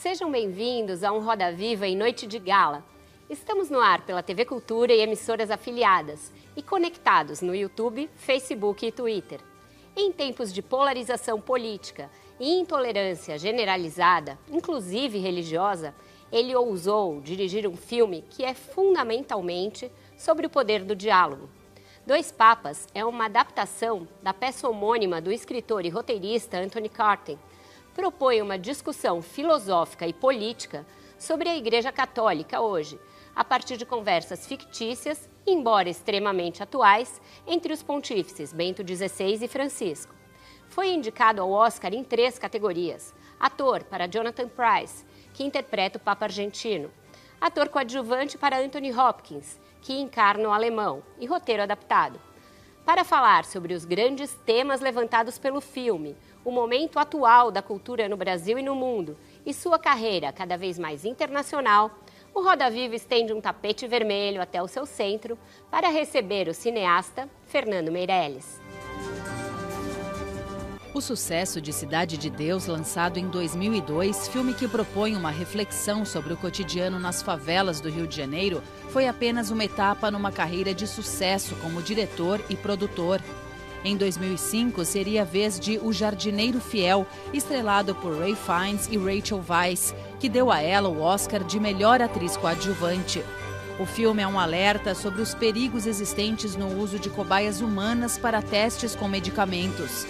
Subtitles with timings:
[0.00, 2.84] Sejam bem-vindos a um Roda Viva em Noite de Gala.
[3.28, 8.92] Estamos no ar pela TV Cultura e emissoras afiliadas e conectados no YouTube, Facebook e
[8.92, 9.40] Twitter.
[9.96, 12.08] Em tempos de polarização política
[12.38, 15.92] e intolerância generalizada, inclusive religiosa,
[16.30, 21.50] ele ousou dirigir um filme que é fundamentalmente sobre o poder do diálogo.
[22.06, 27.36] Dois Papas é uma adaptação da peça homônima do escritor e roteirista Anthony Carten,
[27.98, 30.86] propõe uma discussão filosófica e política
[31.18, 32.96] sobre a Igreja Católica hoje,
[33.34, 40.14] a partir de conversas fictícias, embora extremamente atuais, entre os pontífices Bento XVI e Francisco.
[40.68, 46.26] Foi indicado ao Oscar em três categorias: ator para Jonathan Price, que interpreta o Papa
[46.26, 46.92] argentino,
[47.40, 52.20] ator coadjuvante para Anthony Hopkins, que encarna o alemão, e roteiro adaptado.
[52.88, 58.16] Para falar sobre os grandes temas levantados pelo filme, o momento atual da cultura no
[58.16, 61.90] Brasil e no mundo e sua carreira cada vez mais internacional,
[62.34, 65.38] o Roda Viva estende um tapete vermelho até o seu centro
[65.70, 68.60] para receber o cineasta Fernando Meirelles.
[70.94, 76.32] O sucesso de Cidade de Deus, lançado em 2002, filme que propõe uma reflexão sobre
[76.32, 80.86] o cotidiano nas favelas do Rio de Janeiro, foi apenas uma etapa numa carreira de
[80.86, 83.20] sucesso como diretor e produtor.
[83.84, 89.42] Em 2005, seria a vez de O Jardineiro Fiel, estrelado por Ray Fiennes e Rachel
[89.48, 93.22] Weisz, que deu a ela o Oscar de melhor atriz coadjuvante.
[93.78, 98.42] O filme é um alerta sobre os perigos existentes no uso de cobaias humanas para
[98.42, 100.04] testes com medicamentos.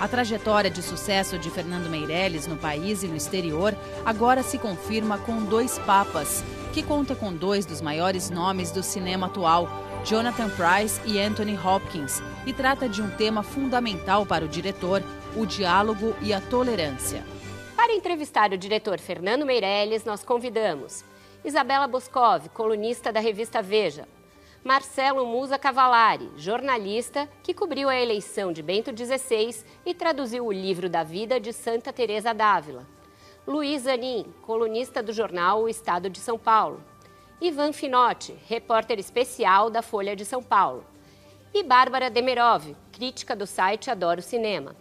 [0.00, 5.18] A trajetória de sucesso de Fernando Meirelles no país e no exterior agora se confirma
[5.18, 6.42] com Dois Papas,
[6.72, 9.68] que conta com dois dos maiores nomes do cinema atual,
[10.04, 15.00] Jonathan Price e Anthony Hopkins, e trata de um tema fundamental para o diretor,
[15.36, 17.24] o diálogo e a tolerância.
[17.76, 21.04] Para entrevistar o diretor Fernando Meirelles, nós convidamos
[21.44, 24.08] Isabela Boscov, colunista da revista Veja,
[24.64, 30.88] Marcelo Musa Cavalari, jornalista que cobriu a eleição de Bento XVI e traduziu o livro
[30.88, 32.86] da vida de Santa Teresa d'Ávila.
[33.46, 36.80] Luiz Anin, colunista do jornal O Estado de São Paulo.
[37.42, 40.84] Ivan Finotti, repórter especial da Folha de São Paulo.
[41.52, 44.76] E Bárbara Demerov, crítica do site Adoro Cinema.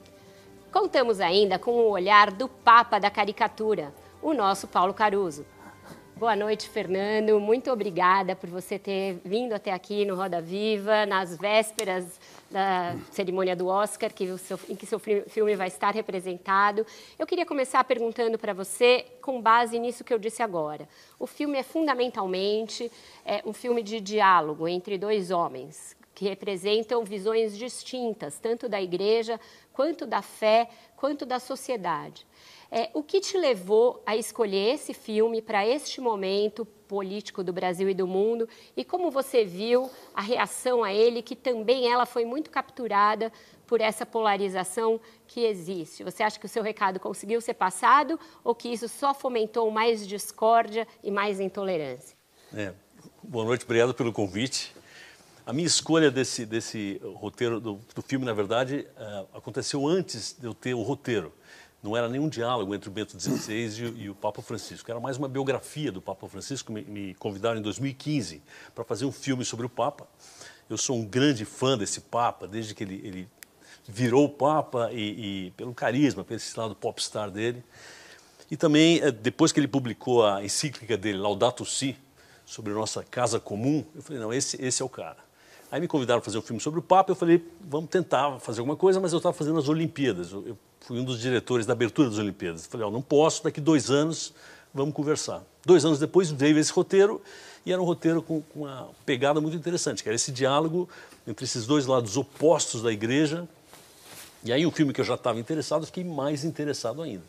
[0.72, 5.44] Contamos ainda com o olhar do Papa da caricatura, o nosso Paulo Caruso.
[6.16, 7.40] Boa noite, Fernando.
[7.40, 12.20] Muito obrigada por você ter vindo até aqui no Roda Viva, nas vésperas
[12.52, 16.86] da cerimônia do Oscar, que seu, em que seu filme vai estar representado.
[17.18, 20.88] Eu queria começar perguntando para você, com base nisso que eu disse agora.
[21.18, 22.92] O filme é fundamentalmente
[23.26, 29.40] é, um filme de diálogo entre dois homens que representam visões distintas, tanto da igreja,
[29.74, 32.28] quanto da fé, quanto da sociedade.
[32.74, 37.90] É, o que te levou a escolher esse filme para este momento político do Brasil
[37.90, 42.24] e do mundo e como você viu a reação a ele, que também ela foi
[42.24, 43.30] muito capturada
[43.68, 46.02] por essa polarização que existe?
[46.06, 50.08] Você acha que o seu recado conseguiu ser passado ou que isso só fomentou mais
[50.08, 52.16] discórdia e mais intolerância?
[52.53, 52.74] É.
[53.22, 54.74] Boa noite, obrigado pelo convite.
[55.46, 60.46] A minha escolha desse, desse roteiro do, do filme, na verdade, uh, aconteceu antes de
[60.46, 61.34] eu ter o roteiro
[61.84, 65.18] não era nenhum diálogo entre o Bento XVI e, e, o Papa Francisco, era mais
[65.18, 66.72] uma biografia do Papa Francisco.
[66.72, 68.42] Me, me convidaram em 2015
[68.75, 70.08] para fazer um filme sobre o Papa.
[70.70, 73.30] Eu sou um grande fã desse Papa, desde que ele, ele
[73.88, 77.64] virou Papa e, e, pelo carisma, pelo esse lado popstar dele.
[78.50, 81.97] E também, eh, depois que ele publicou a encíclica dele, Laudato Si,
[82.46, 85.17] sobre nossa casa comum, eu falei, não, esse, esse é o cara.
[85.72, 88.59] Aí me convidaram para fazer um filme sobre o Papa, eu falei, vamos tentar fazer
[88.59, 90.34] alguma coisa, mas eu estava fazendo as Olimpíadas.
[90.34, 92.66] Eu, eu fui um dos diretores da abertura das Olimpíadas.
[92.66, 94.34] Falei, oh, não posso, daqui dois anos
[94.74, 95.44] vamos conversar.
[95.66, 97.22] Dois anos depois veio esse roteiro,
[97.66, 100.90] e era um roteiro com, com uma pegada muito interessante, que era esse diálogo
[101.28, 103.48] entre esses dois lados opostos da igreja.
[104.44, 107.24] E aí um filme que eu já estava interessado, fiquei mais interessado ainda.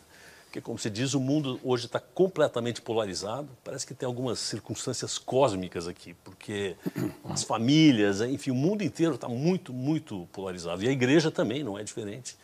[0.47, 3.49] Porque, como se diz, o mundo hoje está completamente polarizado.
[3.65, 6.77] Parece que tem algumas circunstâncias cósmicas aqui, porque
[7.25, 10.85] as famílias, enfim, o mundo inteiro está muito, muito polarizado.
[10.85, 12.37] E a igreja também não é diferente.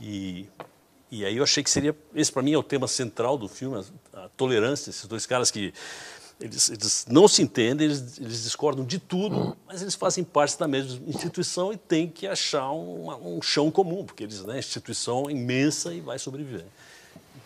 [0.00, 0.48] E
[1.10, 3.82] e aí eu achei que seria, esse para mim é o tema central do filme,
[4.12, 5.72] a, a tolerância, esses dois caras que
[6.38, 10.68] eles, eles não se entendem, eles, eles, discordam de tudo, mas eles fazem parte da
[10.68, 15.32] mesma instituição e tem que achar um, um chão comum, porque eles, né, instituição é
[15.32, 16.66] imensa e vai sobreviver.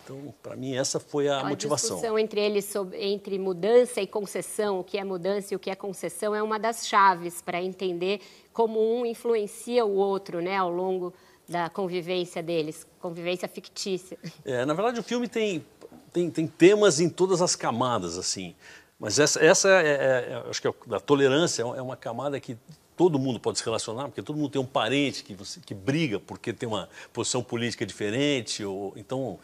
[0.03, 1.91] Então, para mim, essa foi a, a motivação.
[1.91, 5.59] A discussão entre eles sobre, entre mudança e concessão, o que é mudança e o
[5.59, 8.19] que é concessão, é uma das chaves para entender
[8.51, 11.13] como um influencia o outro né, ao longo
[11.53, 14.17] da convivência deles, convivência fictícia.
[14.43, 15.63] É, na verdade, o filme tem,
[16.11, 18.55] tem, tem temas em todas as camadas, assim.
[18.99, 22.57] Mas essa, essa é, é, é acho que é, a tolerância é uma camada que
[22.97, 26.19] todo mundo pode se relacionar, porque todo mundo tem um parente que, você, que briga
[26.19, 29.39] porque tem uma posição política diferente, ou então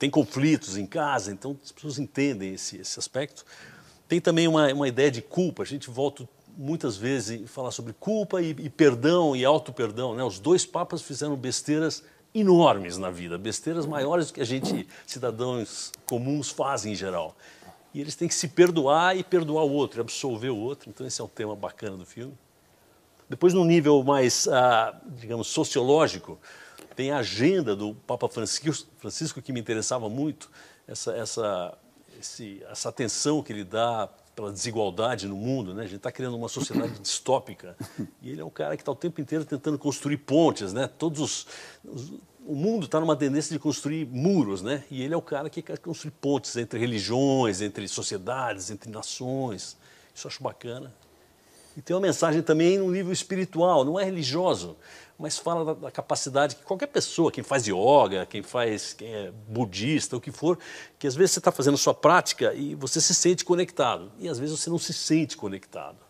[0.00, 3.46] tem conflitos em casa, então as pessoas entendem esse, esse aspecto.
[4.08, 8.40] Tem também uma, uma ideia de culpa, a gente volta muitas vezes falar sobre culpa
[8.40, 10.14] e, e perdão e auto-perdão.
[10.14, 10.24] Né?
[10.24, 12.02] Os dois papas fizeram besteiras
[12.34, 17.36] enormes na vida, besteiras maiores do que a gente, cidadãos comuns, fazem em geral.
[17.94, 20.90] E eles têm que se perdoar e perdoar o outro, absolver o outro.
[20.90, 22.34] Então, esse é um tema bacana do filme.
[23.28, 26.38] Depois, no nível mais, ah, digamos, sociológico,
[26.94, 30.50] tem a agenda do Papa Francisco, Francisco que me interessava muito,
[30.86, 31.78] essa, essa,
[32.20, 35.84] esse, essa atenção que ele dá pela desigualdade no mundo, né?
[35.84, 37.74] A gente está criando uma sociedade distópica
[38.20, 40.86] e ele é um cara que está o tempo inteiro tentando construir pontes, né?
[40.86, 41.20] Todos
[41.82, 44.84] os, o mundo está numa tendência de construir muros, né?
[44.90, 49.74] E ele é o cara que quer construir pontes entre religiões, entre sociedades, entre nações.
[50.14, 50.94] Isso eu acho bacana.
[51.74, 54.76] E tem uma mensagem também no nível espiritual, não é religioso,
[55.18, 59.32] mas fala da, da, capacidade que qualquer pessoa, quem faz yoga, quem faz, quem é
[59.48, 60.58] budista, o que for,
[60.98, 64.38] que às vezes você está fazendo sua prática e você se sente conectado, e às
[64.38, 66.06] vezes você não se sente conectado.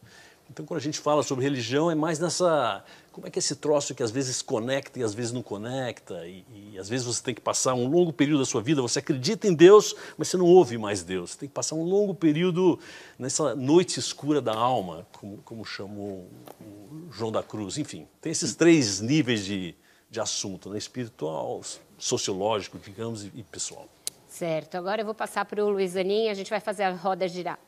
[0.51, 2.85] Então, quando a gente fala sobre religião, é mais nessa.
[3.17, 6.27] Como é que é esse troço que às vezes conecta e às vezes não conecta,
[6.27, 8.99] e, e, às vezes você tem que passar um longo período da sua vida, você
[8.99, 11.31] acredita em Deus, mas você não ouve mais Deus.
[11.31, 12.79] Você tem que passar um longo período
[13.19, 16.29] nessa noite escura da alma, como, como chamou
[16.61, 17.79] o João da Cruz.
[17.79, 19.75] Enfim, tem esses três níveis de,
[20.11, 20.77] de assunto: né?
[20.77, 21.63] espiritual,
[21.97, 23.89] sociológico, digamos, e, e pessoal.
[24.29, 24.75] Certo.
[24.75, 27.59] Agora eu vou passar para o Luiz Aninha, a gente vai fazer a roda girar.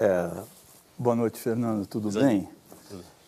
[0.00, 0.42] É,
[0.96, 1.86] Boa noite, Fernando.
[1.86, 2.48] Tudo bem?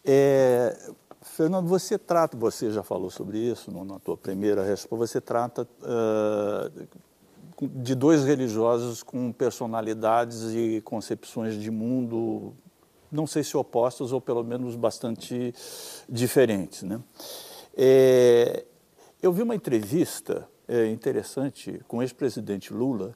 [0.09, 0.77] É,
[1.21, 6.89] Fernando, você trata, você já falou sobre isso na tua primeira resposta, você trata uh,
[7.61, 12.55] de dois religiosos com personalidades e concepções de mundo,
[13.11, 15.53] não sei se opostas ou pelo menos bastante
[16.09, 16.85] diferentes.
[16.85, 17.01] Né?
[17.77, 18.65] É,
[19.21, 23.13] eu vi uma entrevista é, interessante com o ex-presidente Lula,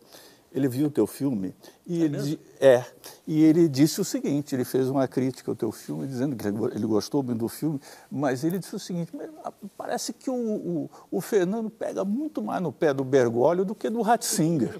[0.52, 1.55] ele viu o teu filme
[1.87, 2.85] e, é ele, é,
[3.26, 6.87] e ele disse o seguinte, ele fez uma crítica ao teu filme, dizendo que ele
[6.87, 7.81] gostou muito do filme,
[8.11, 9.12] mas ele disse o seguinte,
[9.44, 13.75] ah, parece que o, o, o Fernando pega muito mais no pé do Bergoglio do
[13.75, 14.76] que do Ratzinger.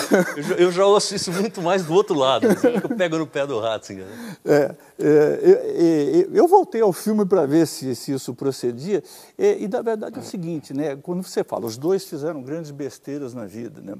[0.50, 3.58] eu, eu, já ouço isso muito mais do outro lado, eu pego no pé do
[3.60, 4.06] Ratzinger.
[4.44, 9.02] É, é, eu voltei ao filme para ver se, se isso procedia,
[9.38, 12.70] e, e na verdade é o seguinte, né, quando você fala, os dois fizeram grandes
[12.70, 13.94] besteiras na vida, né?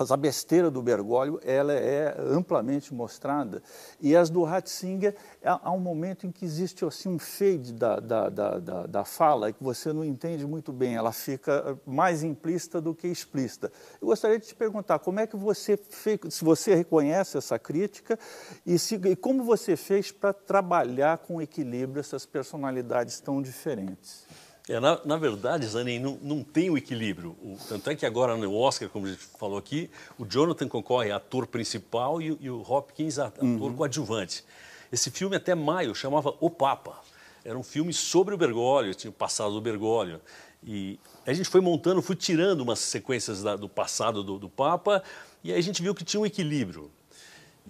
[0.00, 3.62] Mas a besteira do Bergoglio ela é amplamente mostrada
[4.00, 5.14] e as do Ratzinger
[5.44, 9.52] há um momento em que existe assim um fade da, da, da, da, da fala
[9.52, 13.70] que você não entende muito bem, ela fica mais implícita do que explícita.
[14.00, 18.18] Eu gostaria de te perguntar como é que você fez, se você reconhece essa crítica
[18.64, 24.24] e, se, e como você fez para trabalhar com equilíbrio essas personalidades tão diferentes.
[24.68, 27.30] É, na, na, verdade, Zanin, não, não tem o equilíbrio.
[27.42, 31.10] O, tanto é que agora no Oscar, como a gente falou aqui, o Jonathan concorre
[31.10, 33.74] a ator principal e, e o Hopkins a ator uhum.
[33.74, 34.44] coadjuvante.
[34.92, 37.00] Esse filme até maio chamava O Papa.
[37.44, 40.20] Era um filme sobre o Bergoglio, tinha o passado do Bergoglio.
[40.62, 45.02] E a gente foi montando, fui tirando umas sequências da, do passado do, do Papa,
[45.42, 46.90] e aí a gente viu que tinha um equilíbrio.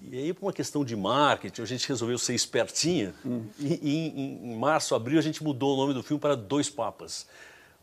[0.03, 3.15] E aí, por uma questão de marketing, a gente resolveu ser espertinha.
[3.25, 3.45] Hum.
[3.59, 6.71] E, e em, em, março, abril, a gente mudou o nome do filme para Dois
[6.71, 7.27] Papas.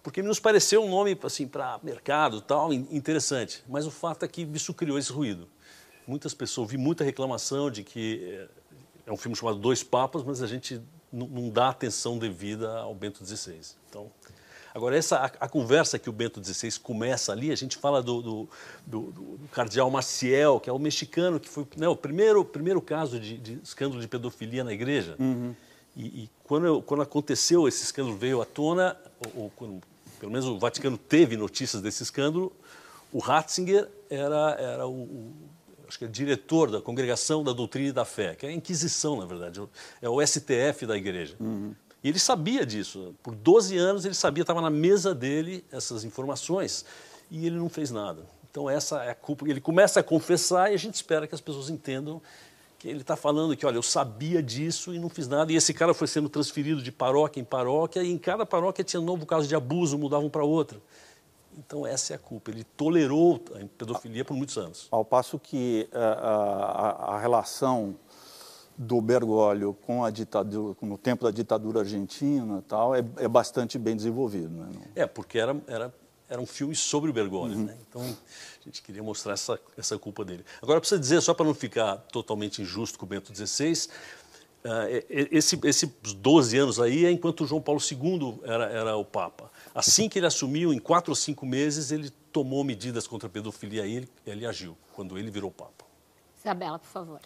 [0.02, 3.64] Porque nos pareceu um nome assim, para mercado tal, interessante.
[3.68, 5.48] Mas o fato é que isso criou esse ruído.
[6.08, 8.48] Muitas pessoas, vi muita reclamação de que é,
[9.08, 10.82] é um filme chamado Dois Papas, mas a gente
[11.12, 13.60] não dá atenção devida ao Bento XVI.
[13.90, 14.12] Então,
[14.78, 18.22] Agora, essa, a, a, conversa que o Bento XVI começa ali, a gente fala do,
[18.22, 18.50] do,
[18.86, 23.20] do, do cardeal Maciel, que é o mexicano, que foi né, o primeiro, primeiro caso
[23.20, 25.16] de, de, escândalo de pedofilia na igreja.
[25.18, 25.56] Uhum.
[25.96, 29.82] E, e quando, quando aconteceu, esse escândalo veio à tona, ou, ou quando,
[30.20, 32.54] pelo menos o Vaticano teve notícias desse escândalo,
[33.12, 35.34] o Ratzinger era, era o, o
[35.88, 39.18] acho que é diretor da Congregação da Doutrina e da Fé, que é a Inquisição,
[39.18, 39.60] na verdade,
[40.04, 41.36] é o STF da igreja.
[41.40, 41.74] Uhum.
[42.04, 43.16] E ele sabia disso.
[43.24, 46.86] Por 12 anos ele sabia, estava na mesa dele essas informações
[47.30, 48.24] e ele não fez nada.
[48.50, 49.48] Então essa é a culpa.
[49.50, 52.22] Ele começa a confessar e a gente espera que as pessoas entendam
[52.80, 55.52] que ele está falando que, olha, eu sabia disso e não fiz nada.
[55.52, 59.02] E esse cara foi sendo transferido de paróquia em paróquia e em cada paróquia tinha
[59.02, 60.80] um novo caso de abuso, mudavam para outra.
[61.58, 62.52] Então essa é a culpa.
[62.52, 64.88] Ele tolerou a pedofilia por muitos anos.
[64.92, 67.96] Ao passo que a, eh, a, a relação
[68.78, 73.96] do Bergoglio com a ditadura, no tempo da ditadura argentina tal, é, é bastante bem
[73.96, 74.50] desenvolvido.
[74.50, 74.70] Né?
[74.96, 75.94] É, porque era, era,
[76.30, 77.66] era um filme sobre o Bergoglio, uhum.
[77.66, 77.78] né?
[77.90, 80.46] Então a gente queria mostrar essa, essa culpa dele.
[80.62, 83.88] Agora, precisa dizer, só para não ficar totalmente injusto com o Bento XVI,
[84.64, 89.50] uh, esse, esses 12 anos aí é enquanto João Paulo II era, era o Papa.
[89.74, 93.88] Assim que ele assumiu, em quatro ou cinco meses, ele tomou medidas contra a pedofilia
[93.88, 95.86] e ele, ele agiu, quando ele virou Papa.
[96.40, 97.20] Isabela, por favor.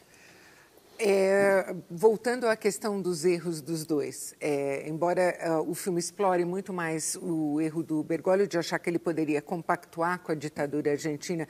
[1.03, 6.71] É, voltando à questão dos erros dos dois, é, embora uh, o filme explore muito
[6.71, 11.47] mais o erro do Bergoglio de achar que ele poderia compactuar com a ditadura argentina,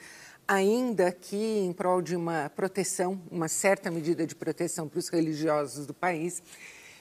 [0.48, 5.84] ainda que em prol de uma proteção, uma certa medida de proteção para os religiosos
[5.84, 6.42] do país,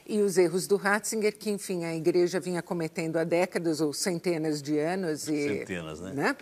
[0.06, 4.62] e os erros do Ratzinger, que, enfim, a igreja vinha cometendo há décadas ou centenas
[4.62, 5.30] de anos.
[5.30, 6.12] E, centenas, né?
[6.14, 6.36] né?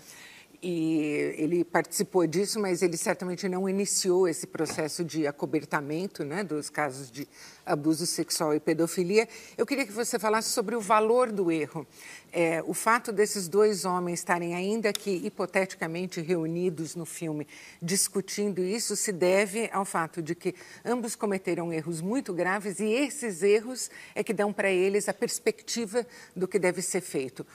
[0.62, 6.70] E ele participou disso, mas ele certamente não iniciou esse processo de acobertamento né, dos
[6.70, 7.28] casos de
[7.66, 9.28] abuso sexual e pedofilia.
[9.58, 11.88] Eu queria que você falasse sobre o valor do erro.
[12.32, 17.48] É, o fato desses dois homens estarem, ainda que hipoteticamente reunidos no filme,
[17.82, 23.42] discutindo isso, se deve ao fato de que ambos cometeram erros muito graves e esses
[23.42, 27.46] erros é que dão para eles a perspectiva do que deve ser feito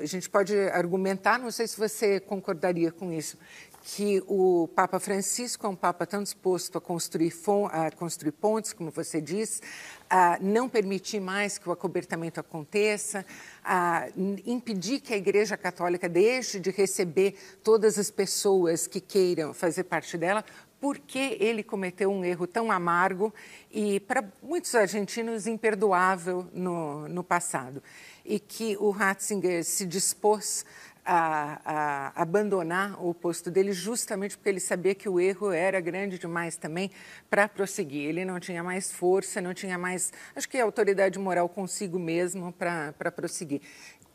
[0.00, 3.38] a gente pode argumentar, não sei se você concordaria com isso,
[3.82, 7.32] que o Papa Francisco é um Papa tão disposto a construir,
[7.70, 9.62] a construir pontes, como você diz,
[10.08, 13.24] a não permitir mais que o acobertamento aconteça,
[13.64, 14.08] a
[14.44, 20.18] impedir que a Igreja Católica deixe de receber todas as pessoas que queiram fazer parte
[20.18, 20.44] dela,
[20.80, 23.32] porque ele cometeu um erro tão amargo
[23.70, 27.82] e, para muitos argentinos, imperdoável no, no passado
[28.24, 30.64] e que o Ratzinger se dispôs
[31.04, 36.18] a, a, abandonar o posto dele justamente porque ele sabia que o erro era grande
[36.18, 36.90] demais também
[37.28, 38.08] para prosseguir.
[38.08, 43.10] Ele não tinha mais força, não tinha mais, acho que autoridade moral consigo mesmo para
[43.10, 43.62] prosseguir.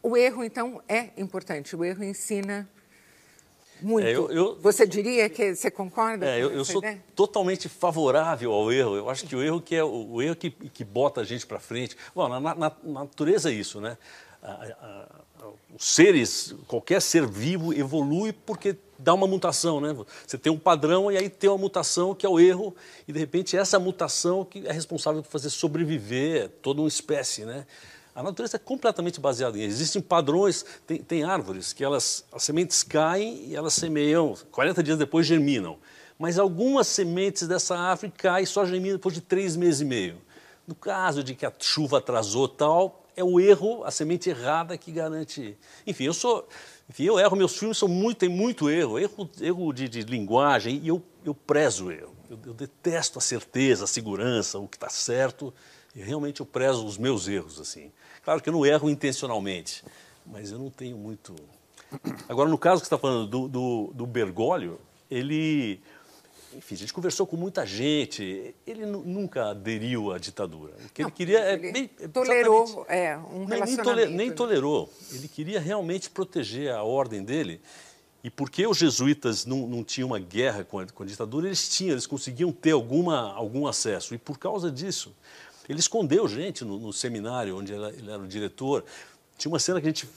[0.01, 1.75] O erro, então, é importante.
[1.75, 2.69] O erro ensina
[3.81, 4.07] muito.
[4.07, 6.25] É, eu, eu, você diria que você concorda?
[6.25, 7.03] É, eu, eu sou ideia?
[7.15, 8.95] totalmente favorável ao erro.
[8.95, 11.45] Eu acho que o erro que é o, o erro que, que bota a gente
[11.45, 11.95] para frente.
[12.13, 13.97] Bom, na, na, na, natureza é isso, né?
[14.41, 15.07] A, a,
[15.43, 19.95] a, os seres, qualquer ser vivo evolui porque dá uma mutação, né?
[20.25, 22.75] Você tem um padrão e aí tem uma mutação que é o erro
[23.07, 27.65] e de repente essa mutação que é responsável por fazer sobreviver toda uma espécie, né?
[28.15, 32.81] A natureza é completamente baseada em Existem padrões, tem, tem árvores que elas, as sementes
[32.81, 35.77] caem e elas semeiam, 40 dias depois germinam.
[36.17, 40.21] Mas algumas sementes dessa árvore caem e só germinam depois de três meses e meio.
[40.65, 44.93] No caso de que a chuva atrasou tal, é o erro, a semente errada que
[44.93, 45.57] garante.
[45.85, 46.47] Enfim, eu sou.
[46.89, 50.79] Enfim, eu erro, meus filmes são muito, tem muito erro, erro, erro de, de linguagem,
[50.81, 52.15] e eu, eu prezo o erro.
[52.29, 55.53] Eu, eu detesto a certeza, a segurança, o que está certo.
[55.95, 57.91] E realmente eu prezo os meus erros, assim.
[58.25, 59.83] Claro que eu não erro intencionalmente,
[60.25, 61.35] mas eu não tenho muito.
[62.27, 65.79] Agora, no caso que você está falando do, do, do Bergoglio, ele.
[66.57, 68.55] Enfim, a gente conversou com muita gente.
[68.65, 70.73] Ele nunca aderiu à ditadura.
[70.85, 71.57] O que não, ele queria é.
[71.57, 74.89] Bem, tolerou é, um nem, nem, toler, nem tolerou.
[75.11, 77.61] Ele queria realmente proteger a ordem dele.
[78.23, 81.69] E porque os jesuítas não, não tinham uma guerra com a, com a ditadura, eles
[81.69, 84.15] tinham, eles conseguiam ter alguma, algum acesso.
[84.15, 85.13] E por causa disso,
[85.67, 88.83] ele escondeu gente no, no seminário onde ele, era o diretor.
[89.37, 90.07] Tinha uma cena que a gente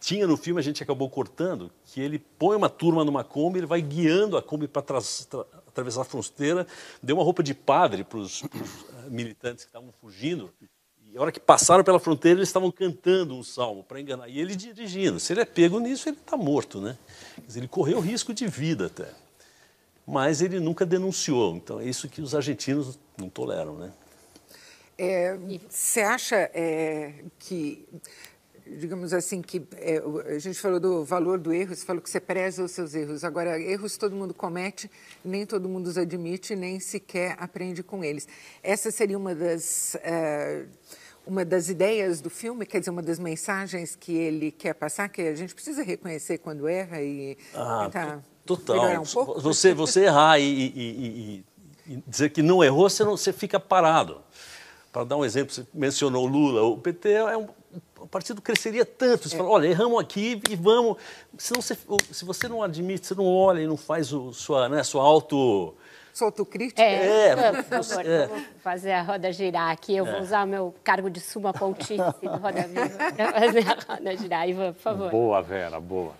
[0.00, 3.66] tinha no filme, a gente acabou cortando, que ele põe uma turma numa Kombi, ele
[3.66, 6.66] vai guiando a Kombi para atravessar a fronteira,
[7.02, 8.48] deu uma roupa de padre para os uh,
[9.10, 10.50] militantes que estavam fugindo,
[11.12, 14.38] e a hora que passaram pela fronteira, eles estavam cantando um salmo para enganar, e
[14.38, 15.18] ele dirigindo.
[15.20, 16.96] Se ele é pego nisso, ele está morto, né?
[17.46, 19.12] Dizer, ele correu risco de vida até.
[20.06, 23.92] Mas ele nunca denunciou, então é isso que os argentinos não toleram, né?
[25.02, 25.34] É,
[25.66, 27.88] você acha é, que,
[28.66, 32.20] digamos assim, que é, a gente falou do valor do erro, você falou que você
[32.20, 33.24] preza os seus erros.
[33.24, 34.90] Agora, erros todo mundo comete,
[35.24, 38.28] nem todo mundo os admite, nem sequer aprende com eles.
[38.62, 40.66] Essa seria uma das é,
[41.26, 45.22] uma das ideias do filme, quer dizer, uma das mensagens que ele quer passar, que
[45.22, 49.00] a gente precisa reconhecer quando erra e ah, tentar total.
[49.00, 49.40] Um pouco.
[49.40, 51.44] Você, você errar e, e, e,
[51.94, 54.20] e, dizer que não errou, você, não, você fica parado.
[54.92, 57.48] Para dar um exemplo, você mencionou o Lula, o PT é um,
[57.98, 59.28] o partido cresceria tanto.
[59.28, 59.38] Você é.
[59.38, 60.96] fala, olha, erramos aqui e vamos.
[61.38, 64.82] Se, não, se, você não admite, você não olha e não faz o, sua, né,
[64.82, 65.74] sua auto.
[66.12, 66.82] Sua autocrítica?
[66.82, 68.26] É, é, por favor, é.
[68.26, 69.96] vou fazer a roda girar aqui.
[69.96, 70.10] Eu é.
[70.10, 74.16] vou usar o meu cargo de suma pontífice do Roda Viva para fazer a roda
[74.16, 74.48] girar.
[74.48, 75.10] Ivan, por favor.
[75.10, 76.12] Boa, Vera, boa.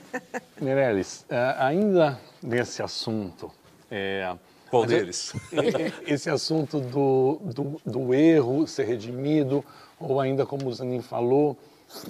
[0.60, 3.50] Meirelles, é, ainda nesse assunto,
[3.90, 4.36] é,
[4.72, 5.34] qual deles?
[6.08, 9.62] Esse assunto do, do, do, erro ser redimido,
[10.00, 11.58] ou ainda como o Zanin falou,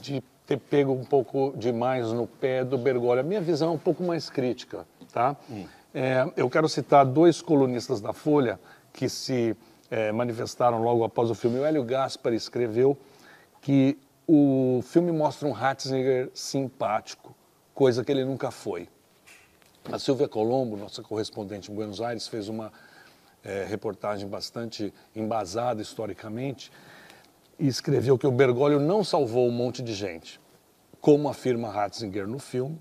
[0.00, 3.18] de ter pego um pouco demais no pé do Bergoglio.
[3.18, 5.34] A minha visão é um pouco mais crítica, tá?
[5.50, 5.66] Hum.
[5.92, 8.60] É, eu quero citar dois colunistas da Folha
[8.92, 9.56] que se
[9.90, 11.58] é, manifestaram logo após o filme.
[11.58, 12.96] O Hélio Gaspar escreveu
[13.60, 17.34] que o filme mostra um Ratzinger simpático,
[17.74, 18.88] coisa que ele nunca foi.
[19.90, 22.72] A Silvia Colombo, nossa correspondente em Buenos Aires, fez uma
[23.42, 26.70] é, reportagem bastante embasada historicamente
[27.58, 30.40] e escreveu que o Bergoglio não salvou um monte de gente,
[31.00, 32.80] como afirma Ratzinger no filme,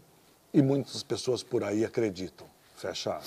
[0.54, 2.46] e muitas pessoas por aí acreditam.
[2.76, 3.20] Fecha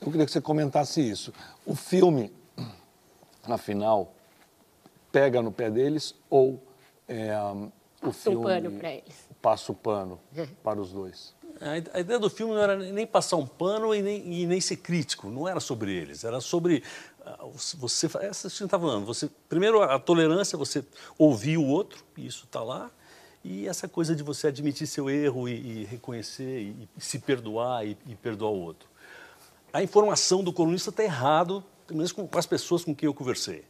[0.00, 1.32] Eu queria que você comentasse isso.
[1.64, 2.32] O filme,
[3.44, 4.12] afinal,
[5.10, 6.62] pega no pé deles ou
[7.06, 7.34] é,
[8.02, 8.12] o filme...
[8.12, 9.28] Passa o pano para eles.
[9.40, 10.20] Passa o pano
[10.62, 11.34] para os dois.
[11.60, 14.76] A ideia do filme não era nem passar um pano e nem, e nem ser
[14.76, 16.82] crítico, não era sobre eles, era sobre
[17.26, 17.44] ah,
[17.76, 20.84] você, essa gente está falando, você, primeiro a tolerância, você
[21.18, 22.90] ouvir o outro, e isso está lá,
[23.44, 27.86] e essa coisa de você admitir seu erro e, e reconhecer, e, e, se perdoar
[27.86, 28.88] e, e, perdoar o outro.
[29.72, 33.14] A informação do colunista está errado, pelo menos com, com as pessoas com quem eu
[33.14, 33.64] conversei.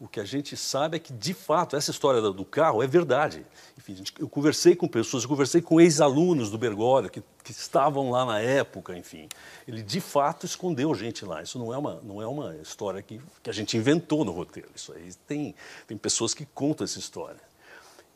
[0.00, 3.44] O que a gente sabe é que, de fato, essa história do carro é verdade.
[3.76, 8.24] Enfim, eu conversei com pessoas, eu conversei com ex-alunos do Bergoglio que, que, estavam lá
[8.24, 9.28] na época, enfim.
[9.68, 11.42] Ele, de fato, escondeu gente lá.
[11.42, 14.70] Isso não é uma, não é uma história que, que a gente inventou no roteiro.
[14.74, 15.54] Isso aí tem,
[15.86, 17.40] tem pessoas que contam essa história.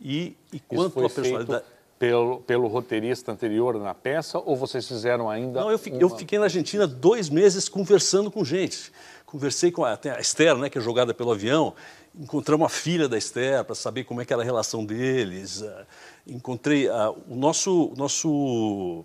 [0.00, 1.64] E, e quanto a personalidade...
[1.96, 5.60] Pelo, pelo roteirista anterior na peça ou vocês fizeram ainda?
[5.60, 6.02] Não, eu, fiquei, uma...
[6.02, 8.92] eu fiquei na Argentina dois meses conversando com gente
[9.34, 11.74] conversei com a, a Esther, né, que é jogada pelo avião,
[12.16, 15.60] encontramos a filha da Esther para saber como é que era a relação deles.
[15.60, 15.86] Uh,
[16.24, 19.04] encontrei uh, o nosso, nosso,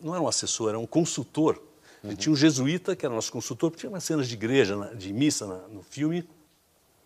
[0.00, 1.62] não era um assessor, era um consultor.
[2.02, 2.12] Uhum.
[2.16, 5.46] Tinha um jesuíta, que era nosso consultor, porque tinha umas cenas de igreja, de missa
[5.70, 6.28] no filme.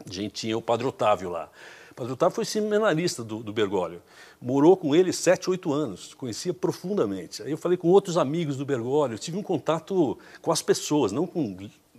[0.07, 1.51] A gente tinha o Padre Otávio lá.
[1.91, 4.01] O Padre Otávio foi seminarista do, do Bergoglio.
[4.41, 7.43] Morou com ele sete, oito anos, conhecia profundamente.
[7.43, 11.27] Aí eu falei com outros amigos do Bergoglio, tive um contato com as pessoas, não
[11.27, 11.55] com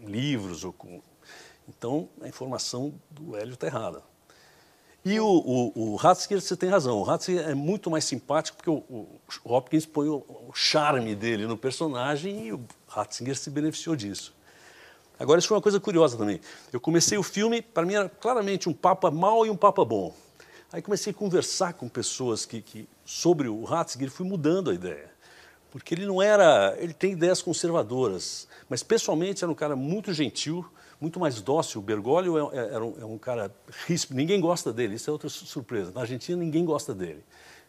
[0.05, 0.63] livros.
[0.63, 1.01] Ou com...
[1.67, 4.03] Então, a informação do Hélio está errada.
[5.05, 8.75] E o, o, o você tem razão, o Ratzinger é muito mais simpático porque o,
[8.89, 10.15] o Hopkins põe o,
[10.47, 14.33] o, charme dele no personagem e o Ratzinger se beneficiou disso.
[15.19, 16.39] Agora, isso foi uma coisa curiosa também.
[16.71, 20.15] Eu comecei o filme, para mim era claramente um papa mau e um papa bom.
[20.71, 24.73] Aí comecei a conversar com pessoas que, que sobre o Ratzinger e fui mudando a
[24.73, 25.12] ideia.
[25.73, 26.77] Porque ele não era.
[26.77, 28.47] Ele tem ideias conservadoras.
[28.69, 30.63] Mas pessoalmente era um cara muito gentil,
[31.01, 31.81] muito mais dócil.
[31.81, 33.51] O Bergoglio é, é, é, um, é um, cara
[33.87, 35.91] ríspido, ninguém gosta dele, isso é outra surpresa.
[35.91, 37.23] Na Argentina ninguém gosta dele.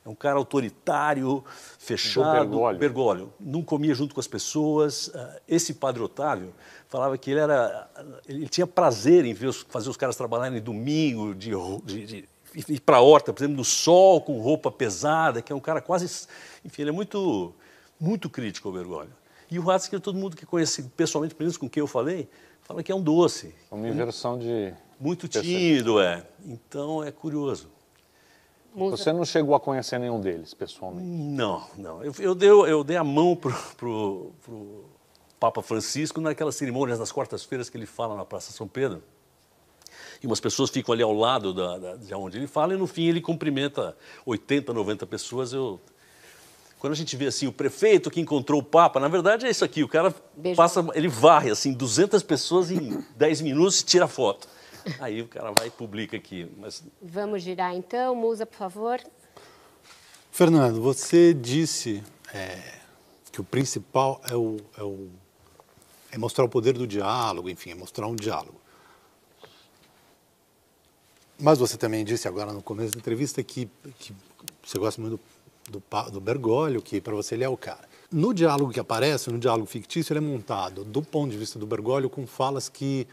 [0.04, 1.42] É um cara autoritário,
[1.78, 2.40] fechado.
[2.40, 2.78] Bergoglio.
[2.78, 3.32] Bergoglio.
[3.40, 5.10] Não comia junto com as pessoas.
[5.14, 6.52] Ah, esse padre Otávio
[6.90, 7.90] falava que ele era,
[8.28, 11.52] ele tinha prazer em ver os, fazer os caras trabalharem domingo, de,
[11.86, 12.28] de, de
[12.68, 15.80] ir para a horta, por exemplo, no sol, com roupa pesada, que é um cara
[15.80, 16.28] quase,
[16.62, 17.54] enfim, ele é muito,
[18.04, 19.14] muito crítico ao Bergoglio.
[19.50, 22.28] E o Ratzinger, todo mundo que conhece pessoalmente, pelo menos com quem eu falei,
[22.62, 23.54] fala que é um doce.
[23.70, 24.74] Uma inversão de...
[25.00, 26.24] Muito tímido, é.
[26.44, 27.68] Então, é curioso.
[28.74, 31.06] Você não chegou a conhecer nenhum deles, pessoalmente?
[31.06, 32.02] Não, não.
[32.02, 34.84] Eu, eu, dei, eu dei a mão para o
[35.38, 39.02] Papa Francisco naquelas cerimônias das quartas-feiras que ele fala na Praça São Pedro.
[40.22, 42.86] E umas pessoas ficam ali ao lado da, da, de onde ele fala, e no
[42.86, 45.52] fim ele cumprimenta 80, 90 pessoas.
[45.52, 45.78] Eu
[46.84, 49.64] quando a gente vê assim o prefeito que encontrou o Papa, na verdade é isso
[49.64, 50.54] aqui, o cara Beijo.
[50.54, 54.46] passa, ele varre assim 200 pessoas em 10 minutos e tira foto.
[55.00, 56.46] Aí o cara vai e publica aqui.
[56.58, 56.84] Mas...
[57.00, 59.00] Vamos girar então, Musa, por favor.
[60.30, 62.02] Fernando, você disse
[62.34, 62.60] é,
[63.32, 65.08] que o principal é, o, é, o,
[66.12, 68.60] é mostrar o poder do diálogo, enfim, é mostrar um diálogo.
[71.40, 74.14] Mas você também disse agora no começo da entrevista que, que
[74.62, 75.33] você gosta muito do
[75.70, 77.88] do, do Bergoglio, que para você ele é o cara.
[78.10, 81.66] No diálogo que aparece, no diálogo fictício, ele é montado do ponto de vista do
[81.66, 83.06] Bergoglio com falas que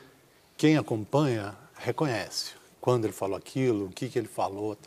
[0.57, 2.51] quem acompanha reconhece.
[2.79, 4.77] Quando ele falou aquilo, o que, que ele falou.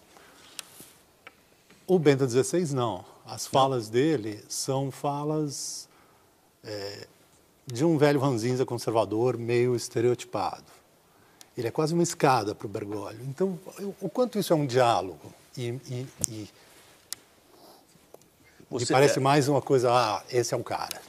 [1.86, 3.04] O Bento XVI não.
[3.26, 5.88] As falas dele são falas
[6.62, 7.06] é,
[7.66, 10.64] de um velho ranzinza conservador meio estereotipado.
[11.56, 13.24] ele é quase uma escada para o Bergoglio.
[13.28, 13.58] Então,
[14.00, 16.48] o quanto isso é um diálogo e, e, e
[18.80, 19.22] me parece é...
[19.22, 21.00] mais uma coisa, ah, esse é um cara.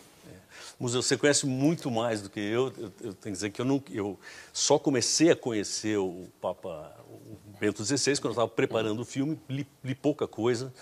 [0.80, 2.74] Museu, você conhece muito mais do que eu.
[2.78, 4.20] Eu, eu tenho que dizer que eu, não, eu
[4.52, 9.40] só comecei a conhecer o Papa o Bento XVI quando eu estava preparando o filme,
[9.50, 10.74] li, li pouca coisa.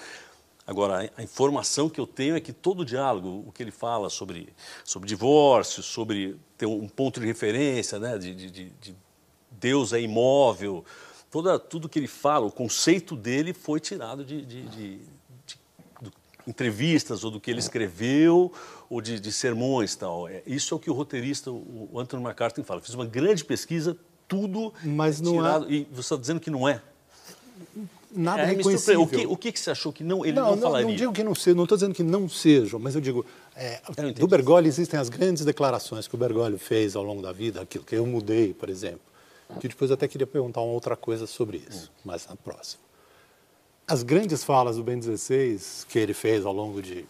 [0.66, 3.72] Agora, a, a, informação que eu tenho é que todo o diálogo, o que ele
[3.72, 4.50] fala sobre,
[4.84, 8.96] sobre divórcio, sobre ter um ponto de referência, né, de, de, de
[9.52, 10.84] Deus é imóvel,
[11.30, 15.00] toda, tudo que ele fala, o conceito dele foi tirado de, de
[16.48, 18.52] entrevistas ou do que ele escreveu
[18.90, 20.28] ou de, de sermões tal.
[20.28, 22.82] É, isso é o que o roteirista, o Anthony McCarthy fala.
[22.82, 25.66] Fiz uma grande pesquisa, tudo Mas não tirado.
[25.68, 25.74] É...
[25.74, 26.82] E você está dizendo que não é?
[28.16, 29.02] Nada é, reconhecível.
[29.02, 30.88] O que, o que você achou que não, ele não, não, não falaria?
[30.88, 33.26] Não digo que não seja, não estou dizendo que não sejam, mas eu digo,
[33.56, 37.32] é, eu do Bergoglio existem as grandes declarações que o Bergoglio fez ao longo da
[37.32, 39.02] vida, aquilo que eu mudei, por exemplo,
[39.60, 42.02] que depois eu até queria perguntar uma outra coisa sobre isso, hum.
[42.06, 42.84] mas na próxima.
[43.88, 47.06] As grandes falas do Ben 16 que ele fez ao longo de,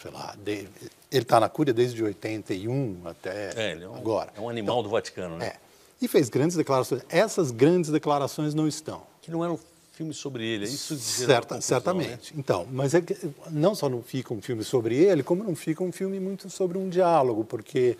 [0.00, 0.68] sei lá, de,
[1.10, 4.32] ele está na Cúria desde 81 até é, é um, agora.
[4.36, 5.46] É um animal então, do Vaticano, né?
[5.46, 5.56] É.
[6.00, 7.02] E fez grandes declarações.
[7.08, 9.02] Essas grandes declarações não estão.
[9.22, 9.58] Que não eram
[9.92, 12.34] filme sobre ele, é isso Certa, Certamente.
[12.34, 12.40] Né?
[12.40, 13.16] Então, mas é que
[13.48, 16.76] não só não fica um filme sobre ele, como não fica um filme muito sobre
[16.76, 17.96] um diálogo, porque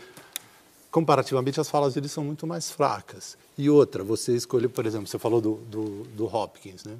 [0.91, 3.37] comparativamente as falas dele são muito mais fracas.
[3.57, 6.97] E outra, você escolheu, por exemplo, você falou do, do, do Hopkins, né?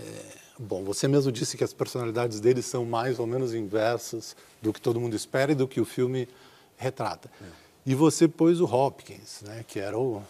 [0.00, 0.22] É,
[0.58, 4.80] bom, você mesmo disse que as personalidades dele são mais ou menos inversas do que
[4.80, 6.28] todo mundo espera e do que o filme
[6.76, 7.30] retrata.
[7.40, 7.44] É.
[7.86, 10.22] E você pôs o Hopkins, né, que era o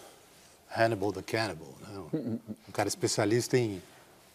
[0.76, 2.02] Hannibal the Cannibal, né?
[2.12, 2.38] um
[2.72, 3.82] cara especialista em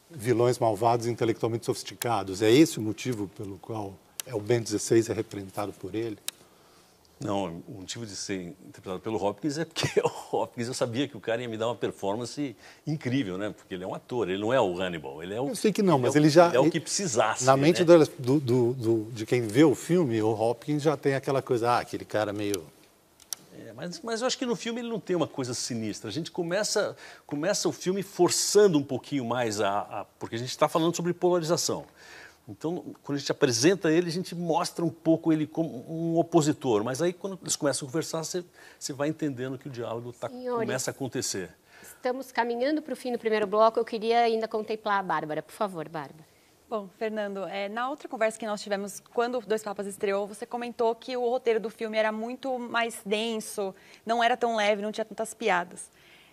[0.09, 2.41] vilões malvados intelectualmente sofisticados.
[2.41, 3.93] É esse o motivo pelo qual
[4.25, 6.17] é o Ben 16 é representado por ele?
[7.23, 11.15] Não, o motivo de ser interpretado pelo Hopkins é porque o Hopkins eu sabia que
[11.15, 12.55] o cara ia me dar uma performance
[12.85, 13.53] incrível, né?
[13.55, 15.49] Porque ele é um ator, ele não é o Hannibal, ele é o.
[15.49, 17.45] Eu sei que não, mas ele, é o, já ele é o que precisasse.
[17.45, 18.05] Na mente né?
[18.17, 21.79] do, do, do, de quem vê o filme, o Hopkins já tem aquela coisa, ah,
[21.79, 22.63] aquele cara meio
[23.67, 26.09] é, mas, mas eu acho que no filme ele não tem uma coisa sinistra.
[26.09, 29.79] A gente começa, começa o filme forçando um pouquinho mais a.
[29.79, 31.85] a porque a gente está falando sobre polarização.
[32.51, 36.83] Então, quando a gente apresenta ele, a gente mostra um pouco ele como um opositor.
[36.83, 38.43] Mas aí, quando eles começam a conversar, você,
[38.77, 41.49] você vai entendendo que o diálogo tá, começa a acontecer.
[41.81, 43.79] Estamos caminhando para o fim do primeiro bloco.
[43.79, 45.41] Eu queria ainda contemplar a Bárbara.
[45.41, 46.29] Por favor, Bárbara.
[46.69, 50.95] Bom, Fernando, é, na outra conversa que nós tivemos quando Dois Papas estreou, você comentou
[50.95, 55.03] que o roteiro do filme era muito mais denso, não era tão leve, não tinha
[55.03, 55.89] tantas piadas.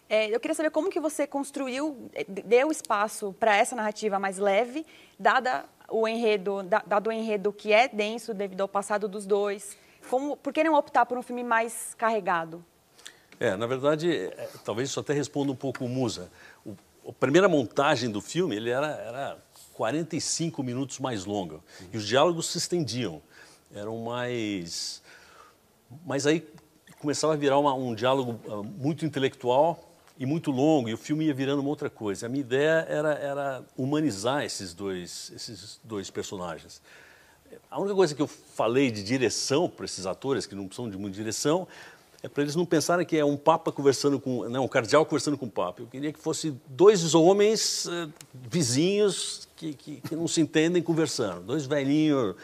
[0.08, 4.38] É, eu queria saber como que você construiu, é, deu espaço para essa narrativa mais
[4.38, 4.86] leve,
[5.18, 9.76] dada o enredo, dado o enredo que é denso devido ao passado dos dois.
[10.08, 12.64] Como, por que não optar por um filme mais carregado?
[13.38, 16.30] É, na verdade, é, talvez isso até responda um pouco o Musa.
[16.64, 16.74] O,
[17.06, 19.38] a primeira montagem do filme ele era, era
[19.74, 21.60] 45 minutos mais longa.
[21.92, 23.22] E os diálogos se estendiam.
[23.74, 25.02] Eram mais.
[26.06, 26.46] Mas aí
[26.98, 29.87] começava a virar uma, um diálogo uh, muito intelectual
[30.18, 32.26] e muito longo, e o filme ia virando uma outra coisa.
[32.26, 36.82] A minha ideia era, era humanizar esses dois, esses dois personagens.
[37.70, 40.98] A única coisa que eu falei de direção para esses atores, que não são de
[40.98, 41.68] muita direção,
[42.20, 45.38] é para eles não pensarem que é um papa conversando com, não, um cardeal conversando
[45.38, 45.82] com o papa.
[45.82, 51.42] Eu queria que fosse dois homens uh, vizinhos que, que, que, não se entendem conversando,
[51.42, 52.36] dois velhinhos uh,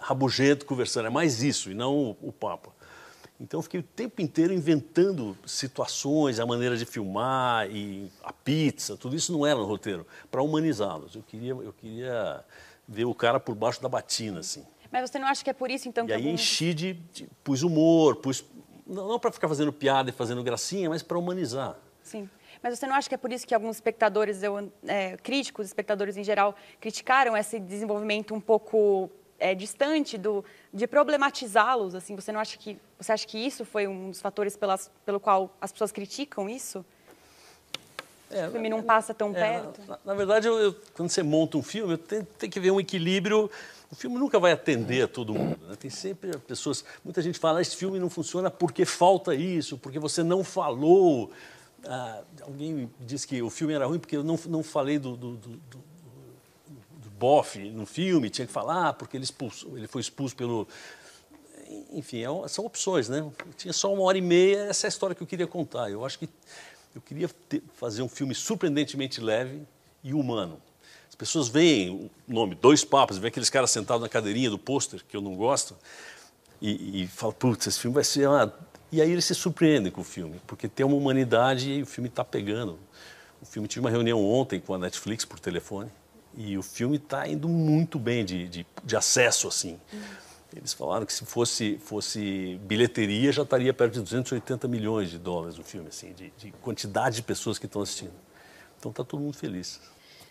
[0.00, 1.06] rabugentos conversando.
[1.06, 2.70] É mais isso e não o, o papa.
[3.40, 8.96] Então eu fiquei o tempo inteiro inventando situações, a maneira de filmar e a pizza,
[8.96, 11.14] tudo isso não era no roteiro para humanizá-los.
[11.14, 12.44] Eu queria, eu queria
[12.86, 14.66] ver o cara por baixo da batina assim.
[14.90, 16.34] Mas você não acha que é por isso então e que aí algum...
[16.34, 18.44] enchi de, de pus humor, pus
[18.86, 21.76] não, não para ficar fazendo piada e fazendo gracinha, mas para humanizar.
[22.02, 22.28] Sim.
[22.62, 26.16] Mas você não acha que é por isso que alguns espectadores, eu, é, críticos, espectadores
[26.16, 28.58] em geral, criticaram esse desenvolvimento um pouo
[29.38, 31.94] é, distante do, de problematizá-los?
[31.94, 35.20] Assim, você não acha que você acha que isso foi um dos fatores pelas, pelo
[35.20, 36.84] qual as pessoas criticam isso?
[38.30, 39.80] É, o filme não passa tão é, perto.
[39.86, 42.80] Na, na verdade, eu, eu, quando você monta um filme, tem, tem que ver um
[42.80, 43.50] equilíbrio
[43.90, 45.58] o filme nunca vai atender a todo mundo.
[45.66, 45.76] Né?
[45.76, 46.84] Tem sempre pessoas.
[47.02, 51.30] Muita gente fala: esse filme não funciona porque falta isso, porque você não falou.
[51.84, 55.36] Ah, alguém disse que o filme era ruim porque eu não, não falei do, do,
[55.36, 55.82] do,
[57.18, 60.68] Boff no filme, tinha que falar porque ele, expulso, ele foi expulso pelo.
[61.92, 63.30] Enfim, é, são opções, né?
[63.56, 65.90] tinha só uma hora e meia, essa é a história que eu queria contar.
[65.90, 66.28] Eu acho que
[66.94, 69.62] eu queria ter, fazer um filme surpreendentemente leve
[70.02, 70.62] e humano
[71.18, 75.16] pessoas veem o nome Dois Papas, vê aqueles caras sentados na cadeirinha do pôster, que
[75.16, 75.76] eu não gosto,
[76.62, 78.54] e, e falam, putz, esse filme vai ser uma
[78.92, 82.08] E aí eles se surpreendem com o filme, porque tem uma humanidade e o filme
[82.08, 82.78] está pegando.
[83.42, 85.90] O filme tive uma reunião ontem com a Netflix por telefone
[86.36, 89.78] e o filme está indo muito bem de, de, de acesso assim.
[90.56, 95.58] Eles falaram que se fosse, fosse bilheteria já estaria perto de 280 milhões de dólares
[95.58, 98.14] o filme, assim, de, de quantidade de pessoas que estão assistindo.
[98.78, 99.80] Então está todo mundo feliz.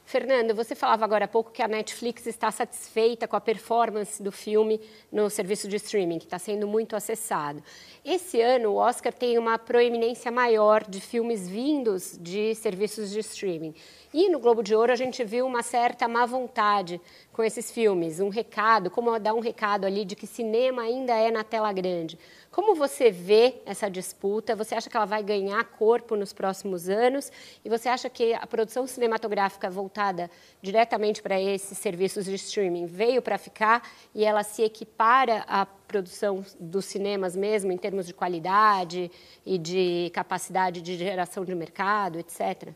[0.08, 4.32] Fernando, você falava agora há pouco que a Netflix está satisfeita com a performance do
[4.32, 4.80] filme
[5.12, 7.62] no serviço de streaming, que está sendo muito acessado.
[8.06, 13.76] Esse ano, o Oscar tem uma proeminência maior de filmes vindos de serviços de streaming.
[14.14, 17.02] E no Globo de Ouro a gente viu uma certa má vontade
[17.34, 21.30] com esses filmes, um recado, como dar um recado ali de que cinema ainda é
[21.30, 22.18] na tela grande.
[22.58, 24.56] Como você vê essa disputa?
[24.56, 27.32] Você acha que ela vai ganhar corpo nos próximos anos?
[27.64, 30.28] E você acha que a produção cinematográfica voltada
[30.60, 36.44] diretamente para esses serviços de streaming veio para ficar e ela se equipara à produção
[36.60, 39.12] dos cinemas mesmo, em termos de qualidade
[39.46, 42.74] e de capacidade de geração de mercado, etc.?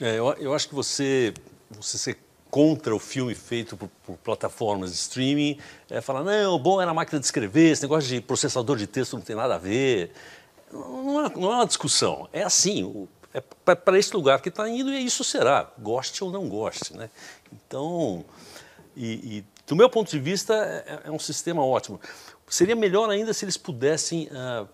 [0.00, 1.34] É, eu, eu, acho que você,
[1.68, 1.98] você
[2.50, 5.58] contra o filme feito por, por plataformas de streaming
[5.88, 8.86] é falar, não, o bom era a máquina de escrever, esse negócio de processador de
[8.86, 10.12] texto não tem nada a ver.
[10.72, 12.28] Não é, não é uma discussão.
[12.32, 16.48] É assim, é para esse lugar que está indo e isso será, goste ou não
[16.48, 16.96] goste.
[16.96, 17.08] Né?
[17.52, 18.24] Então,
[18.96, 22.00] e, e do meu ponto de vista, é, é, um sistema ótimo.
[22.48, 24.68] Seria melhor ainda se eles pudessem uh,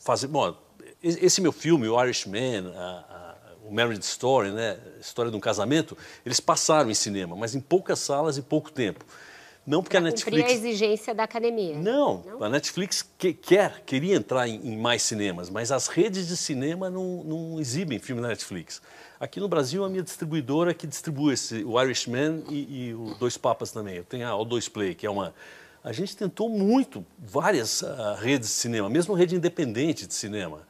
[0.00, 0.26] fazer.
[0.26, 0.56] Bom,
[1.00, 3.11] esse meu filme, o Irishman, o
[3.72, 8.36] Marriage Story, né, história de um casamento, eles passaram em cinema, mas em poucas salas
[8.36, 9.04] e pouco tempo.
[9.64, 10.50] Não porque pra a Netflix.
[10.50, 11.78] a exigência da academia.
[11.78, 12.42] Não, Não?
[12.42, 16.90] a Netflix que, quer, queria entrar em, em, mais cinemas, mas as redes de cinema
[16.90, 18.82] não, não exibem filme na Netflix.
[19.20, 23.36] Aqui no Brasil, a minha distribuidora que distribui esse, o Irishman e, e o Dois
[23.36, 23.94] Papas também.
[23.94, 25.32] Eu tenho a O2 Play, que é uma.
[25.84, 30.62] A gente tentou muito, várias uh, redes de cinema, mesmo rede independente de cinema.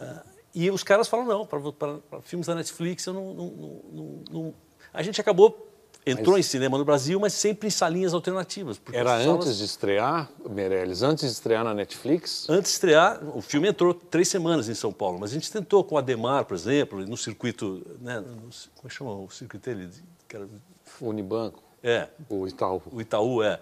[0.00, 4.54] Uh, e os caras falam, não, para filmes da Netflix, eu não, não, não,
[4.92, 5.66] A gente acabou
[6.06, 6.46] entrou mas...
[6.46, 8.80] em cinema no Brasil, mas sempre em salinhas alternativas.
[8.92, 9.58] Era antes salas...
[9.58, 12.48] de estrear, Meirelles, antes de estrear na Netflix?
[12.48, 15.84] Antes de estrear, o filme entrou três semanas em São Paulo, mas a gente tentou
[15.84, 19.68] com o Ademar, por exemplo, no circuito, né, no, como é que chama o circuito
[19.68, 19.90] dele?
[20.32, 20.48] Era...
[21.00, 21.62] Unibanco.
[21.82, 22.08] É.
[22.28, 22.82] O Itaú.
[22.90, 23.60] O Itaú, é.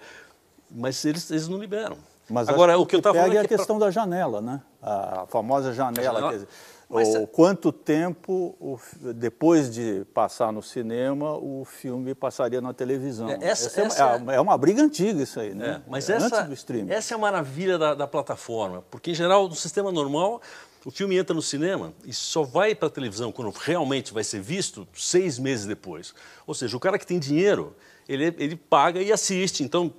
[0.71, 1.99] Mas eles, eles não liberam.
[2.29, 3.87] Mas Agora, o que, eu estava falando é, é a questão pra...
[3.87, 4.61] da janela, né?
[4.83, 6.21] A famosa janela.
[6.21, 6.33] janela...
[6.33, 6.49] Dizer,
[6.89, 8.79] mas, o quanto tempo, o,
[9.13, 13.29] depois de passar no cinema, o filme passaria na televisão.
[13.29, 15.83] É, essa, essa, essa é, é, é, uma briga antiga isso aí, né?
[15.85, 16.93] É, mas essa, do streaming.
[16.93, 20.41] Essa é a maravilha da, da plataforma, porque em geral, no sistema normal,
[20.85, 24.41] o filme entra no cinema e só vai para a televisão quando realmente vai ser
[24.41, 26.15] visto seis meses depois.
[26.47, 27.75] Ou seja, o cara que tem dinheiro,
[28.09, 29.63] ele, ele paga e assiste.
[29.63, 29.93] Então,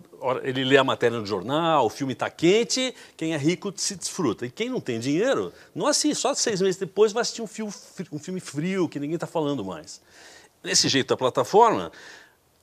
[0.44, 4.46] ele lê a matéria no jornal, o filme está quente, quem é rico se desfruta.
[4.46, 7.72] E quem não tem dinheiro, não assiste, só seis meses depois vai assistir um filme,
[8.12, 10.02] um filme frio, que ninguém está falando mais.
[10.64, 11.92] Desse jeito, a plataforma,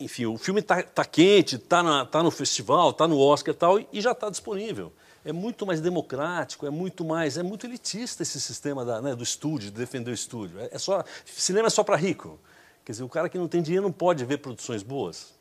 [0.00, 3.80] enfim, o filme está tá quente, está tá no festival, está no Oscar e tal,
[3.92, 4.92] e já está disponível.
[5.24, 9.22] É muito mais democrático, é muito mais, é muito elitista esse sistema da, né, do
[9.22, 10.60] estúdio, de defender o estúdio.
[10.60, 12.38] É, é só, cinema é só para rico.
[12.84, 15.32] Quer dizer, o cara que não tem dinheiro não pode ver produções boas.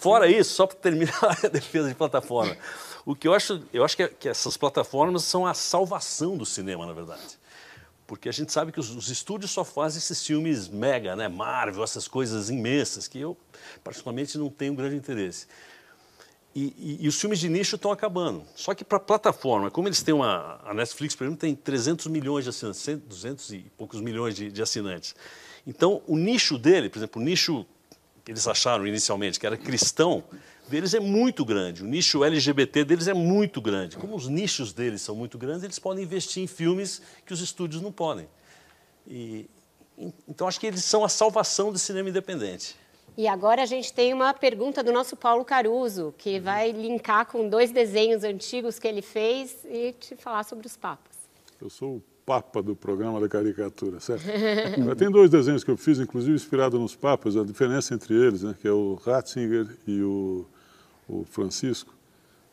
[0.00, 2.56] Fora isso, só para terminar a defesa de plataforma,
[3.04, 6.46] o que eu acho, eu acho que, é, que, essas plataformas são a salvação do
[6.46, 7.38] cinema, na verdade.
[8.06, 11.82] Porque a gente sabe que os, os, estúdios só fazem esses filmes mega, né, Marvel,
[11.82, 13.36] essas coisas imensas, que eu,
[13.82, 15.46] particularmente, não tenho grande interesse.
[16.54, 18.44] E, e, e os filmes de nicho estão acabando.
[18.54, 20.60] Só que para a plataforma, como eles têm uma.
[20.64, 24.62] A Netflix, por exemplo, tem 300 milhões de assinantes, 200 e poucos milhões de, de
[24.62, 25.14] assinantes.
[25.66, 27.66] Então, o nicho dele, por exemplo, o nicho
[28.26, 30.24] eles acharam inicialmente que era cristão,
[30.68, 31.82] deles é muito grande.
[31.82, 33.96] O nicho LGBT deles é muito grande.
[33.96, 37.80] Como os nichos deles são muito grandes, eles podem investir em filmes que os estúdios
[37.80, 38.28] não podem.
[39.06, 39.48] E,
[40.28, 42.74] então, acho que eles são a salvação do cinema independente.
[43.16, 47.48] E agora a gente tem uma pergunta do nosso Paulo Caruso, que vai linkar com
[47.48, 51.16] dois desenhos antigos que ele fez e te falar sobre os papas.
[51.58, 54.24] Eu sou o papa do programa da caricatura, certo?
[54.98, 58.54] Tem dois desenhos que eu fiz, inclusive inspirado nos papas, a diferença entre eles, né,
[58.60, 60.44] que é o Ratzinger e o,
[61.08, 61.94] o Francisco,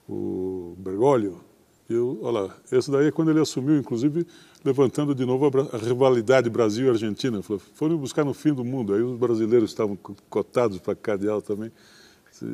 [0.07, 1.41] o Bergoglio.
[1.89, 4.25] Eu, olha lá, esse daí é quando ele assumiu, inclusive,
[4.63, 7.41] levantando de novo a, a rivalidade Brasil-Argentina.
[7.41, 9.97] Foram buscar no fim do mundo, aí os brasileiros estavam
[10.29, 11.71] cotados para cardeal também.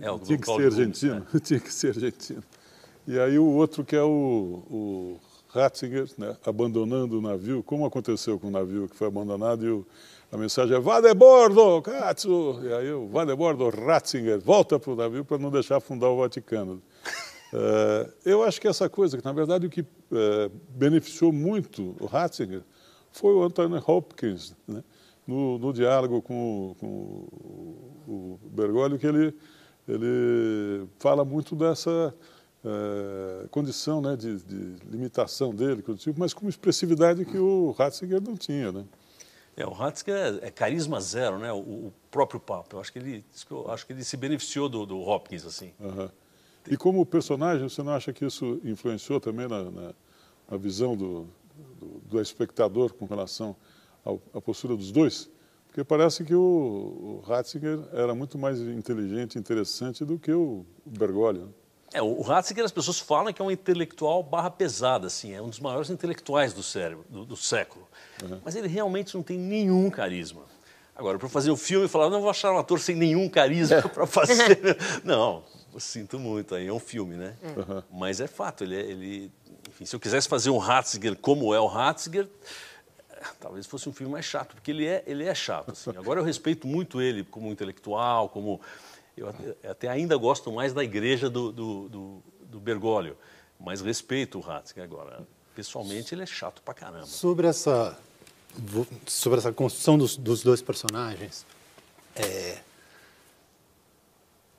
[0.01, 1.39] É, tinha que ser argentino, né?
[1.43, 2.43] tinha que ser argentino.
[3.07, 8.39] E aí o outro que é o, o Ratzinger, né, abandonando o navio, como aconteceu
[8.39, 9.87] com o navio que foi abandonado, e o,
[10.31, 12.59] a mensagem é vá de bordo, Katsu!
[12.63, 16.09] E aí o vá de bordo, Ratzinger, volta para o navio para não deixar afundar
[16.09, 16.81] o Vaticano.
[17.51, 22.05] É, eu acho que essa coisa, que na verdade o que é, beneficiou muito o
[22.05, 22.61] Ratzinger
[23.11, 24.83] foi o Anthony Hopkins, né?
[25.25, 26.87] no, no, diálogo com, com
[28.07, 29.33] o Bergoglio, que ele,
[29.87, 32.13] ele fala muito dessa
[32.63, 35.83] é, condição né, de, de, limitação dele,
[36.17, 38.71] mas com uma expressividade que o Ratzinger não tinha.
[38.71, 38.85] Né?
[39.55, 41.51] É, o Ratzinger é carisma zero, né?
[41.51, 42.75] O, o, próprio Papa.
[42.75, 45.73] Eu acho que ele, eu acho que ele se beneficiou do, do Hopkins assim.
[45.79, 46.09] Uhum.
[46.69, 49.93] E como personagem, você não acha que isso influenciou também na, na,
[50.49, 51.27] na visão do,
[51.79, 53.55] do, do, espectador com relação
[54.03, 55.29] ao, à postura dos dois?
[55.67, 60.65] Porque parece que o, o Ratzinger era muito mais inteligente e interessante do que o
[60.85, 61.53] Bergoglio.
[61.91, 65.49] É, o Ratzinger, as pessoas falam que é um intelectual barra pesada, assim, é um
[65.49, 67.87] dos maiores intelectuais do, cérebro, do, do século.
[68.21, 68.39] Uhum.
[68.43, 70.43] Mas ele realmente não tem nenhum carisma.
[70.95, 73.81] Agora, para fazer um filme, falar, não vou achar um ator sem nenhum carisma é.
[73.81, 74.77] para fazer.
[75.03, 75.43] não,
[75.79, 77.35] sinto muito, aí é um filme, né?
[77.41, 77.81] Uhum.
[77.91, 79.31] Mas é fato, ele, é, ele,
[79.69, 82.27] enfim, se eu quisesse fazer um Ratzinger como é o Ratzinger,
[83.39, 85.71] talvez fosse um filme mais chato, porque ele é, ele é chato.
[85.71, 85.91] Assim.
[85.91, 88.61] Agora eu respeito muito ele como intelectual, como
[89.19, 93.17] eu até ainda gosto mais da igreja do, do, do, do Bergoglio,
[93.59, 95.27] mas respeito o Ratzinger agora.
[95.55, 97.05] Pessoalmente ele é chato pra caramba.
[97.05, 97.97] Sobre essa
[99.05, 101.45] sobre essa construção dos, dos dois personagens,
[102.15, 102.57] é,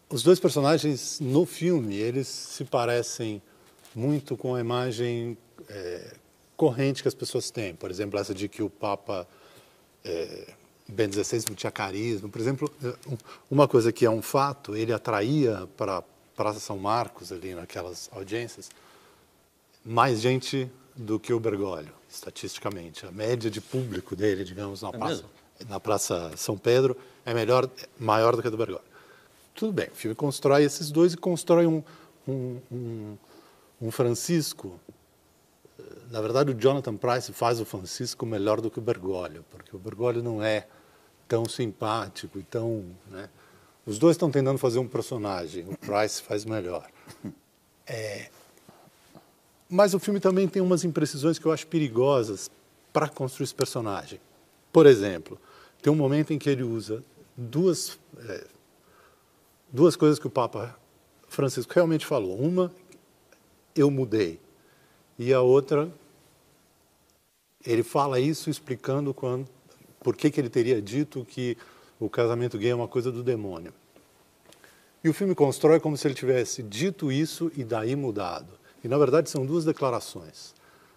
[0.08, 3.42] os dois personagens no filme, eles se parecem
[3.94, 5.36] muito com a imagem
[5.68, 6.14] é,
[6.56, 7.74] corrente que as pessoas têm.
[7.74, 9.26] Por exemplo, essa de que o Papa
[10.04, 10.54] é,
[10.90, 12.28] Ben XVI não tinha carisma.
[12.28, 12.72] Por exemplo,
[13.50, 16.02] uma coisa que é um fato, ele atraía para
[16.36, 18.70] Praça São Marcos, ali naquelas audiências,
[19.84, 23.06] mais gente do que o Bergoglio, estatisticamente.
[23.06, 25.24] A média de público dele, digamos, na, é praça,
[25.68, 28.88] na praça São Pedro é melhor, maior do que a do Bergoglio.
[29.54, 31.82] Tudo bem, o filme constrói esses dois e constrói um,
[32.26, 33.18] um, um,
[33.82, 34.80] um Francisco.
[36.10, 39.78] Na verdade, o Jonathan Price faz o Francisco melhor do que o Bergoglio, porque o
[39.78, 40.66] Bergoglio não é
[41.30, 42.84] tão simpático e tão.
[43.08, 43.30] Né?
[43.86, 46.90] Os dois estão tentando fazer um personagem, o Price faz melhor.
[47.86, 48.28] É...
[49.68, 52.50] Mas o filme também tem umas imprecisões que eu acho perigosas
[52.92, 54.20] para construir esse personagem.
[54.72, 55.40] Por exemplo,
[55.80, 57.04] tem um momento em que ele usa
[57.36, 57.96] duas.
[58.28, 58.46] É,
[59.72, 60.76] duas coisas que o Papa
[61.28, 62.36] Francisco realmente falou.
[62.36, 62.72] Uma,
[63.76, 64.40] eu mudei.
[65.16, 65.88] E a outra,
[67.64, 69.48] ele fala isso explicando quando,
[70.00, 71.56] por que, que ele teria dito que
[71.98, 73.72] o casamento gay é uma coisa do demônio.
[75.04, 78.48] E o filme constrói como se ele tivesse dito isso e daí mudado.
[78.82, 80.54] E na verdade são duas declarações.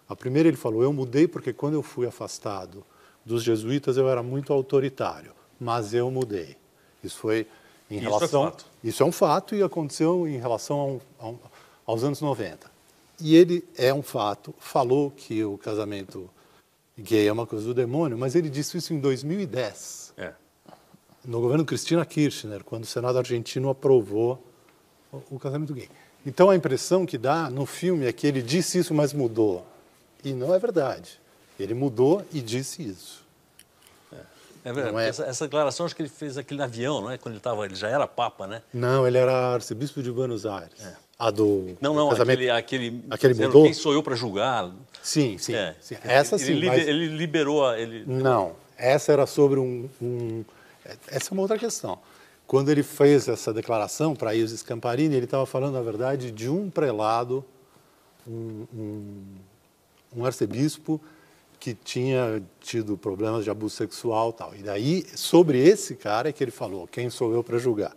[0.08, 2.84] A primeira ele falou: Eu mudei porque quando eu fui afastado
[3.24, 6.56] dos jesuítas eu era muito autoritário, mas eu mudei.
[7.02, 7.46] Isso foi
[7.90, 8.66] em isso é relação, é fato.
[8.82, 11.54] Isso é um fato e aconteceu em relação a um, a
[11.86, 12.70] aos anos 90.
[13.20, 16.28] E ele é um fato, falou que o casamento
[16.98, 20.14] gay é uma coisa do demônio, mas ele disse isso em 2010.
[20.16, 20.32] É.
[21.24, 24.44] No governo Cristina Kirchner, quando o Senado argentino aprovou
[25.30, 25.88] o, casamento gay.
[26.26, 29.66] Então a impressão que dá no filme é que ele disse isso, mas mudou.
[30.22, 31.20] E não é verdade.
[31.58, 33.24] Ele mudou e disse isso.
[34.64, 34.96] É verdade.
[34.98, 35.08] É...
[35.08, 37.18] Essa, essa, declaração acho que ele fez aquele avião, não é?
[37.18, 38.62] Quando ele estava, ele já era papa, né?
[38.72, 40.82] Não, ele era arcebispo de Buenos Aires.
[40.82, 40.96] É.
[41.24, 42.40] A do não, não, casamento...
[42.40, 43.62] aquele, aquele, aquele mudou.
[43.62, 44.70] Quem sou eu para julgar?
[45.02, 45.54] Sim, sim.
[45.54, 45.74] É.
[45.80, 45.96] sim.
[46.04, 46.52] Essa ele, sim.
[46.52, 46.86] Ele, mas...
[46.86, 48.04] ele liberou, ele.
[48.06, 50.44] Não, essa era sobre um, um,
[51.08, 51.98] essa é uma outra questão.
[52.46, 56.68] Quando ele fez essa declaração para Isis Scamparini, ele estava falando, na verdade, de um
[56.68, 57.42] prelado,
[58.28, 59.22] um, um,
[60.16, 61.00] um arcebispo
[61.58, 64.54] que tinha tido problemas de abuso sexual tal.
[64.54, 67.96] E daí, sobre esse cara é que ele falou, quem sou eu para julgar?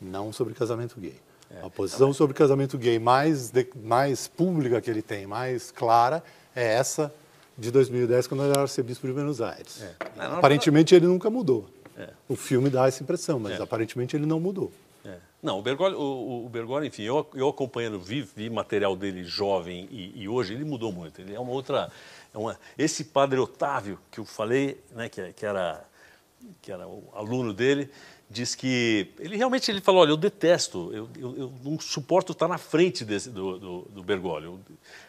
[0.00, 1.16] Não sobre casamento gay.
[1.56, 5.70] É, a posição então, sobre casamento gay mais, de, mais pública que ele tem, mais
[5.70, 6.22] clara,
[6.54, 7.12] é essa
[7.56, 9.82] de 2010, quando ele era arcebispo de Buenos Aires.
[9.82, 9.94] É.
[10.24, 11.68] Aparentemente ele nunca mudou.
[11.96, 12.08] É.
[12.28, 13.62] O filme dá essa impressão, mas é.
[13.62, 14.72] aparentemente ele não mudou.
[15.04, 15.16] É.
[15.42, 19.86] Não, o Bergoglio, o, o Bergoglio, enfim, eu, eu acompanhando, vi, vi material dele jovem
[19.90, 21.20] e, e hoje, ele mudou muito.
[21.20, 21.90] Ele é uma outra
[22.34, 25.84] é uma, esse padre Otávio, que eu falei, né, que, que, era,
[26.62, 27.90] que era o aluno dele,
[28.32, 32.48] diz que ele realmente ele falou, olha, eu detesto, eu, eu, eu não suporto estar
[32.48, 34.58] na frente desse, do, do, do Bergoglio,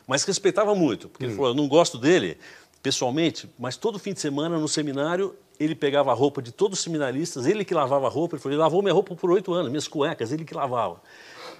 [0.05, 1.29] mas respeitava muito, porque hum.
[1.29, 2.37] ele falou, eu não gosto dele
[2.81, 6.83] pessoalmente, mas todo fim de semana no seminário ele pegava a roupa de todos os
[6.83, 9.69] seminaristas, ele que lavava a roupa, ele falou, ele lavou minha roupa por oito anos,
[9.69, 11.01] minhas cuecas, ele que lavava.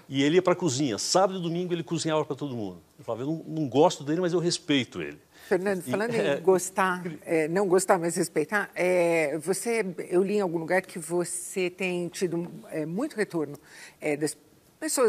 [0.08, 2.82] E ele ia para a cozinha, sábado e domingo ele cozinhava para todo mundo.
[2.98, 5.20] Ele falava, eu não, não gosto dele, mas eu respeito ele.
[5.48, 10.58] Fernando, falando em gostar, é, não gostar, mas respeitar, é, você, eu li em algum
[10.58, 13.58] lugar que você tem tido é, muito retorno
[14.00, 14.53] é, das pessoas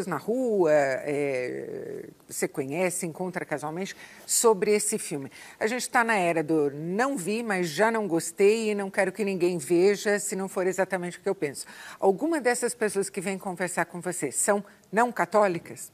[0.06, 3.96] na rua, é, você conhece, encontra casualmente,
[4.26, 5.30] sobre esse filme.
[5.58, 9.12] A gente está na era do não vi, mas já não gostei e não quero
[9.12, 11.66] que ninguém veja se não for exatamente o que eu penso.
[11.98, 15.90] Alguma dessas pessoas que vêm conversar com você são não católicas?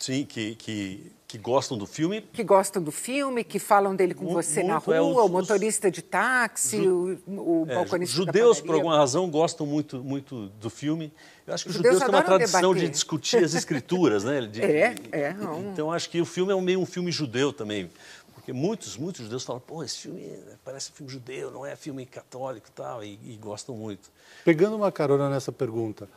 [0.00, 2.22] Sim, que, que, que gostam do filme.
[2.32, 5.32] Que gostam do filme, que falam dele com Muito, você na é, rua, os- o
[5.32, 10.02] motorista de táxi, Ju- o, o É, balconista judeus, da por alguma razão, gostam muito,
[10.02, 11.12] muito do filme.
[11.46, 12.90] Eu acho que os Judeus judeus têm uma tradição de debater.
[12.90, 14.40] discutir as escrituras, né?
[14.40, 15.60] De- É, é, não.
[15.70, 17.90] Então, acho que o filme é um- meio um filme judeu também.
[18.34, 20.32] Porque muitos, muitos judeus falam, pô, esse filme
[20.64, 24.10] parece filme judeu, não é filme católico e tal, e, e gostam muito.
[24.46, 26.08] Pegando uma carona nessa pergunta,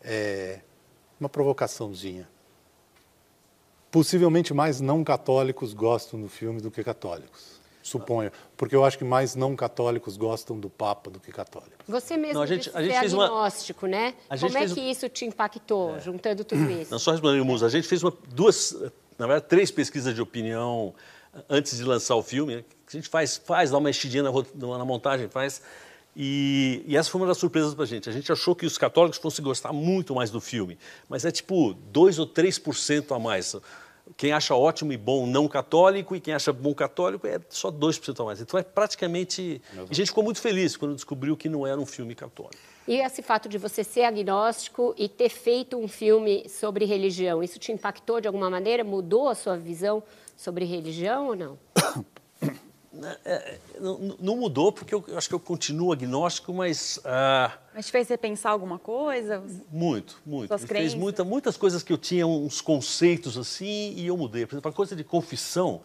[0.00, 0.60] é,
[1.18, 2.28] uma provocaçãozinha.
[3.92, 7.60] Possivelmente mais não católicos gostam do filme do que católicos.
[7.82, 8.32] Suponho.
[8.56, 11.76] Porque eu acho que mais não católicos gostam do Papa do que católicos.
[11.86, 14.14] Você mesmo Não, a gente- a gente ser fez uma- agnóstico, né?
[14.30, 16.90] a gente Como é fez um- que isso te impactou, juntando tudo isso?
[16.90, 18.72] Não, só respondendo, Musa, a gente fez uma, duas,
[19.18, 20.94] na verdade, três pesquisas de opinião
[21.50, 22.56] antes de lançar o filme.
[22.56, 24.30] né, que A gente faz, faz dá uma mexidinha na,
[24.78, 25.60] na montagem, faz.
[26.16, 28.08] E, e essa foi uma das surpresas para a gente.
[28.08, 30.78] A gente achou que os católicos fossem gostar muito mais do filme,
[31.08, 33.56] mas é tipo 2 ou 3% a mais.
[34.16, 38.20] Quem acha ótimo e bom não católico e quem acha bom católico é só 2%
[38.20, 38.40] a mais.
[38.40, 39.62] Então é praticamente.
[39.74, 42.56] E a gente ficou muito feliz quando descobriu que não era um filme católico.
[42.86, 47.58] E esse fato de você ser agnóstico e ter feito um filme sobre religião, isso
[47.58, 48.82] te impactou de alguma maneira?
[48.82, 50.02] Mudou a sua visão
[50.36, 51.58] sobre religião ou não?
[53.24, 57.86] É, não, não mudou, porque eu, eu acho que eu continuo agnóstico, mas ah, Mas
[57.86, 59.42] te fez repensar alguma coisa?
[59.70, 60.48] muito, muito.
[60.48, 64.44] Suas fez muita, muitas coisas que eu tinha uns conceitos assim e eu mudei.
[64.44, 65.80] Por exemplo, a coisa de confissão.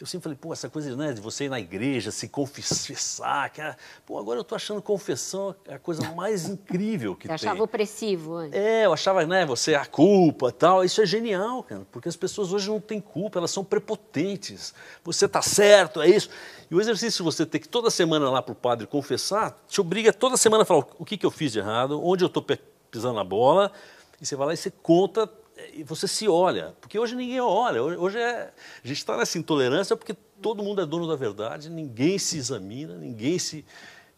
[0.00, 3.60] Eu sempre falei, pô, essa coisa né, de você ir na igreja, se confessar, que,
[3.60, 3.76] é-
[4.06, 7.34] pô, agora eu tô achando confissão a coisa mais incrível que Você tem.
[7.34, 8.58] achava opressivo antes?
[8.58, 10.82] É, eu achava, né, você a culpa e tal.
[10.82, 14.72] Isso é genial, cara, porque as pessoas hoje não têm culpa, elas são prepotentes.
[15.04, 16.30] Você tá certo, é isso.
[16.70, 19.80] E o exercício de você ter que toda semana lá para o padre confessar, te
[19.82, 22.42] obriga toda semana a falar o que, que eu fiz de errado, onde eu estou
[22.90, 23.70] pisando na bola,
[24.18, 25.26] e você vai lá e você conta
[25.72, 26.74] e você se olha.
[26.80, 27.82] Porque hoje ninguém olha.
[27.82, 28.52] Hoje, hoje é,
[28.84, 32.96] a gente está nessa intolerância porque todo mundo é dono da verdade, ninguém se examina,
[32.96, 33.64] ninguém se.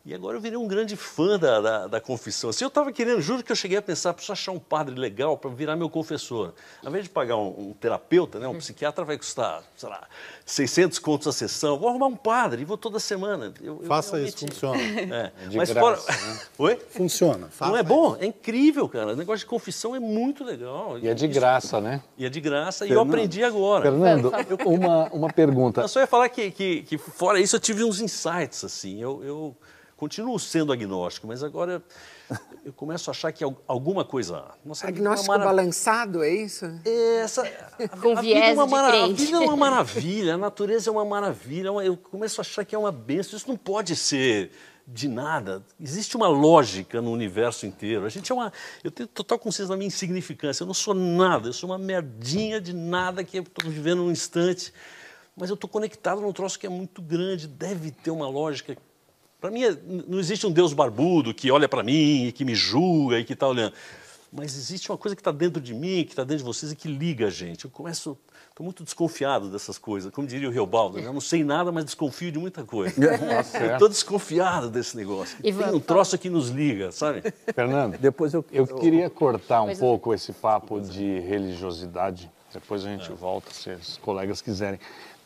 [0.05, 2.51] E agora eu virei um grande fã da, da, da confissão.
[2.51, 5.39] Assim, eu estava querendo, juro que eu cheguei a pensar, preciso achar um padre legal
[5.39, 6.53] para virar meu confessor.
[6.83, 10.09] Ao invés de pagar um, um terapeuta, né, um psiquiatra vai custar, sei lá,
[10.45, 11.79] 600 contos a sessão.
[11.79, 13.55] Vou arrumar um padre e vou toda semana.
[13.63, 14.83] Eu- eu Faça realmente- isso, funciona.
[15.43, 16.21] É, De mas graça, fora...
[16.27, 16.41] né?
[16.59, 16.79] Oi?
[16.91, 17.47] Funciona.
[17.47, 18.17] Faça Não é bom?
[18.19, 19.13] É incrível, cara.
[19.13, 20.99] O negócio de confissão é muito legal.
[20.99, 22.03] E é de Isso- graça, né?
[22.19, 22.85] E é de graça.
[22.85, 23.83] E eu Fernando, aprendi agora.
[23.85, 24.33] Fernando,
[24.67, 25.81] uma, uma pergunta.
[25.83, 29.01] Eu só ia falar que, que, que fora isso eu tive uns insights, assim.
[29.01, 29.57] Eu, eu
[30.03, 31.81] continuo sendo agnóstico, mas agora
[32.65, 34.55] eu começo a achar que al- alguma coisa há.
[34.65, 36.65] Nossa, é Agnóstico mara- balançado, é isso?
[36.85, 37.43] É, Essa,
[37.79, 40.39] a, Com a viés vida é uma de mara- a vida é uma maravilha, a
[40.39, 41.69] natureza é uma maravilha.
[41.69, 43.37] é Eu começo a achar que é uma benção.
[43.37, 44.51] Isso não pode ser
[44.85, 45.63] de nada.
[45.81, 48.05] Existe uma lógica no universo inteiro.
[48.05, 48.53] A gente é uma.
[48.83, 50.65] Eu tenho total consciência da minha insignificância.
[50.65, 51.49] Eu não sou nada.
[51.49, 54.73] Eu sou uma merdinha de nada que eu estou vivendo num instante.
[55.37, 57.47] Mas eu estou conectado num troço que é muito grande.
[57.47, 58.77] Deve ter uma lógica.
[59.43, 59.77] Para mim, é-
[60.07, 63.33] não existe um Deus barbudo que olha para mim e que me julga e que
[63.33, 63.75] está olhando.
[64.33, 66.77] Mas existe uma coisa que está dentro de mim, que está dentro de vocês e
[66.77, 67.65] que liga a gente.
[67.65, 68.17] Eu começo,
[68.49, 70.13] estou muito desconfiado dessas coisas.
[70.13, 71.07] Como diria o Reobaldo, né?
[71.09, 72.95] eu não sei nada, mas desconfio de muita coisa.
[73.61, 75.37] eu estou desconfiado desse negócio.
[75.43, 77.23] E Tem um troço que nos liga, sabe?
[77.53, 79.81] Fernando, Depois eu, eu queria cortar um Pois é.
[79.81, 82.31] pouco esse papo de religiosidade.
[82.55, 84.79] Depois a gente volta, se os colegas quiserem.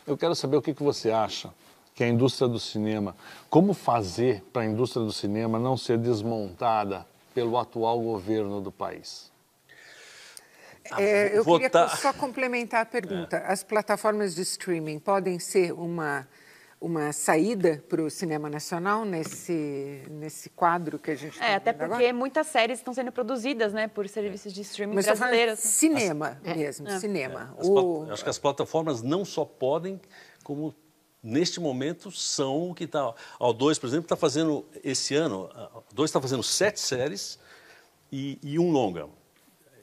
[0.07, 1.51] Eu quero saber o que, que você acha
[1.97, 3.17] que a indústria do cinema,
[3.49, 9.33] como fazer para a indústria do cinema não ser desmontada pelo atual governo do país?
[10.99, 13.39] É, eu vou queria tá- só complementar a pergunta.
[13.39, 16.29] As plataformas de streaming podem ser uma,
[16.79, 21.73] uma saída para o cinema nacional nesse, nesse quadro que a gente está É, até
[21.73, 22.13] porque agora?
[22.13, 25.59] muitas séries estão sendo produzidas, né, por serviços de streaming Mas brasileiros.
[25.61, 27.55] cinema mesmo, cinema.
[27.59, 29.99] As O- Acho que as plataformas não só podem,
[30.45, 30.73] como
[31.27, 33.01] neste momento são o que está.
[33.09, 35.51] A O2, por exemplo, está fazendo esse ano,
[35.93, 37.39] O2 está fazendo sete séries
[38.11, 39.09] e, e um longa.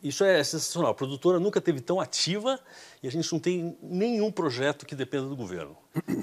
[0.01, 0.91] Isso é sensacional.
[0.91, 2.59] A produtora nunca teve tão ativa
[3.01, 5.77] e a gente não tem nenhum projeto que dependa do governo.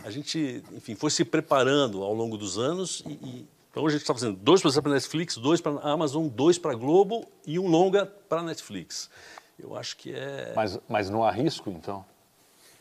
[0.05, 4.01] A gente, enfim, foi se preparando ao longo dos anos e, e então a gente
[4.01, 8.05] está fazendo dois para a Netflix, dois para Amazon, dois para Globo e um longa
[8.05, 9.09] para Netflix.
[9.57, 12.05] Eu acho que é Mas, mas não há risco, então?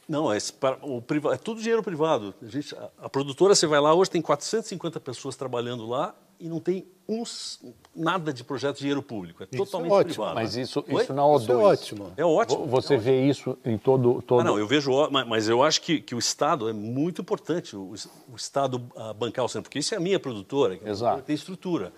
[0.09, 0.37] Não, é,
[0.81, 1.01] o
[1.31, 2.33] é tudo dinheiro privado.
[2.41, 6.47] A, gente- a- a produtora, você vai lá, hoje tem 450 pessoas trabalhando lá e
[6.49, 7.59] não tem uns,
[7.95, 9.43] nada de projeto de dinheiro público.
[9.43, 10.35] É Isso totalmente é ótimo, privado.
[10.35, 11.03] Mas isso, Oi?
[11.03, 11.41] isso na O2.
[11.41, 12.13] Isso é ótimo.
[12.17, 12.65] É ótimo.
[12.67, 14.21] Você é vê isso em todo...
[14.21, 14.41] todo...
[14.41, 17.75] Ah, não, eu vejo, mas- mas eu acho que, que o Estado é muito importante,
[17.75, 17.93] o,
[18.31, 21.21] o Estado ah, bancar o cinema, porque isso é a minha produtora, que é Exato.
[21.23, 21.93] tem estrutura.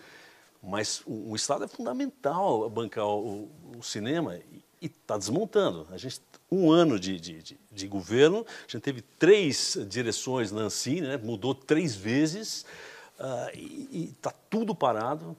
[0.64, 4.38] Mas o, o Estado é fundamental bancar o, o cinema
[4.82, 5.88] e está desmontando.
[5.92, 6.20] A gente,
[6.52, 11.18] um ano de, de, de- de governo, a gente teve três direções na Ancine, né,
[11.18, 12.66] mudou três vezes
[13.20, 15.36] ah, e está tudo parado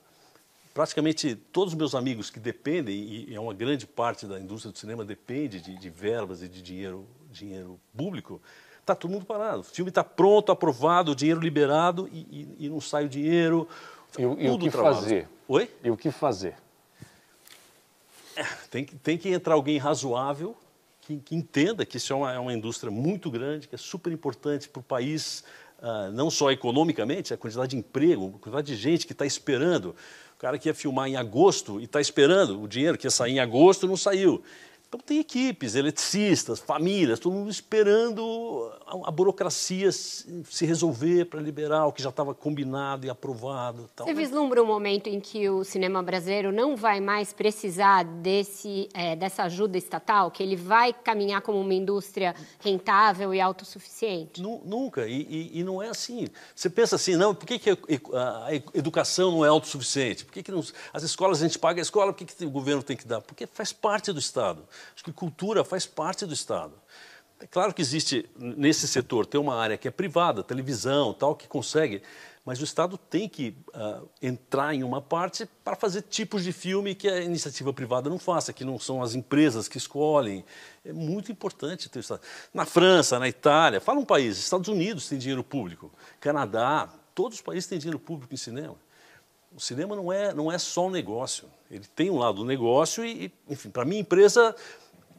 [0.74, 2.96] praticamente todos os meus amigos que dependem,
[3.28, 6.62] e é uma grande parte da indústria do cinema depende de, de verbas e de
[6.62, 8.40] dinheiro, dinheiro público,
[8.80, 9.60] está todo mundo parado.
[9.60, 13.68] O filme está pronto, aprovado, o dinheiro liberado e, e- e não sai o dinheiro.
[14.18, 15.28] E, o- e o que fazer?
[15.46, 15.70] Oi?
[15.84, 16.54] E o que fazer?
[18.70, 20.56] Tem, que- tem que entrar alguém razoável
[21.00, 24.12] que, que entenda que isso é uma, é uma indústria muito grande, que é super
[24.12, 25.42] importante para o país,
[25.80, 29.96] ah, não só economicamente, a quantidade de emprego, a quantidade de gente que está esperando.
[30.36, 33.32] O cara que ia filmar em agosto e está esperando o dinheiro que ia sair
[33.32, 34.42] em agosto não saiu.
[34.94, 41.40] Então tem equipes, eletricistas, famílias, todo mundo esperando a, a burocracia se, se resolver para
[41.40, 43.88] liberar o que já estava combinado e aprovado.
[43.96, 44.06] Tal.
[44.06, 49.16] Você vislumbra um momento em que o cinema brasileiro não vai mais precisar desse, eh,
[49.16, 54.42] dessa ajuda estatal, que ele vai caminhar como uma indústria rentável e autossuficiente?
[54.42, 56.28] Nu- Nunca, e, e- e não é assim.
[56.54, 57.76] Você pensa assim, não, por que, que a,
[58.12, 60.26] a- a educação não é autossuficiente?
[60.26, 60.62] Por que, que não-
[60.92, 63.22] as escolas a gente paga a escola, por que, que o governo tem que dar?
[63.22, 64.62] Porque faz parte do Estado.
[64.94, 66.74] Acho que cultura faz parte do Estado.
[67.40, 71.48] É claro que existe nesse setor, tem uma área que é privada, televisão, tal, que
[71.48, 72.00] consegue,
[72.44, 76.94] mas o Estado tem que ah, entrar em uma parte para fazer tipos de filme
[76.94, 80.44] que a iniciativa privada não faça, que não são as empresas que escolhem.
[80.84, 82.20] É muito importante ter o Estado.
[82.54, 87.42] Na França, na Itália, fala um país, Estados Unidos tem dinheiro público, Canadá, todos os
[87.42, 88.76] países têm dinheiro público em cinema.
[89.54, 91.48] O cinema não é, não é só um negócio.
[91.72, 94.54] Ele tem um lado do negócio e, enfim, para mim, empresa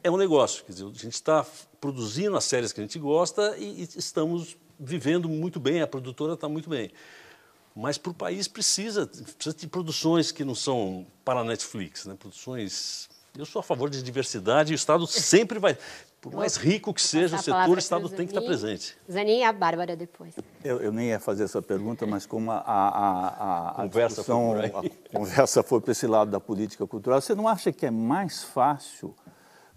[0.04, 0.64] é um negócio.
[0.64, 1.44] Quer dizer, a gente está
[1.80, 6.34] produzindo as séries que a gente gosta e, e estamos vivendo muito bem, a produtora
[6.34, 6.92] está muito bem.
[7.74, 12.14] Mas para o país precisa, precisa de produções que não são para a Netflix, né?
[12.16, 13.08] produções...
[13.36, 15.76] Eu sou a favor de diversidade e o Estado sempre vai...
[16.30, 18.46] Por mais rico que seja o setor, o Estado pro tem que estar Zanin.
[18.46, 18.96] presente.
[19.10, 20.34] Zanin e a Bárbara depois.
[20.64, 24.54] Eu, eu nem ia fazer essa pergunta, mas como a, a, a, a Conversa discussão,
[24.54, 27.90] foi a conversa foi para esse lado da política cultural, você não acha que é
[27.90, 29.14] mais fácil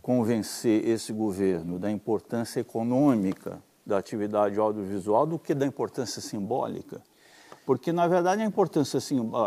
[0.01, 7.01] convencer esse governo da importância econômica da atividade audiovisual do que da importância simbólica?
[7.67, 8.97] Porque, na verdade, a importância,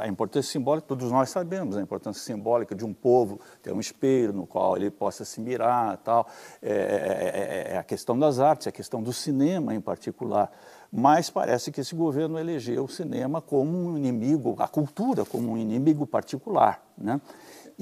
[0.03, 4.31] a importância simbólica, todos nós sabemos, a importância simbólica de um povo ter um espelho
[4.31, 6.29] no qual ele possa se mirar tal,
[6.61, 10.53] é, é- é- é a questão das artes, é a questão do cinema em particular.
[10.93, 15.57] Mas parece que esse governo elegeu o cinema como um inimigo, a cultura como um
[15.57, 17.19] inimigo particular, né?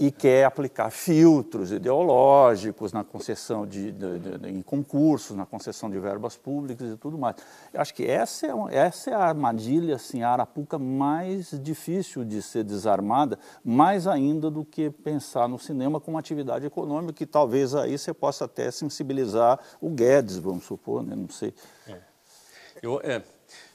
[0.00, 5.90] E quer aplicar filtros ideológicos na concessão de, de- de- de- em concursos, na concessão
[5.90, 7.34] de verbas públicas e tudo mais.
[7.74, 12.40] Eu acho que essa é, essa é a armadilha, assim, a arapuca mais difícil de
[12.40, 17.98] ser desarmada, mais ainda do que pensar no cinema como atividade econômica, que talvez aí
[17.98, 21.16] você possa até sensibilizar o Guedes, vamos supor, né?
[21.16, 21.52] não sei.
[22.80, 23.20] Eu, é,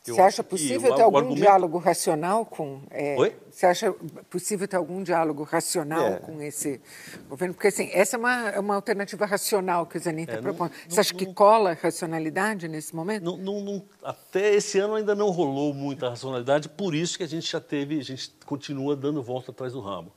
[0.05, 2.81] eu Você acha que possível ter algum argumento- diálogo racional com?
[2.91, 3.35] é, Oi?
[3.49, 3.93] Você acha
[4.29, 6.15] possível ter algum diálogo racional É.
[6.19, 6.81] com esse
[7.29, 7.53] governo?
[7.53, 10.43] Porque assim, essa é uma, é uma alternativa racional que o Zanin está É, não-
[10.43, 10.71] propondo.
[10.71, 13.23] não- Você acha que não- cola a racionalidade nesse momento?
[13.23, 17.27] Não- não- não- até esse ano ainda não rolou muita racionalidade, por isso que a
[17.27, 20.11] gente já teve, a gente continua dando volta atrás do rabo.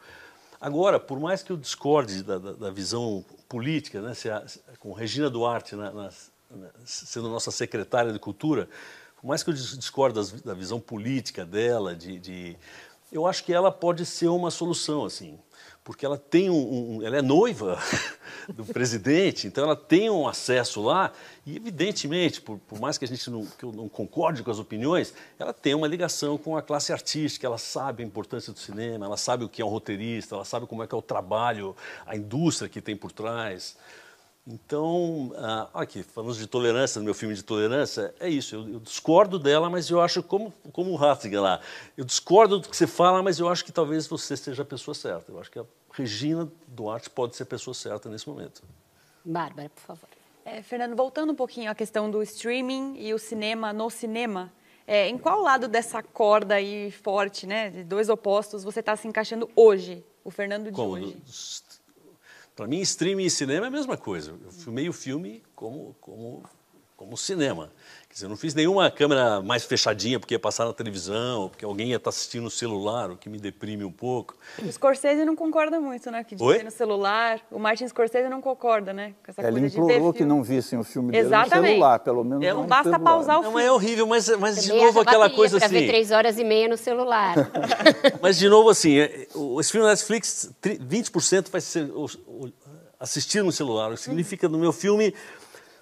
[0.60, 4.44] Agora, por mais que eu discorde da, da- da visão política, né, se a-
[4.80, 6.10] com Regina Duarte na- na-
[6.84, 8.68] sendo nossa secretária de Cultura,
[9.16, 12.56] por mais que eu dis- discorde das- da visão política dela, de, de-
[13.12, 15.38] eu acho que ela pode ser uma solução, assim,
[15.82, 17.78] porque ela tem um, um- ela é noiva
[18.52, 21.12] do presidente, então ela tem um acesso lá
[21.46, 25.14] e evidentemente, por, por mais que a gente não, eu não concorde com as opiniões,
[25.38, 29.16] ela tem uma ligação com a classe artística, ela sabe a importância do cinema, ela
[29.16, 32.16] sabe o que é um roteirista, ela sabe como é que é o trabalho, a
[32.16, 33.76] indústria que tem por trás.
[34.46, 38.78] Então, ah, aqui, falamos de tolerância, no meu filme de tolerância, é isso, eu, eu
[38.78, 41.60] discordo dela, mas eu acho, como, como o Ratzinger lá,
[41.96, 44.94] eu discordo do que você fala, mas eu acho que talvez você seja a pessoa
[44.94, 45.32] certa.
[45.32, 48.62] Eu acho que a Regina Duarte pode ser a pessoa certa nesse momento.
[49.24, 50.08] Bárbara, por favor.
[50.44, 54.52] É, Fernando, voltando um pouquinho à questão do streaming e o cinema no cinema,
[54.86, 59.08] é, em qual lado dessa corda aí forte, né, de dois opostos, você está se
[59.08, 60.92] encaixando hoje, o Fernando de Como?
[60.92, 61.16] hoje?
[62.56, 64.34] Para mim, streaming e cinema é a mesma coisa.
[64.42, 66.42] Eu filmei o filme como, como
[66.96, 67.70] como cinema.
[68.08, 71.64] Quer dizer, eu não fiz nenhuma câmera mais fechadinha porque ia passar na televisão, porque
[71.66, 74.34] alguém ia estar assistindo no celular, o que me deprime um pouco.
[74.58, 76.24] O Scorsese não concorda muito, né?
[76.24, 76.62] Que de Oi?
[76.62, 77.38] no celular.
[77.50, 79.12] O Martin Scorsese não concorda, né?
[79.22, 80.32] Com essa Ele coisa de ver implorou que filme.
[80.32, 81.60] não vissem o filme dele Exatamente.
[81.60, 83.04] no celular, pelo menos É, não não basta celular.
[83.10, 85.78] pausar o Não, é horrível, mas, mas de novo aquela coisa pra assim.
[85.80, 87.34] ver três horas e meia no celular.
[88.22, 92.06] Mas, de novo, assim, é, o- esse filme da Netflix, tri- 20% vai ser o-
[92.26, 92.52] o-
[92.98, 93.90] assistido no celular.
[93.90, 95.12] O que significa, no meu filme,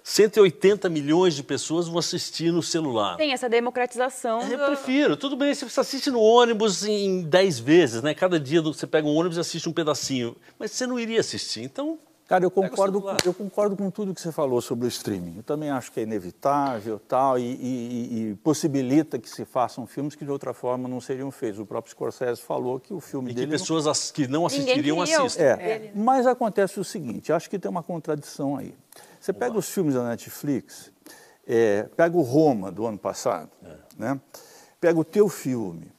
[0.07, 3.17] 180 milhões de pessoas vão assistir no celular.
[3.17, 4.39] Tem essa democratização.
[4.43, 5.17] Eu do- prefiro.
[5.17, 8.13] Tudo bem, você assiste no ônibus em 10 vezes, né?
[8.13, 10.35] Cada dia você pega um ônibus e assiste um pedacinho.
[10.59, 11.63] Mas você não iria assistir.
[11.63, 11.97] Então,
[12.27, 15.37] Cara, eu concordo, eu concordo com tudo que você falou sobre o streaming.
[15.37, 19.85] Eu também acho que é inevitável tal, e, e- e- e possibilita que se façam
[19.87, 21.59] filmes que de outra forma não seriam feitos.
[21.59, 24.45] O próprio Scorsese falou que o filme e que dele não- pessoas ass- que não
[24.45, 25.45] assistiriam assistem.
[25.45, 25.91] É, né?
[25.95, 28.73] mas acontece o seguinte, acho que tem uma contradição aí.
[29.25, 30.91] Você pega os filmes da Netflix,
[31.47, 33.49] é, pega o Roma do ano passado,
[33.97, 34.21] né?
[34.79, 35.91] pega o teu filme,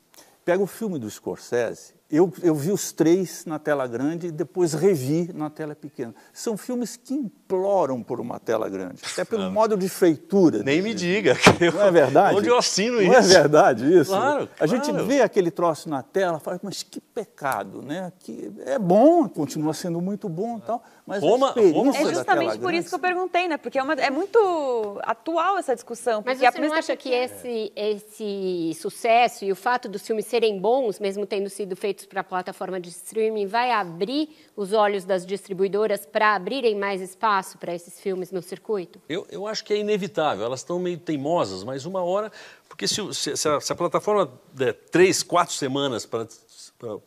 [0.45, 4.74] pega o filme do Scorsese, eu, eu vi os três na tela grande e depois
[4.74, 6.14] revi na tela pequena.
[6.33, 10.62] São filmes que imploram por uma tela grande, até pelo modo de feitura.
[10.62, 11.37] Nem me diga.
[11.74, 12.39] Não é verdade?
[12.39, 13.12] Onde eu assino Não isso?
[13.12, 14.12] é verdade isso?
[14.12, 18.12] Claro, A gente vê aquele troço na tela, fala, mas que pecado, né?
[18.20, 22.75] Que é bom, continua sendo muito bom e tal, mas Roma- Roma É justamente por
[22.75, 23.57] isso que eu perguntei, né?
[23.57, 26.23] Porque é, uma- é muito atual essa discussão.
[26.27, 30.99] Mas você não acha que esse, esse sucesso e o fato dos filmes serem bons,
[30.99, 36.05] mesmo tendo sido feitos para a plataforma de streaming, vai abrir os olhos das distribuidoras
[36.05, 39.01] para abrirem mais espaço para esses filmes no circuito?
[39.09, 40.45] Eu, eu acho que é inevitável.
[40.45, 42.33] Elas estão meio teimosas, mas uma hora.
[42.69, 46.27] Porque se, se- se a, se a plataforma der três, quatro semanas para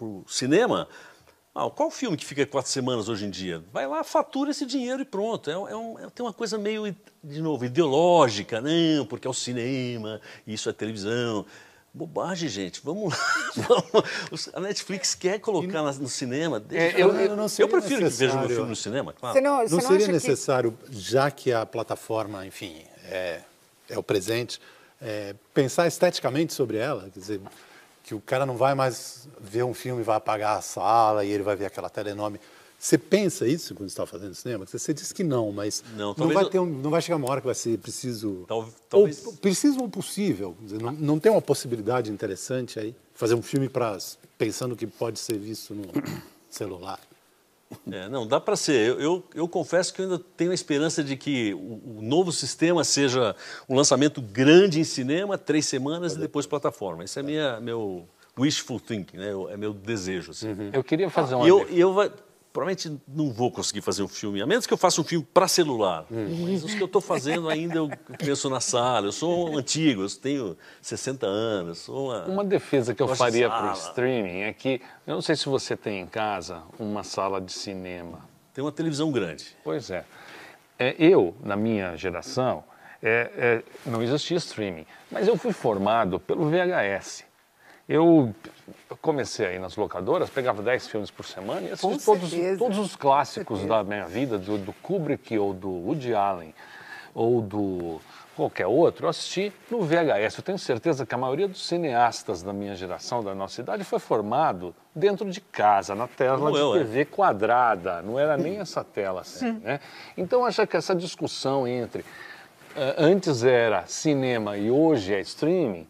[0.01, 0.87] o cinema.
[1.55, 3.63] Ah, qual filme que fica quatro semanas hoje em dia?
[3.73, 5.49] Vai lá, fatura esse dinheiro e pronto.
[5.49, 9.33] É, é um- é- tem uma coisa meio, de novo, ideológica, não, porque é o
[9.33, 11.45] cinema, isso é televisão.
[11.91, 12.81] Bobagem, gente.
[12.83, 13.19] Vamos lá.
[14.31, 14.49] Vamos.
[14.53, 16.59] A Netflix quer colocar na- no cinema.
[16.59, 19.33] Deixa É, eu- eu não seria prefiro que veja meu necessário- filme no cinema, claro.
[19.35, 23.41] Você não, você Não não seria acha que- necessário, já que a plataforma, enfim, é,
[23.89, 24.61] é o presente,
[25.01, 27.09] é, pensar esteticamente sobre ela?
[27.11, 27.41] Quer dizer,
[28.03, 31.29] que o cara não vai mais ver um filme e vai apagar a sala e
[31.31, 32.39] ele vai ver aquela tela enorme.
[32.81, 34.65] Você pensa isso quando está fazendo cinema?
[34.65, 37.41] Você disse que não, mas Não, não, vai ter um- não vai chegar uma hora
[37.41, 38.45] que vai ser preciso...
[38.47, 40.55] Tal- talvez- Ou preciso ou possível.
[40.81, 42.95] Não, não tem uma possibilidade interessante aí?
[43.13, 43.97] Fazer um filme para
[44.37, 45.83] pensando que pode ser visto no
[46.49, 46.99] celular.
[47.91, 48.89] É, não, dá para ser.
[48.89, 52.31] Eu, eu, eu confesso que eu ainda tenho a esperança de que o, o novo
[52.31, 53.35] sistema seja
[53.67, 57.03] um lançamento grande em cinema, três semanas e depois plataforma.
[57.03, 58.07] Esse é minha, meu
[58.37, 59.31] wishful thinking, né?
[59.51, 60.31] é meu desejo.
[60.31, 60.47] Assim.
[60.73, 61.67] Eu queria fazer uma E eu,
[62.51, 65.47] provavelmente não vou conseguir fazer um filme, a menos que eu faça um filme para
[65.47, 66.05] celular.
[66.09, 69.07] Mas os que eu estou fazendo ainda eu penso na sala.
[69.07, 72.25] Eu sou um antigo, eu tenho 60 anos, sou uma...
[72.25, 75.47] Uma defesa que eu de faria para o streaming é que, eu não sei se
[75.47, 78.27] você tem em casa uma sala de cinema.
[78.53, 79.55] Tem uma televisão grande.
[79.63, 80.03] Pois é.
[80.77, 82.63] É, eu, na minha geração,
[83.01, 87.28] é, é, não existia streaming, mas eu fui formado pelo VHS.
[87.89, 88.35] Eu
[89.01, 93.65] comecei aí nas locadoras, pegava 10 filmes por semana e assisti todos, todos os clássicos
[93.65, 96.53] da minha vida, do, do Kubrick ou do Woody Allen
[97.15, 97.99] ou do
[98.35, 100.37] qualquer outro, eu assisti no VHS.
[100.37, 103.99] Eu tenho certeza que a maioria dos cineastas da minha geração, da nossa idade, foi
[103.99, 106.79] formado dentro de casa, na tela Como de eu, é.
[106.79, 109.79] TV quadrada, não era nem essa tela assim, né?
[110.15, 112.05] Então acho que essa discussão entre
[112.77, 115.85] eh, antes era cinema e hoje é streaming,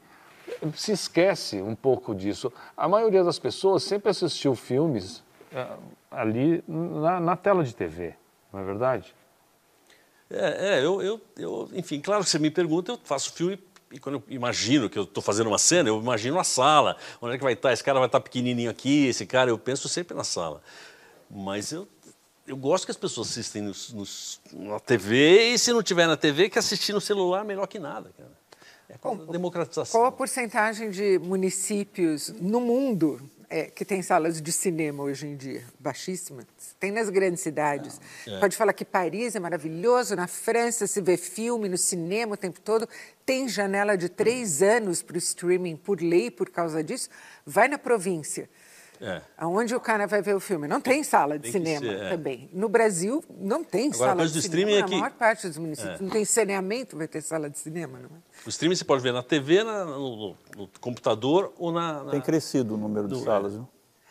[0.75, 2.51] se esquece um pouco disso.
[2.75, 5.67] A maioria das pessoas sempre assistiu filmes eh,
[6.11, 8.15] ali na, na tela de TV,
[8.53, 9.13] não é verdade?
[10.29, 13.57] É, é, eu, eu, eu, enfim, claro que você me pergunta, eu faço filme
[13.91, 17.33] e quando eu imagino que eu estou fazendo uma cena, eu imagino a sala, onde
[17.33, 20.15] é que vai estar, esse cara vai estar pequenininho aqui, esse cara, eu penso sempre
[20.15, 20.61] na sala.
[21.29, 21.87] Mas eu,
[22.45, 26.15] eu gosto que as pessoas assistem nos, nos- na TV e se não tiver na
[26.15, 28.38] TV, que assistir no celular melhor que nada, cara.
[28.89, 29.99] É a democratização.
[29.99, 35.35] Qual a porcentagem de municípios no mundo é, que tem salas de cinema hoje em
[35.35, 35.63] dia?
[35.79, 36.43] Baixíssima.
[36.79, 38.01] Tem nas grandes cidades.
[38.39, 42.59] Pode falar que Paris é maravilhoso, na França se vê filme no cinema o tempo
[42.61, 42.89] todo.
[43.23, 47.09] Tem janela de três anos para o streaming por lei por causa disso.
[47.45, 48.49] Vai na província.
[49.01, 49.21] É.
[49.37, 50.67] Aonde o cara vai ver o filme?
[50.67, 52.09] Não tem sala de Tem cinema ser, é.
[52.09, 52.49] também.
[52.51, 54.71] No Brasil, não tem Agora, sala de do cinema.
[54.71, 55.99] é Na que- maior parte dos municípios.
[56.01, 58.19] Não tem saneamento, vai ter sala de cinema, não é?
[58.45, 62.03] O streaming você pode ver na TV, na- no, no computador ou na...
[62.03, 63.67] na- Tem crescido o número de Do- salas, viu?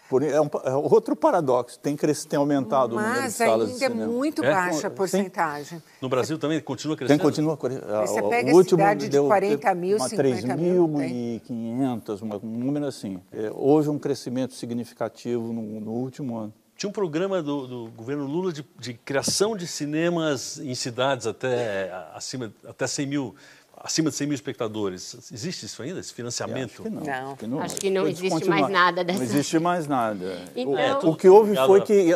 [0.09, 3.70] Por, é, um, é, outro paradoxo, tem, crescido, tem aumentado Mas o número de salas
[3.70, 4.50] ainda é muito é?
[4.50, 5.82] baixa a porcentagem.
[6.00, 7.18] No Brasil também continua crescendo?
[7.18, 12.48] Tem, continua Você pega o último cidade de deu, 40 mil, 50 mil, 3.500, um
[12.48, 13.20] número assim.
[13.30, 16.54] É, houve um crescimento significativo no, no último ano.
[16.78, 21.92] Tinha um programa do, do governo Lula de, de, criação de cinemas em cidades até,
[22.14, 23.34] acima, até 100 mil
[23.80, 25.30] acima de 100 mil espectadores.
[25.32, 26.82] Existe isso ainda, esse financiamento?
[26.82, 27.00] Acho que não.
[27.00, 27.12] não.
[27.12, 29.18] Acho que não, acho que não existe mais nada dessa.
[29.18, 30.44] Não existe mais nada.
[30.54, 30.72] Então...
[30.72, 32.10] O, é, o que houve foi que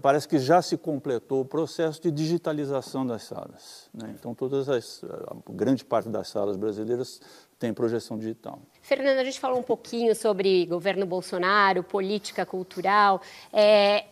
[0.00, 3.88] parece que já se completou o processo de digitalização das salas.
[3.92, 4.14] Né?
[4.18, 7.20] Então, todas as, a grande parte das salas brasileiras
[7.58, 8.60] tem projeção digital.
[8.80, 13.22] Fernando, a gente falou um pouquinho sobre governo Bolsonaro, política cultural.
[13.52, 14.06] É,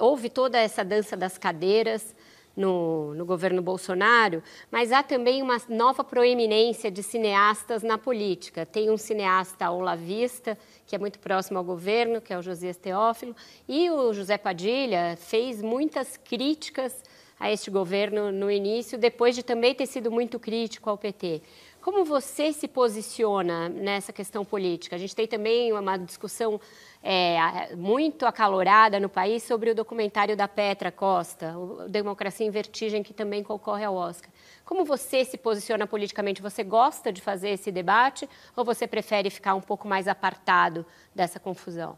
[0.00, 2.15] houve toda essa dança das cadeiras
[2.56, 8.64] no, no, governo Bolsonaro, mas há também uma nova proeminência de cineastas na política.
[8.64, 13.36] Tem um cineasta olavista, que é muito próximo ao governo, que é o Josias Teófilo,
[13.68, 17.02] e o José Padilha fez muitas críticas
[17.38, 21.42] a este governo no início, depois de também ter sido muito crítico ao PT.
[21.86, 24.96] Como você se posiciona nessa questão política?
[24.96, 26.60] A gente tem também uma discussão
[27.00, 33.04] é, muito acalorada no país sobre o documentário da Petra Costa, o Democracia em Vertigem,
[33.04, 34.28] que também concorre ao Oscar.
[34.64, 36.42] Como você se posiciona politicamente?
[36.42, 40.84] Você gosta de fazer esse debate ou você prefere ficar um pouco mais apartado
[41.14, 41.96] dessa confusão?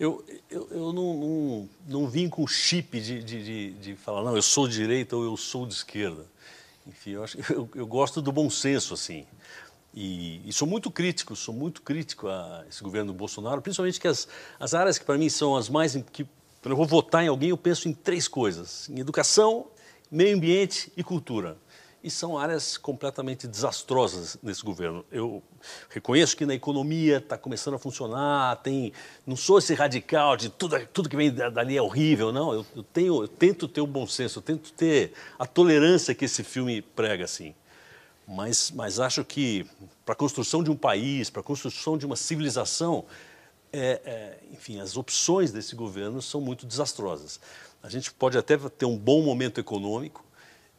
[0.00, 4.34] Eu, eu, eu não, não, não, vim com chip de, de, de, de falar, não,
[4.34, 6.24] eu sou de direita ou eu sou de esquerda.
[6.88, 9.26] Enfim, eu, acho, eu, eu gosto do bom senso, assim.
[9.94, 14.08] E, e, sou muito crítico, sou muito crítico a esse governo do Bolsonaro, principalmente que
[14.08, 14.28] as,
[14.58, 15.94] as áreas que para mim são as mais...
[16.12, 16.24] Que,
[16.62, 18.88] quando eu vou votar em alguém, eu penso em três coisas.
[18.88, 19.66] Em educação,
[20.10, 21.56] meio ambiente e cultura
[22.02, 25.04] e são áreas completamente desastrosas nesse governo.
[25.10, 25.42] Eu
[25.90, 28.92] reconheço que na economia está começando a funcionar, tem,
[29.26, 32.52] não sou esse radical de tudo, tudo que vem dali é horrível, não.
[32.52, 36.24] Eu, eu, tenho, eu tento ter o bom senso, eu tento ter a tolerância que
[36.24, 37.54] esse filme prega, assim.
[38.26, 39.66] Mas, mas acho que
[40.04, 43.06] para a construção de um país, para a construção de uma civilização,
[43.72, 47.40] é, é, enfim, as opções desse governo são muito desastrosas.
[47.82, 50.24] A gente pode até ter um bom momento econômico,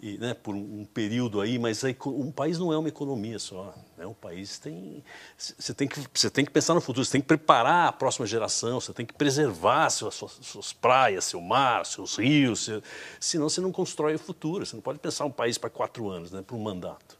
[0.01, 3.75] e, né, por um, período aí, mas aí, um país não é uma economia só.
[3.97, 4.07] Né?
[4.07, 5.03] Um país tem.
[5.37, 8.25] Você tem, que, você tem que pensar no futuro, você tem que preparar a próxima
[8.25, 12.81] geração, você tem que preservar suas, suas, praias, seu mar, seus rios, seu,
[13.19, 14.65] senão você não constrói o futuro.
[14.65, 17.19] Você não pode pensar um país para quatro anos, né, para um mandato.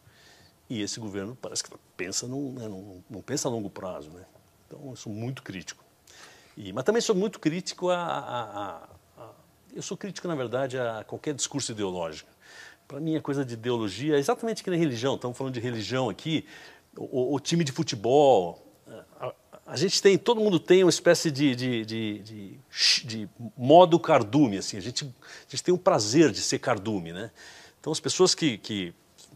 [0.70, 4.10] E esse governo parece que pensa num, né, num, não pensa a longo prazo.
[4.12, 4.24] Né?
[4.68, 5.84] Então, eu sou muito crítico.
[6.56, 9.30] E, mas também sou muito crítico a, a, a, a.
[9.74, 12.39] Eu sou crítico, na verdade, a qualquer discurso ideológico
[12.90, 15.14] para mim, a coisa de ideologia é exatamente que nem religião.
[15.14, 16.44] Estamos falando de religião aqui.
[16.98, 18.66] O, o time de futebol.
[19.22, 19.32] A,
[19.68, 22.60] a, gente tem, todo mundo tem uma espécie de, de, de,
[23.06, 24.58] de, modo cardume.
[24.58, 24.76] Assim.
[24.76, 27.14] A, gente, a gente tem um prazer de ser cardume.
[27.14, 27.30] Né?
[27.80, 28.92] Então, as pessoas que, que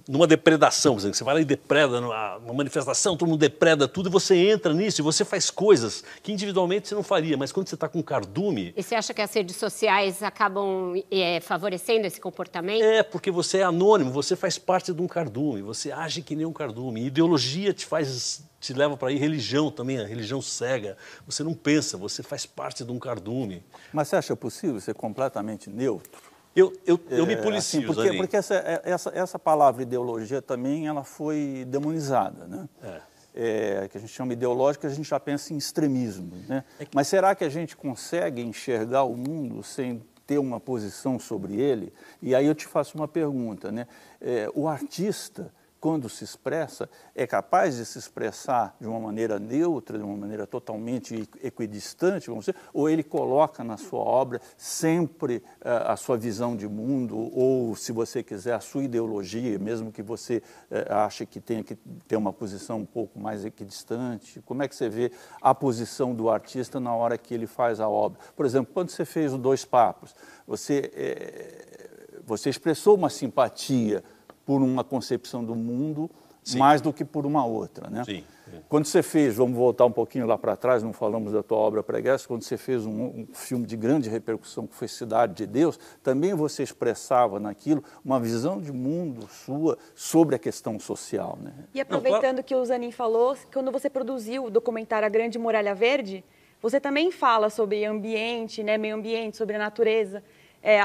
[0.07, 4.11] numa depredação, exemplo, você vai lá e depreda numa manifestação, todo mundo depreda tudo, e
[4.11, 7.75] você entra nisso e você faz coisas que individualmente você não faria, mas quando você
[7.75, 8.73] está com cardume...
[8.75, 12.83] E você acha que as redes sociais acabam é, favorecendo esse comportamento?
[12.83, 16.45] É, porque você é anônimo, você faz parte de um cardume, você age que nem
[16.45, 17.05] um cardume.
[17.05, 20.95] Ideologia te faz te leva para aí religião também, a religião cega.
[21.25, 23.61] Você não pensa, você faz parte de um cardume.
[23.91, 26.32] Mas você acha possível ser completamente neutro?
[26.55, 30.87] Eu, eu, eu me policio, é, assim, porque, porque essa, essa, essa palavra ideologia também
[30.87, 32.69] ela foi demonizada, né?
[32.83, 33.01] É.
[33.35, 36.37] É, que a gente chama ideológica, a gente já pensa em extremismo.
[36.47, 36.63] Né?
[36.79, 36.95] É que...
[36.95, 41.91] Mas será que a gente consegue enxergar o mundo sem ter uma posição sobre ele?
[42.21, 43.71] E aí eu te faço uma pergunta.
[43.71, 43.87] Né?
[44.21, 45.51] É, o artista
[45.83, 50.47] quando se expressa, é capaz de se expressar de uma maneira neutra, de uma maneira
[50.47, 56.55] totalmente equidistante, vamos dizer, ou ele coloca na sua obra sempre uh, a sua visão
[56.55, 61.41] de mundo, ou, se você quiser, a sua ideologia, mesmo que você uh, ache que
[61.41, 61.75] tenha que
[62.07, 64.41] ter uma posição um pouco mais equidistante?
[64.45, 65.11] Como é que você vê
[65.41, 68.21] a posição do artista na hora que ele faz a obra?
[68.37, 70.15] Por exemplo, quando você fez o Dois Papos,
[70.47, 74.01] você, é, você expressou uma simpatia
[74.45, 76.09] por uma concepção do mundo
[76.43, 76.57] sim.
[76.57, 78.03] mais do que por uma outra, né?
[78.03, 78.61] Sim, sim.
[78.67, 81.81] Quando você fez, vamos voltar um pouquinho lá para trás, não falamos da tua obra
[81.81, 85.79] preguiça, quando você fez um, um, filme de grande repercussão que foi Cidade de Deus,
[86.01, 91.53] também você expressava naquilo uma visão de mundo sua sobre a questão social, né?
[91.73, 96.23] E aproveitando que o Zanin falou, quando você produziu o documentário A Grande Muralha Verde,
[96.61, 100.23] você também fala sobre ambiente, né, meio ambiente, sobre a natureza.
[100.61, 100.81] É,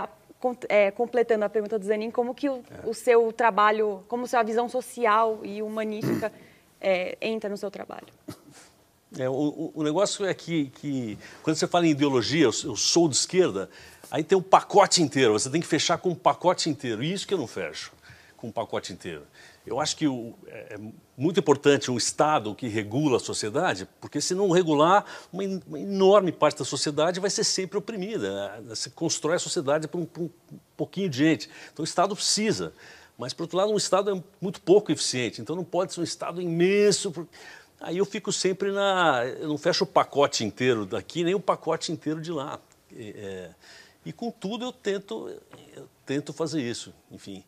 [0.69, 2.89] é, completando a pergunta do Zanin, como que o, é.
[2.89, 6.33] o, seu trabalho, como sua visão social e humanística
[6.81, 8.07] é, entra no seu trabalho?
[9.19, 13.09] É, o, o, negócio é que, que, quando você fala em ideologia, eu, eu, sou
[13.09, 13.71] de esquerda,
[14.11, 17.03] aí tem um pacote inteiro, você tem que fechar com um pacote inteiro.
[17.03, 17.93] E isso que eu não fecho
[18.37, 19.27] com um pacote inteiro.
[19.69, 20.79] Eu acho que o, é, é
[21.17, 26.33] muito importante um Estado que regula a sociedade, porque se não regular, uma, uma enorme
[26.33, 28.61] parte da sociedade vai ser sempre oprimida.
[28.61, 28.75] Né?
[28.95, 30.31] Constrói a sociedade para um, um,
[30.77, 31.51] pouquinho de gente.
[31.73, 32.73] Então o Estado precisa.
[33.19, 35.41] Mas, por outro lado, um Estado é muito pouco eficiente.
[35.41, 37.13] Então não pode ser um Estado imenso.
[37.81, 39.25] Aí eu fico sempre na.
[39.27, 42.61] Eu não fecho o pacote inteiro daqui, nem o pacote inteiro de lá.
[42.97, 43.51] É,
[44.05, 45.29] e contudo eu tento,
[45.77, 47.45] eu tento fazer isso, enfim.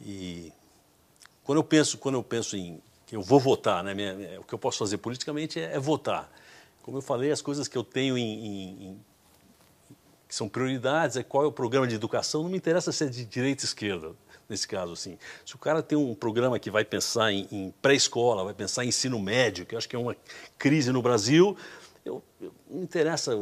[0.00, 0.52] E
[1.50, 4.44] quando eu penso, quando eu penso em que eu vou votar, né, minha, minha, o
[4.44, 6.30] que eu posso fazer politicamente é, é, votar.
[6.80, 9.00] Como eu falei, as coisas que eu tenho em, em, em,
[10.28, 13.08] que são prioridades, é qual é o programa de educação, não me interessa se é
[13.08, 14.12] de direita ou esquerda
[14.48, 15.18] nesse caso assim.
[15.44, 18.88] Se o cara tem um programa que vai pensar em, em pré-escola, vai pensar em
[18.90, 20.14] ensino médio, que eu acho que é uma
[20.56, 21.56] crise no Brasil,
[22.04, 23.36] eu, eu não interessa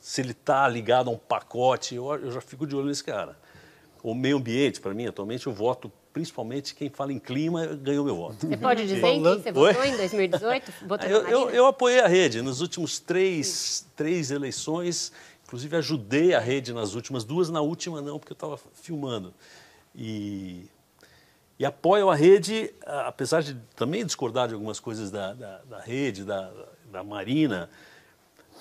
[0.00, 3.38] se ele está ligado a um pacote, eu, eu já fico de olho nesse cara.
[4.02, 8.14] O meio ambiente, para mim, atualmente, eu voto principalmente quem fala em clima ganhou meu
[8.14, 8.46] voto.
[8.46, 10.72] Você pode dizer em quem você votou em 2018?
[10.86, 15.12] Votou eu, eu, eu, apoiei a rede nos últimos três, três eleições,
[15.44, 19.32] inclusive ajudei a rede nas últimas duas, na última não, porque eu estava filmando.
[19.94, 20.66] E,
[21.58, 26.24] e apoio a rede, apesar de também discordar de algumas coisas da, da, da rede,
[26.24, 26.52] da,
[26.90, 27.70] da Marina,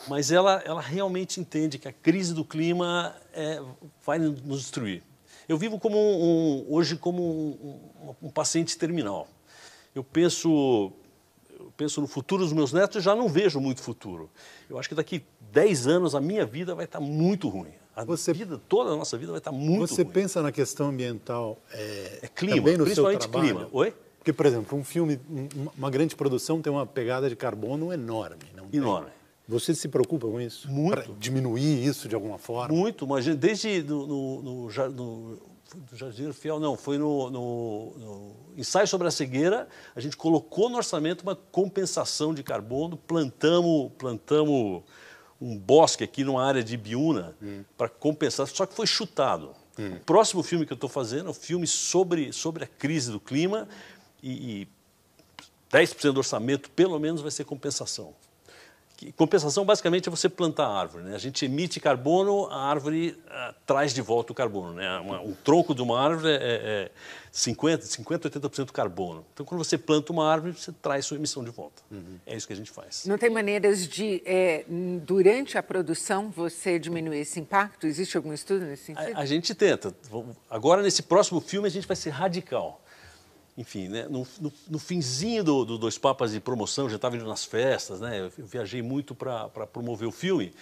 [0.07, 3.61] mas ela, ela realmente entende que a crise do clima é,
[4.05, 5.03] vai nos destruir.
[5.51, 9.27] Eu vivo como um, um, hoje como um, um, paciente terminal.
[9.93, 10.93] Eu penso,
[11.59, 14.29] eu penso no futuro dos meus netos e já não vejo muito futuro.
[14.69, 17.73] Eu acho que daqui 10 anos a minha vida vai estar muito ruim.
[17.93, 20.13] A você, vida, toda a nossa vida vai estar muito Você ruim.
[20.13, 23.55] pensa na questão ambiental é, é clima, também no principalmente seu trabalho?
[23.55, 23.69] clima.
[23.73, 23.93] Oi?
[24.19, 25.19] Porque, por exemplo, um filme,
[25.77, 28.37] uma grande produção tem uma pegada de carbono enorme.
[28.71, 29.07] enorme.
[29.07, 29.20] Tem.
[29.51, 30.71] Você se preocupa com isso?
[30.71, 30.95] Muito.
[30.95, 32.73] Para diminuir isso de alguma forma?
[32.73, 35.39] Muito, mas desde no, no, no,
[35.89, 40.77] no Fiel, não, foi no, no, no, ensaio sobre a cegueira, a gente colocou no
[40.77, 44.83] orçamento uma compensação de carbono, plantamos, plantamos
[45.41, 47.65] um bosque aqui numa área de Biúna hum.
[47.77, 49.51] para compensar, só que foi chutado.
[49.77, 49.95] Hum.
[49.95, 53.19] O próximo filme que eu estou fazendo é um filme sobre, sobre a crise do
[53.19, 53.67] clima
[54.23, 54.67] e, e
[55.69, 58.13] 10% do orçamento, pelo menos, vai ser compensação.
[59.15, 61.05] Compensação basicamente é você plantar árvore.
[61.05, 61.15] Né?
[61.15, 64.73] A gente emite carbono, a árvore uh, traz de volta o carbono.
[64.73, 64.99] Né?
[64.99, 66.91] Uma, um tronco de uma árvore é, é
[67.31, 69.25] 50, 50, 80% carbono.
[69.33, 71.81] Então, quando você planta uma árvore, você traz sua emissão de volta.
[71.89, 72.19] Uhum.
[72.25, 73.05] É isso que a gente faz.
[73.05, 74.65] Não tem maneiras de, é,
[75.03, 77.87] durante a produção, você diminuir esse impacto?
[77.87, 79.15] Existe algum estudo nesse sentido?
[79.15, 79.95] A, a gente tenta.
[80.49, 82.80] Agora, nesse próximo filme, a gente vai ser radical
[83.57, 87.27] enfim, né, no, no, no, finzinho do, do, Dois Papas de promoção, já estava indo
[87.27, 90.53] nas festas, né, eu, viajei muito para promover o filme,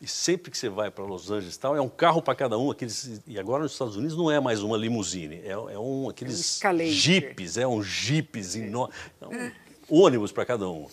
[0.00, 2.70] e sempre que você vai para Los Angeles tal, é um carro para cada um,
[2.70, 6.62] aqueles, e agora nos Estados Unidos não é mais uma limusine, é, é um, aqueles
[6.62, 9.50] um jipes, é um jipes enorme, é um
[9.88, 10.86] ônibus para cada um.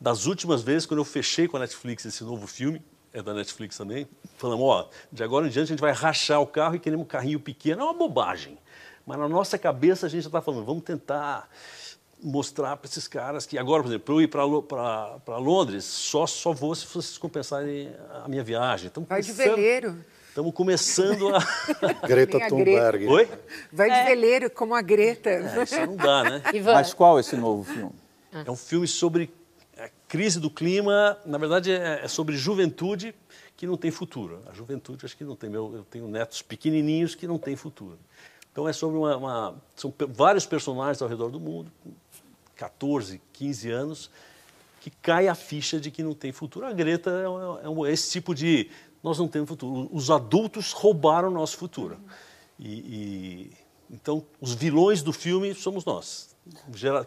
[0.00, 2.80] Das últimas vezes, quando eu fechei com a Netflix esse novo filme,
[3.12, 6.46] é da Netflix também, falamos, ó, de agora em diante a gente vai rachar o
[6.46, 8.56] carro e queremos um carrinho pequeno, é uma bobagem.
[9.08, 11.48] Mas na nossa cabeça a gente já está falando, vamos tentar
[12.22, 16.52] mostrar para esses caras que agora, por exemplo, para eu ir para Londres, só, só
[16.52, 17.90] vou se vocês compensarem
[18.22, 18.88] a minha viagem.
[18.88, 19.96] Estamos Vai de veleiro.
[20.28, 22.06] Estamos começando a...
[22.06, 23.06] Greta Thunberg.
[23.06, 23.28] Oi?
[23.72, 24.04] Vai de é.
[24.04, 25.30] veleiro, como a Greta.
[25.30, 26.42] É, isso não dá, né?
[26.62, 27.94] Mas qual é esse novo filme?
[28.30, 29.32] É um filme sobre
[29.78, 33.14] a crise do clima, na verdade é, é sobre juventude
[33.56, 34.42] que não tem futuro.
[34.50, 35.48] A juventude, acho que não tem.
[35.48, 37.98] Meu, eu tenho netos pequenininhos que não têm futuro.
[38.52, 41.70] Então é sobre uma, uma, são vários personagens ao redor do mundo,
[42.56, 44.10] 14, 15 anos,
[44.80, 46.66] que cai a ficha de que não tem futuro.
[46.66, 48.68] A Greta é, é, é esse tipo de
[49.02, 49.88] nós não temos futuro.
[49.92, 51.98] Os adultos roubaram o nosso futuro.
[52.58, 53.52] E, e,
[53.90, 56.36] então os vilões do filme somos nós.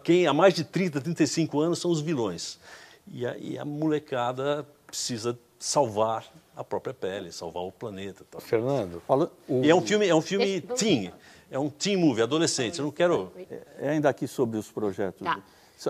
[0.02, 2.58] Quem há mais de 30, 35 anos são os vilões.
[3.06, 6.24] E a, e a molecada precisa salvar
[6.56, 8.24] a própria pele, salvar o planeta.
[8.30, 8.40] Tal.
[8.40, 9.30] Fernando, fala.
[9.48, 9.62] O...
[9.64, 11.12] E é um filme, é um filme teen
[11.52, 12.78] é um teen movie, adolescente.
[12.78, 13.30] Eu não quero.
[13.78, 15.22] É, ainda aqui sobre os projetos.
[15.22, 15.42] Tá.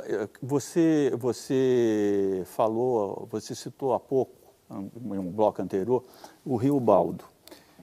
[0.05, 4.33] É, você, você falou, você citou há pouco,
[4.69, 6.03] em um bloco anterior,
[6.45, 7.25] o Rio Baldo,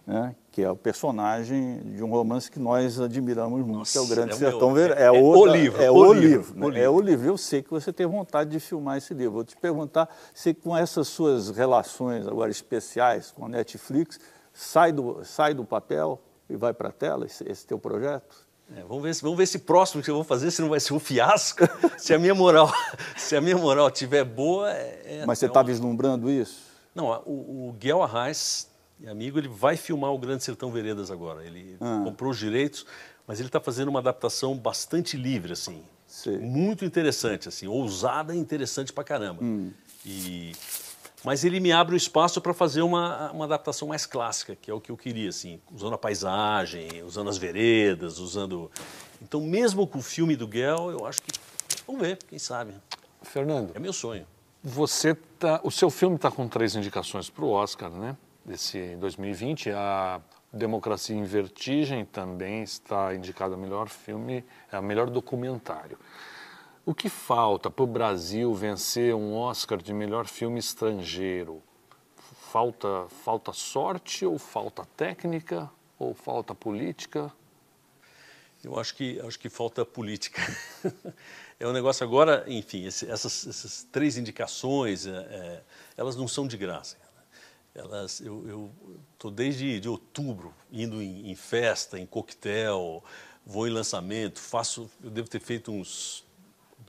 [0.05, 0.35] né?
[0.51, 4.07] que é o personagem de um romance que nós admiramos muito, Nossa, que é o
[4.07, 4.99] Grande é Sertão Vermelho.
[4.99, 5.81] É, é, é, o livro.
[5.83, 6.29] É o, o livro.
[6.29, 6.65] livro, né?
[6.65, 6.83] o livro.
[6.83, 7.27] É o livro.
[7.27, 9.33] Eu sei que você tem vontade de filmar esse livro.
[9.33, 14.19] Vou te perguntar se com essas suas relações agora especiais com a Netflix,
[14.51, 16.19] sai do, sai do papel
[16.49, 18.47] e vai para a tela esse, esse teu projeto?
[18.75, 20.93] É, vamos, ver, vamos ver esse próximo que eu vou fazer, se não vai ser
[20.93, 21.63] um fiasco.
[21.97, 22.71] se a minha moral,
[23.17, 24.71] se a minha moral tiver boa.
[24.71, 26.69] É, é Mas você está é vislumbrando isso?
[26.93, 28.69] Não, o, o Guel Arraes,
[29.07, 31.43] amigo, ele vai filmar o Grande Sertão Veredas agora.
[31.43, 32.01] Ele ah.
[32.03, 32.85] comprou os direitos,
[33.25, 35.83] mas ele está fazendo uma adaptação bastante livre, assim.
[36.05, 36.37] Sim.
[36.37, 39.43] Muito interessante, assim, ousada e interessante pra caramba.
[39.43, 39.71] Hum.
[40.05, 40.51] E
[41.23, 44.73] mas ele me abre o espaço para fazer uma, uma adaptação mais clássica, que é
[44.73, 48.71] o que eu queria, assim, usando a paisagem, usando as veredas, usando.
[49.21, 51.31] Então, mesmo com o filme do Guel, eu acho que.
[51.85, 52.73] Vamos ver, quem sabe.
[53.21, 53.71] Fernando.
[53.75, 54.25] É meu sonho.
[54.63, 58.15] Você tá, o seu filme está com três indicações para o Oscar, né?
[58.45, 59.71] Desse 2020.
[59.71, 65.97] A Democracia em Vertigem também está indicado a melhor filme, a melhor documentário.
[66.89, 71.61] O que falta para o Brasil vencer um Oscar de melhor filme estrangeiro?
[72.51, 75.69] Falta, falta sorte ou falta técnica
[75.99, 77.31] ou falta política?
[78.63, 80.41] Eu acho que, acho que falta política.
[81.59, 85.63] é um negócio agora, enfim, esse, essas, essas, três indicações, é, é,
[85.95, 86.97] elas não são de graça.
[87.75, 88.71] Elas, eu
[89.13, 93.03] estou desde de outubro indo em, em, festa, em coquetel,
[93.45, 96.27] vou em lançamento, faço, eu devo ter feito uns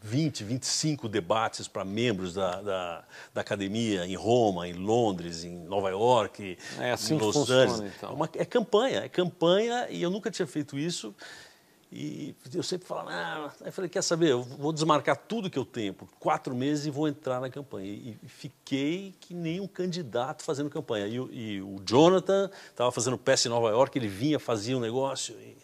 [0.03, 5.91] 20, 25 debates para membros da, da, da, academia em Roma, em Londres, em Nova
[5.91, 7.93] York, é assim em Los funciona, Angeles.
[7.97, 8.11] Então.
[8.11, 11.15] É, uma, é campanha, é campanha e eu nunca tinha feito isso.
[11.93, 15.65] E eu sempre falava, ah, aí falei, quer saber, eu vou desmarcar tudo que eu
[15.65, 17.89] tenho por quatro meses e vou entrar na campanha.
[17.89, 21.09] E, fiquei que nem um candidato fazendo campanha.
[21.09, 25.35] E, e o Jonathan estava fazendo peça em Nova York, ele vinha, fazia um negócio.
[25.41, 25.57] E,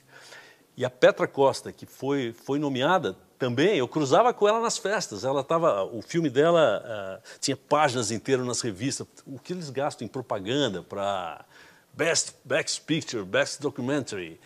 [0.79, 5.25] e a Petra Costa, que foi, foi nomeada, também eu cruzava com ela nas festas.
[5.25, 9.07] Ela tava, o filme dela uh, tinha páginas inteiras nas revistas.
[9.27, 11.45] O que eles gastam em propaganda para
[11.93, 14.41] Best Best Picture, Best Documentary.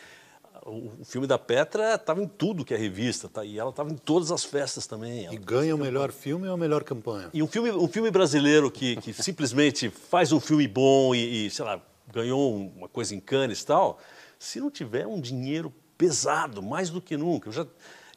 [0.66, 3.44] O, o filme da Petra estava em tudo que é revista, tá?
[3.44, 5.32] e ela estava em todas as festas também.
[5.32, 7.30] e ganha o melhor filme ou a melhor campanha?
[7.32, 11.50] E um filme, um filme brasileiro que, que simplesmente faz um filme bom e, e,
[11.50, 11.80] sei lá,
[12.12, 13.98] ganhou uma coisa em Cannes e tal,
[14.38, 17.48] se não tiver um dinheiro pesado, mais do que nunca.
[17.48, 17.66] Eu já,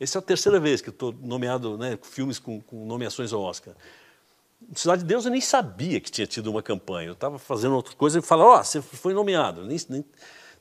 [0.03, 3.73] essa é a terceira vez que estou nomeado, né, filmes com, com, nomeações ao Oscar.
[4.75, 7.09] Cidade de Deus eu nem sabia que tinha tido uma campanha.
[7.09, 9.65] Eu estava fazendo outra coisa e falava, ó, oh, você foi nomeado.
[9.65, 10.05] Nem, nem...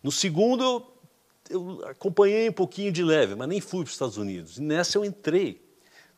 [0.02, 0.92] No segundo eu,
[1.50, 4.58] eu, acompanhei um pouquinho de leve, mas nem fui para os Estados Unidos.
[4.58, 5.62] E nessa eu entrei.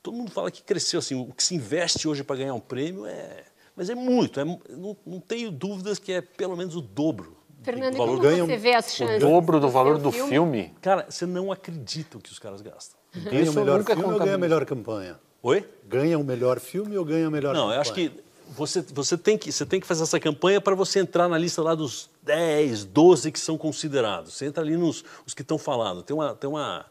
[0.03, 3.07] Todo mundo fala que cresceu assim, o que se investe hoje para ganhar um prêmio
[3.07, 3.45] é,
[3.75, 4.41] mas é muito.
[4.41, 8.75] É, não, não tenho dúvidas que é pelo menos o dobro Fernando, como você vê
[8.75, 9.17] as chances?
[9.17, 10.31] O dobro do valor do filme?
[10.31, 10.75] filme?
[10.83, 13.01] Cara, você não acredita o que os caras gastam.
[13.15, 15.21] Ganha o melhor filme ou ganha a melhor campanha?
[15.43, 15.69] Oi?
[15.87, 17.69] Ganha o melhor filme ou ganha a melhor não, campanha?
[17.69, 18.11] Não, eu acho que
[18.51, 21.63] você, você, tem que você tem que fazer essa campanha para você entrar na lista
[21.63, 24.35] lá dos 10, 12 que são considerados.
[24.35, 26.03] Você entra ali nos os que estão falando.
[26.03, 26.87] Tem uma tem uma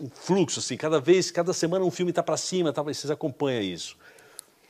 [0.00, 3.62] um fluxo assim, cada vez, cada semana um filme está para cima, tá, vocês acompanham
[3.62, 3.96] isso.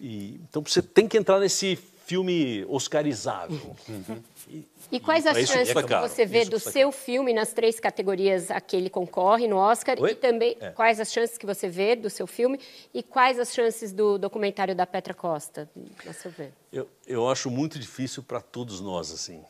[0.01, 1.79] E, então você tem que entrar nesse
[2.11, 3.77] filme oscarizável.
[3.89, 4.21] Uhum.
[4.49, 8.61] E, e quais as chances que você vê do seu filme nas três categorias a
[8.61, 9.97] que ele concorre no Oscar?
[10.01, 10.11] Oi?
[10.11, 10.71] E também é.
[10.71, 12.59] quais as chances que você vê do seu filme
[12.93, 15.71] e quais as chances do documentário da Petra Costa,
[16.05, 16.53] a seu ver?
[16.73, 19.45] Eu, eu acho muito difícil para todos nós, assim.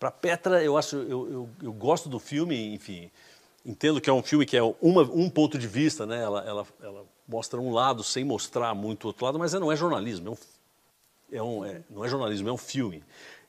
[0.00, 3.10] Para Petra, eu acho, eu, eu, eu, gosto do filme, enfim,
[3.66, 6.22] entendo que é um filme que é uma, um ponto de vista, né?
[6.22, 10.28] Ela, ela, ela mostra um lado sem mostrar muito outro lado, mas não é jornalismo,
[10.28, 10.36] é um,
[11.32, 13.02] é um é, não é jornalismo, é um filme.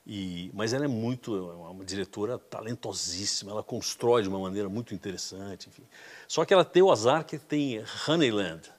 [0.05, 4.93] E, mas ela é muito, é uma diretora talentosíssima, ela constrói de uma maneira muito
[4.93, 5.69] interessante.
[5.69, 5.83] Enfim.
[6.27, 8.69] Só que ela tem o azar que tem Honeyland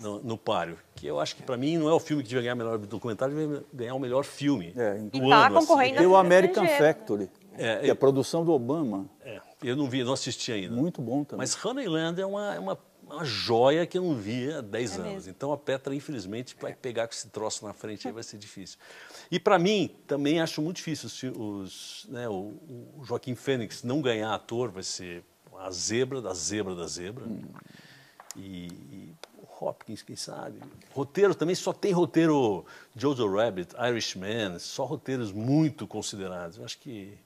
[0.00, 2.42] no, no páreo, que eu acho que para mim não é o filme que devia
[2.42, 5.60] ganhar o melhor documentário, devia ganhar o melhor filme é, do e tá ano.
[5.60, 5.98] Concorrendo assim.
[5.98, 9.06] Tem o American Factory, é, que é a produção do Obama.
[9.24, 10.74] É, eu não vi, não assisti ainda.
[10.74, 11.38] Muito bom também.
[11.38, 12.78] Mas Honeyland é uma, é uma
[13.10, 15.12] uma joia que eu não via há 10 é anos.
[15.12, 15.30] Mesmo.
[15.30, 18.78] Então a Petra, infelizmente, vai pegar com esse troço na frente aí vai ser difícil.
[19.30, 22.32] E para mim, também acho muito difícil os, os né, o,
[22.98, 25.24] o, Joaquim Fênix não ganhar ator, vai ser
[25.58, 27.24] a zebra da zebra da zebra.
[27.24, 27.42] Hum.
[28.36, 29.14] E, e
[29.60, 30.58] Hopkins, quem sabe.
[30.92, 32.64] Roteiro também só tem roteiro
[32.96, 36.56] Jojo Rabbit, Irishman, só roteiros muito considerados.
[36.56, 37.18] Eu acho que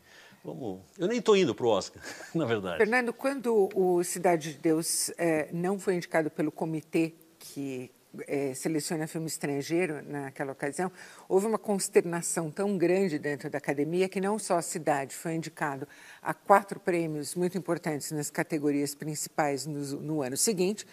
[0.45, 0.81] Vamos...
[0.99, 2.03] Eu nem estou indo para o Oscar,
[2.35, 2.77] na verdade.
[2.77, 7.91] Fernando, quando o Cidade de Deus é, não foi indicado pelo comitê que
[8.27, 10.93] é, seleciona filme estrangeiro naquela ocasião,
[11.29, 15.89] houve uma consternação tão grande dentro da academia que não só a Cidade foi indicado
[16.23, 20.87] a quatro prêmios muito importantes nas categorias principais no, no ano seguinte,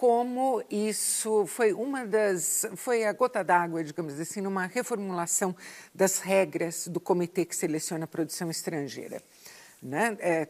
[0.00, 5.54] como isso foi uma das foi a gota d'água, digamos assim, numa reformulação
[5.94, 9.20] das regras do comitê que seleciona a produção estrangeira,
[9.82, 10.16] né?
[10.20, 10.48] É,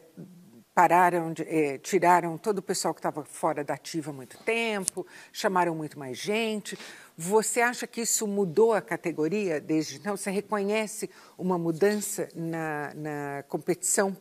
[0.73, 5.05] pararam, de, eh, tiraram todo o pessoal que estava fora da ativa há muito tempo,
[5.33, 6.79] chamaram muito mais gente.
[7.17, 10.15] Você acha que isso mudou a categoria desde então?
[10.15, 14.15] Você reconhece uma mudança na, na competição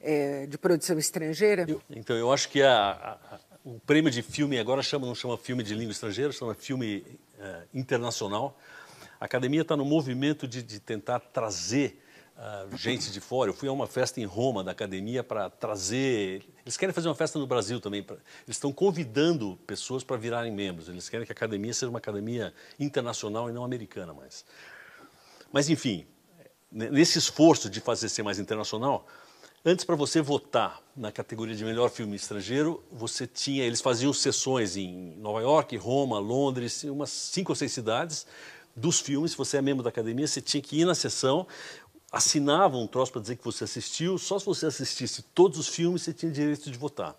[0.00, 1.64] eh, de produção estrangeira?
[1.66, 5.36] Eu, então, eu acho que a, a, o prêmio de filme agora chama, não chama
[5.36, 6.98] filme de língua estrangeira, chama filme
[7.36, 8.56] uh, internacional.
[9.18, 12.00] A academia está no movimento de, de tentar trazer
[12.36, 13.50] uh, gente de fora.
[13.50, 16.44] Eu fui a uma festa em Roma da academia para trazer.
[16.64, 18.04] Eles querem fazer uma festa no Brasil também.
[18.04, 18.14] Pra...
[18.46, 20.88] Eles estão convidando pessoas para virarem membros.
[20.88, 24.44] Eles querem que a academia seja uma academia internacional e não americana mais.
[25.52, 26.06] Mas, enfim,
[26.70, 29.08] nesse esforço de fazer ser mais internacional,
[29.68, 34.76] Antes, para você votar na categoria de melhor filme estrangeiro, você tinha, eles faziam sessões
[34.76, 38.28] em Nova York, Roma, Londres, umas cinco ou seis cidades
[38.76, 39.32] dos filmes.
[39.32, 41.48] Se você é membro da academia, você tinha que ir na sessão,
[42.12, 44.16] assinava um troço para dizer que você assistiu.
[44.18, 47.16] Só se você assistisse todos os filmes, você tinha direito de votar.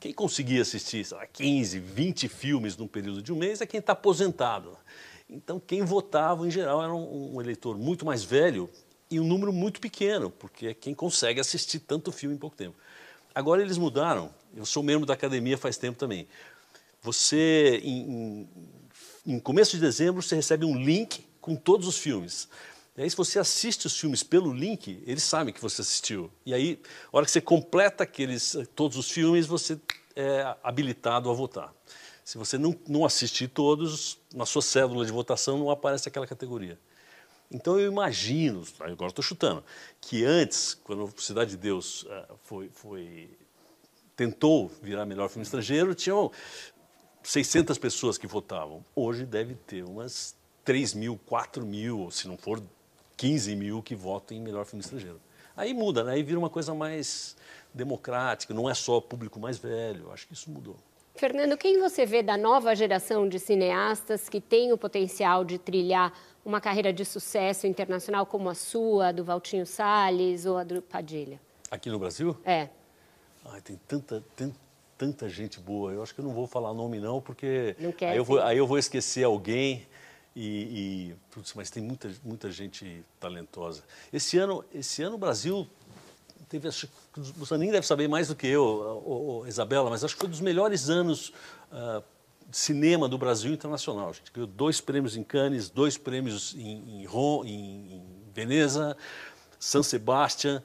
[0.00, 3.92] Quem conseguia assistir lá, 15, 20 filmes num período de um mês é quem está
[3.92, 4.76] aposentado.
[5.30, 8.68] Então, quem votava, em geral, era um, um eleitor muito mais velho,
[9.10, 12.76] e um número muito pequeno, porque é quem consegue assistir tanto filme em pouco tempo.
[13.34, 16.26] Agora eles mudaram, eu sou membro da academia faz tempo também.
[17.02, 18.48] Você, em,
[19.26, 22.48] em, começo de dezembro, você recebe um link com todos os filmes.
[22.96, 26.30] E aí, se você assiste os filmes pelo link, eles sabem que você assistiu.
[26.44, 26.80] E aí,
[27.12, 29.78] a hora que você completa aqueles, todos os filmes, você
[30.16, 31.72] é habilitado a votar.
[32.24, 36.78] Se você não, não assistir todos, na sua cédula de votação não aparece aquela categoria.
[37.50, 39.64] Então eu imagino, agora estou chutando,
[40.00, 43.30] que antes, quando Cidade de Deus uh, foi, foi,
[44.14, 46.30] tentou virar melhor filme estrangeiro, tinham
[47.22, 48.84] 600 pessoas que votavam.
[48.94, 52.62] Hoje deve ter umas 3 mil, 4 mil, se não for
[53.16, 55.20] 15 mil que votam em melhor filme estrangeiro.
[55.56, 56.12] Aí muda, né?
[56.12, 57.34] aí vira uma coisa mais
[57.72, 60.76] democrática, não é só público mais velho, acho que isso mudou.
[61.18, 66.12] Fernando, quem você vê da nova geração de cineastas que tem o potencial de trilhar
[66.44, 70.80] uma carreira de sucesso internacional como a sua, a do Valtinho Salles ou a do
[70.80, 71.40] Padilha?
[71.72, 72.36] Aqui no Brasil?
[72.44, 72.68] É.
[73.46, 74.54] Ai, tem tanta, tem,
[74.96, 75.90] tanta gente boa.
[75.90, 78.40] Eu acho que eu não vou falar nome não, porque não quer, aí, eu vou,
[78.40, 79.88] aí eu vou esquecer alguém.
[80.36, 83.82] E, e putz, mas tem muita, muita gente talentosa.
[84.12, 85.68] Esse ano, esse ano o Brasil
[86.48, 86.88] teve, acho,
[87.36, 90.40] você nem deve saber mais do que eu, Isabela, mas acho que foi um dos
[90.40, 91.32] melhores anos
[91.72, 92.02] uh,
[92.50, 94.10] cinema do Brasil internacional.
[94.10, 98.96] A gente ganhou dois prêmios em Cannes, dois prêmios em, em, Rome, em, em Veneza,
[99.58, 100.62] San Sebastián.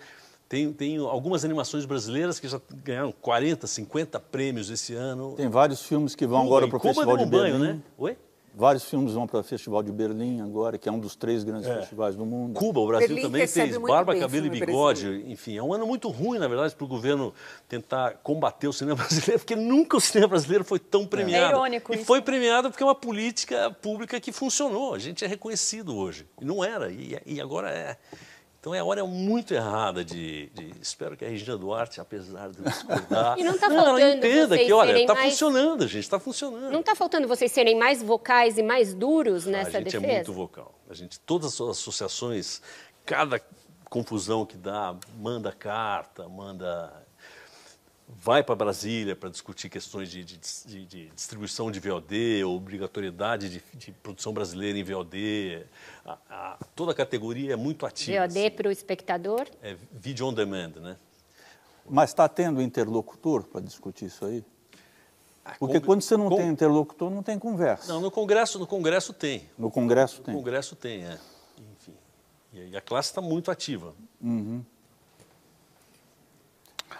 [0.47, 5.33] Tem, tem algumas animações brasileiras que já ganharam 40, 50 prêmios esse ano.
[5.35, 7.51] Tem vários filmes que vão Cuba, agora para o Festival de Berlim.
[7.51, 7.81] Banho, né?
[7.97, 8.17] Oi?
[8.55, 11.67] Vários filmes vão para o Festival de Berlim agora, que é um dos três grandes
[11.67, 11.79] é.
[11.79, 12.53] festivais do mundo.
[12.53, 15.07] Cuba, o Brasil Berlim também fez Barba, Cabelo e Bigode.
[15.07, 15.31] Brasil.
[15.31, 17.33] Enfim, é um ano muito ruim, na verdade, para o governo
[17.67, 21.45] tentar combater o cinema brasileiro, porque nunca o cinema brasileiro foi tão premiado.
[21.45, 22.05] É irônico E isso.
[22.05, 24.93] foi premiado porque é uma política pública que funcionou.
[24.93, 26.27] A gente é reconhecido hoje.
[26.39, 27.97] E não era, e, e agora é.
[28.63, 32.61] Então é a hora muito errada de, de, Espero que a Regina Duarte, apesar de
[32.61, 33.35] discordar.
[33.37, 33.99] E não está faltando.
[33.99, 35.31] Ela entenda que, olha, está mais...
[35.33, 36.71] funcionando, gente, está funcionando.
[36.71, 39.77] Não está faltando vocês serem mais vocais e mais duros nessa defesa?
[39.79, 40.13] A gente defesa?
[40.13, 40.79] é muito vocal.
[40.89, 42.61] A gente, todas as associações,
[43.05, 43.41] cada
[43.89, 47.02] confusão que dá, manda carta, manda
[48.15, 53.91] vai para Brasília para discutir questões de, de, de, de, distribuição de VOD, obrigatoriedade de,
[53.91, 55.65] produção brasileira em VOD.
[56.05, 58.27] A, a, toda a categoria é muito ativa.
[58.27, 58.49] VOD assim.
[58.51, 59.47] para o espectador?
[59.61, 60.97] É vídeo on demand, né?
[61.89, 64.43] Mas está tendo interlocutor para discutir isso aí?
[65.43, 67.91] Ah, Porque quando você não tem interlocutor, não tem conversa.
[67.91, 69.49] Não, no Congresso, no Congresso tem.
[69.57, 70.33] No Congresso no tem?
[70.33, 71.19] No Congresso tem, é.
[71.73, 71.93] Enfim.
[72.53, 73.93] E a classe está muito ativa.
[74.21, 74.63] Uhum.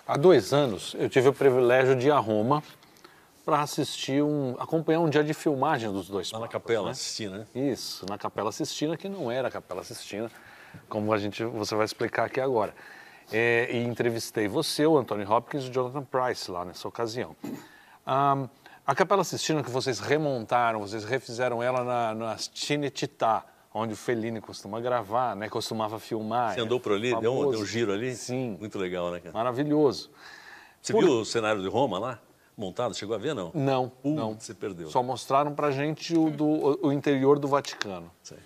[0.05, 2.61] Há dois anos eu tive o privilégio de ir a Roma
[3.45, 6.29] para assistir um, acompanhar um dia de filmagem dos dois.
[6.31, 6.93] Lá papas, na Capela né?
[6.93, 7.71] Sistina, né?
[7.71, 10.29] Isso, na Capela Sistina, que não era a Capela Sistina,
[10.89, 12.75] como a gente, você vai explicar aqui agora.
[13.31, 17.33] É, e entrevistei você, o Anthony Hopkins e o Jonathan Price lá nessa ocasião.
[18.05, 18.49] Um,
[18.85, 24.39] a Capela Sistina que vocês remontaram, vocês refizeram ela na, na Cinecittà, onde o Fellini
[24.39, 25.49] costuma gravar, né?
[25.49, 26.53] Costumava filmar.
[26.53, 28.15] Você andou por ali, deu um, deu um, giro ali?
[28.15, 28.57] Sim.
[28.59, 29.33] Muito legal, né, cara?
[29.33, 30.11] Maravilhoso.
[30.81, 31.03] Você por...
[31.03, 32.19] viu o cenário de Roma lá?
[32.55, 32.93] Montado?
[32.93, 33.51] Chegou a ver, não?
[33.53, 34.39] Não, uh, não.
[34.39, 34.89] Você perdeu.
[34.89, 38.11] Só mostraram pra gente o, do, o interior do Vaticano.
[38.21, 38.37] Sei.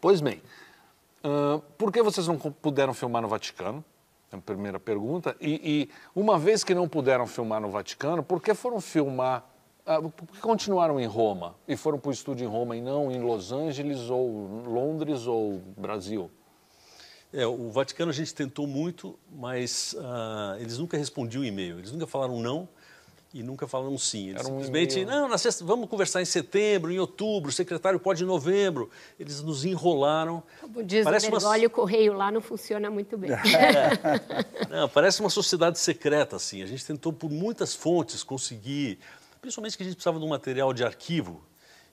[0.00, 0.40] Pois bem,
[1.22, 3.84] uh, por que vocês não puderam filmar no Vaticano?
[4.32, 5.36] É a primeira pergunta.
[5.38, 9.44] E, e uma vez que não puderam filmar no Vaticano, por que foram filmar
[9.84, 13.20] por que continuaram em Roma e foram para o estúdio em Roma e não em
[13.20, 16.30] Los Angeles ou Londres ou Brasil?
[17.32, 21.78] É, o Vaticano a gente tentou muito, mas uh, eles nunca respondiam e-mail.
[21.78, 22.68] Eles nunca falaram não
[23.34, 24.28] e nunca falaram sim.
[24.28, 27.98] Eles Era um simplesmente, não, na sexta, vamos conversar em setembro, em outubro, o secretário
[27.98, 28.88] pode em novembro.
[29.18, 30.40] Eles nos enrolaram.
[30.60, 33.32] Como diz Parece o uma- Bergoglio, o correio lá não funciona muito bem.
[34.70, 36.62] Não, parece uma sociedade secreta, assim.
[36.62, 38.98] A gente tentou por muitas fontes conseguir,
[39.44, 41.44] principalmente que a gente precisava de um material de arquivo.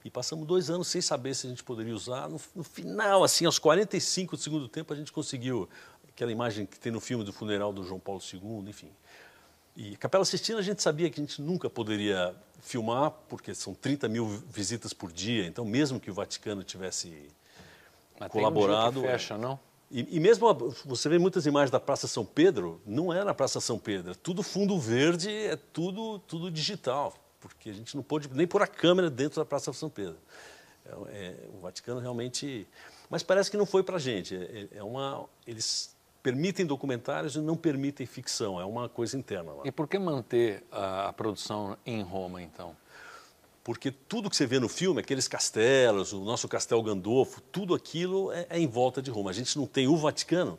[0.06, 2.30] E passamos dois anos sem saber se a gente poderia usar.
[2.30, 5.70] No, no final, assim, aos 45 do segundo tempo, a gente conseguiu
[6.08, 8.90] aquela imagem que tem no filme do funeral do João Paulo II, enfim.
[9.76, 14.08] E Capela Sistina a gente sabia que a gente nunca poderia filmar, porque são 30
[14.08, 17.10] mil visitas por dia, então mesmo que o Vaticano tivesse
[18.20, 19.02] Mas tem um colaborado.
[19.02, 19.60] fecha, não?
[19.90, 20.48] E, e mesmo
[20.86, 24.16] você vê muitas imagens da Praça São Pedro, não é na Praça São Pedro, é
[24.16, 28.68] tudo fundo verde, é tudo, tudo digital, porque a gente não pôde nem pôr a
[28.68, 30.18] câmera dentro da Praça São Pedro.
[30.86, 32.66] É, é, o Vaticano realmente.
[33.10, 34.36] Mas parece que não foi para a gente.
[34.36, 35.94] É, é uma, eles
[36.24, 39.64] permitem documentários e não permitem ficção, é uma coisa interna lá.
[39.66, 42.78] E por que manter a, a produção em Roma, então?
[43.64, 48.32] Porque tudo que você vê no filme, aqueles castelos, o nosso Castel Gandolfo, tudo aquilo
[48.32, 49.30] é, é em volta de Roma.
[49.30, 50.58] A gente não tem o Vaticano,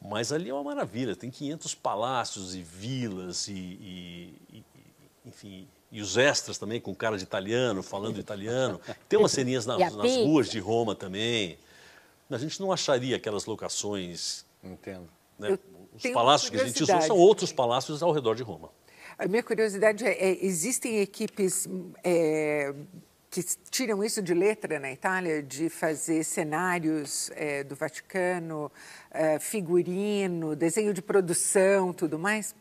[0.00, 1.16] mas ali é uma maravilha.
[1.16, 4.64] Tem 500 palácios e vilas e- e- e-
[5.26, 8.80] enfim, e os extras também com cara de italiano, falando italiano.
[9.08, 11.58] Tem umas ceninhas nas, ruas de Roma também.
[12.30, 15.08] A gente não acharia aquelas locações, Entendo.
[15.38, 15.58] né?
[15.94, 18.70] Os palácios que a gente usou são outros palácios ao redor de Roma.
[19.18, 21.66] A minha curiosidade é, é, existem equipes
[22.04, 22.72] é,
[23.30, 28.70] que tiram isso de letra na Itália, de fazer cenários é, do Vaticano,
[29.10, 32.54] é, figurino, desenho de produção, tudo mais?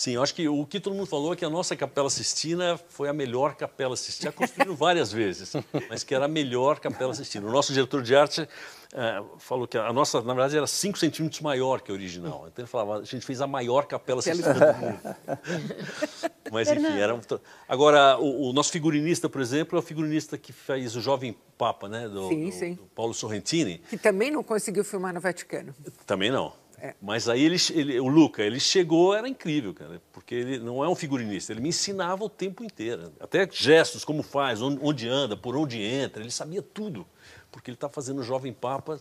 [0.00, 2.80] Sim, eu acho que o que todo mundo falou é que a nossa Capela Sistina
[2.88, 4.30] foi a melhor Capela Sistina.
[4.30, 5.52] Já construíram várias vezes,
[5.90, 7.46] mas que era a melhor Capela Sistina.
[7.46, 8.48] O nosso diretor de arte
[8.94, 12.46] eh, falou que a nossa, na verdade, era 5 centímetros maior que a original.
[12.50, 15.16] Então ele falava, a gente fez a maior Capela Sistina do mundo.
[16.50, 17.14] Mas enfim, era.
[17.14, 17.20] um-
[17.68, 21.90] Agora, o, o nosso figurinista, por exemplo, é o figurinista que fez o Jovem Papa,
[21.90, 22.08] né?
[22.08, 22.72] Do, Sim, do- sim.
[22.72, 23.82] do Paulo Sorrentini.
[23.90, 25.74] Que também não conseguiu filmar no Vaticano.
[26.06, 26.54] Também não.
[26.80, 26.94] É.
[27.00, 30.88] Mas aí ele, ele- o Luca, ele chegou, era incrível, cara, porque ele não é
[30.88, 33.12] um figurinista, ele me ensinava o tempo inteiro.
[33.20, 37.06] Até gestos, como faz, onde, anda, por onde entra, ele sabia tudo,
[37.52, 39.00] porque ele está fazendo o Jovem Papa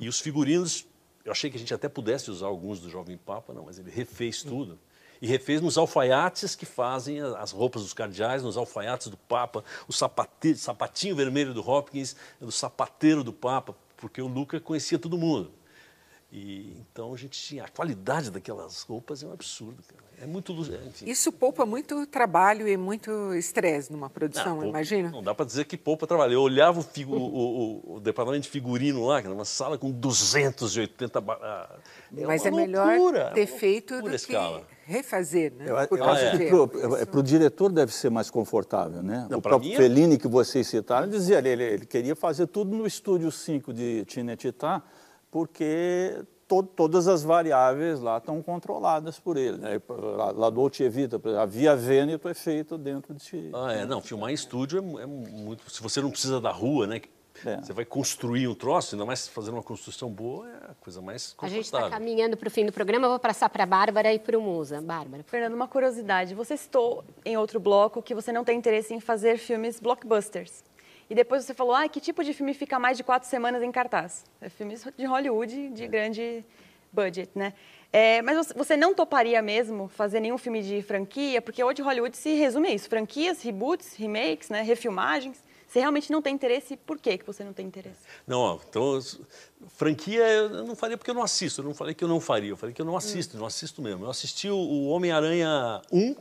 [0.00, 0.86] e os figurinos.
[1.24, 3.90] Eu achei que a gente até pudesse usar alguns do Jovem Papa, não, mas ele
[3.90, 4.78] refez tudo.
[5.20, 9.92] E refez nos alfaiates que fazem as roupas dos cardeais, nos alfaiates do Papa, o
[9.92, 15.52] sapatinho vermelho do Hopkins, do sapateiro do Papa, porque o Luca conhecia todo mundo.
[16.30, 20.06] E então a gente tinha a qualidade daquelas roupas é um absurdo, cara.
[20.20, 21.08] É muito, é, enfim.
[21.08, 25.10] Isso poupa muito trabalho e muito estresse numa Não, produção, poupa- imagina?
[25.10, 26.32] Não dá para dizer que poupa trabalho.
[26.34, 29.78] Eu olhava o, figu- o- o- o departamento de figurino lá, que era uma sala
[29.78, 31.78] com 280 ba- ah,
[32.14, 34.66] é Mas uma é melhor loucura, é ter feito do a que escala.
[34.84, 35.64] refazer, né?
[35.64, 39.26] Eu, eu acho de que para o diretor deve ser mais confortável, né?
[39.30, 42.86] Não, o próprio é- Fellini, que vocês citaram, dizia, ele, ele queria fazer tudo no
[42.86, 44.82] Estúdio 5 de Cinecittà,
[45.30, 49.58] porque to- todas as variáveis lá estão controladas por ele.
[49.58, 49.80] Né?
[49.88, 53.50] Lá, lá do Dolce Vita, por exemplo, a Via Veneto é feito dentro de...
[53.54, 55.70] Ah, é, não, filmar em estúdio é, é muito.
[55.70, 57.00] Se você não precisa da rua, né?
[57.46, 57.58] É.
[57.58, 61.36] Você vai construir um troço, ainda mais fazer uma construção boa, é a coisa mais
[61.40, 61.90] A gente está confortável.
[62.04, 64.42] caminhando para o fim do programa, eu vou passar para a Bárbara e para o
[64.42, 64.80] Musa.
[64.82, 65.22] Bárbara.
[65.22, 66.34] Fernando, uma curiosidade.
[66.34, 70.64] Você citou em outro bloco que você não tem interesse em fazer filmes blockbusters.
[71.10, 73.72] E depois você falou, ah, que tipo de filme fica mais de quatro semanas em
[73.72, 74.24] cartaz?
[74.40, 76.44] É filmes de Hollywood, de grande
[76.92, 77.54] budget, né?
[77.92, 81.40] É, mas você- não toparia mesmo fazer nenhum filme de franquia?
[81.40, 82.88] Porque hoje Hollywood se resume a isso.
[82.88, 85.42] Franquias, reboots, remakes, né, refilmagens.
[85.66, 86.76] Você realmente não tem interesse?
[86.76, 88.00] Por que que você não tem interesse?
[88.26, 88.98] Não, então,
[89.76, 91.60] franquia eu não faria porque eu não assisto.
[91.60, 93.80] Eu não falei que eu não faria, eu falei que eu não assisto, não assisto
[93.82, 94.04] mesmo.
[94.04, 96.16] Eu assisti o, o Homem-Aranha 1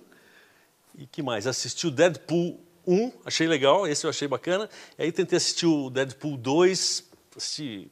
[0.97, 1.47] e que mais?
[1.47, 4.69] Assisti o Deadpool 1, achei legal, esse eu achei bacana.
[4.97, 7.03] E aí tentei assistir o Deadpool 2,
[7.35, 7.91] assisti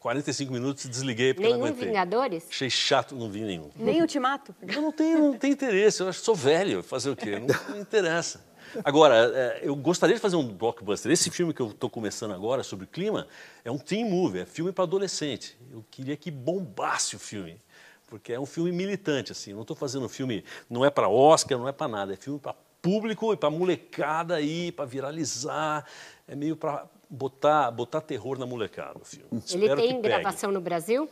[0.00, 1.88] 45 minutos e desliguei porque eu não Nenhum aguentei.
[1.88, 2.44] Vingadores?
[2.50, 3.70] Achei chato, não vi nenhum.
[3.76, 4.54] Nem Ultimato?
[4.60, 7.38] Eu não tenho, não tenho interesse, eu acho que sou velho, fazer o quê?
[7.38, 8.44] Não, não interessa.
[8.82, 11.12] Agora, é, eu gostaria de fazer um blockbuster.
[11.12, 13.26] Esse filme que eu estou começando agora, sobre clima,
[13.64, 15.56] é um teen movie, é filme para adolescente.
[15.70, 17.60] Eu queria que bombasse o filme,
[18.08, 19.50] porque é um filme militante, assim.
[19.50, 22.16] Eu não estou fazendo um filme, não é para Oscar, não é para nada, é
[22.16, 22.54] filme para
[22.88, 25.86] público e para molecada aí, para viralizar.
[26.28, 29.26] É meio para botar, botar terror na molecada o filme.
[29.32, 30.02] Ele Espero que tem pegue.
[30.02, 31.08] gravação no Brasil?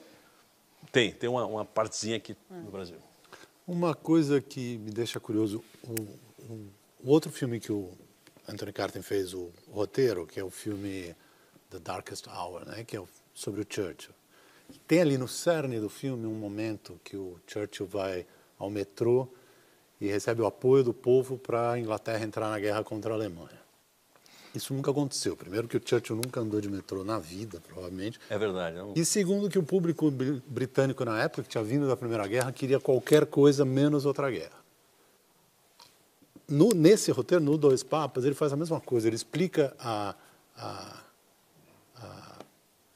[0.91, 2.97] Tem, tem uma, uma partezinha aqui no Brasil.
[3.67, 6.69] Uma coisa que me deixa curioso, um, um-
[7.05, 7.91] um outro filme que o
[8.49, 11.15] Anthony Carter fez o roteiro, que é o filme
[11.71, 14.13] The Darkest Hour, né, que é sobre o Churchill.
[14.87, 18.27] Tem ali no cerne do filme um momento que o Churchill vai
[18.59, 19.29] ao metrô
[20.03, 23.63] e recebe o apoio do povo para a Inglaterra entrar na guerra contra a Alemanha.
[24.53, 25.37] Isso nunca aconteceu.
[25.37, 28.19] Primeiro que o Churchill nunca andou de metrô na vida, provavelmente.
[28.29, 28.77] É verdade.
[28.77, 28.95] Não...
[28.97, 32.81] E segundo que o público britânico na época, que tinha vindo da Primeira Guerra, queria
[32.81, 34.61] qualquer coisa menos outra guerra.
[36.49, 39.07] No, nesse roteiro, no Dois Papas, ele faz a mesma coisa.
[39.07, 40.17] Ele explica a,
[40.57, 41.03] a,
[41.97, 42.39] a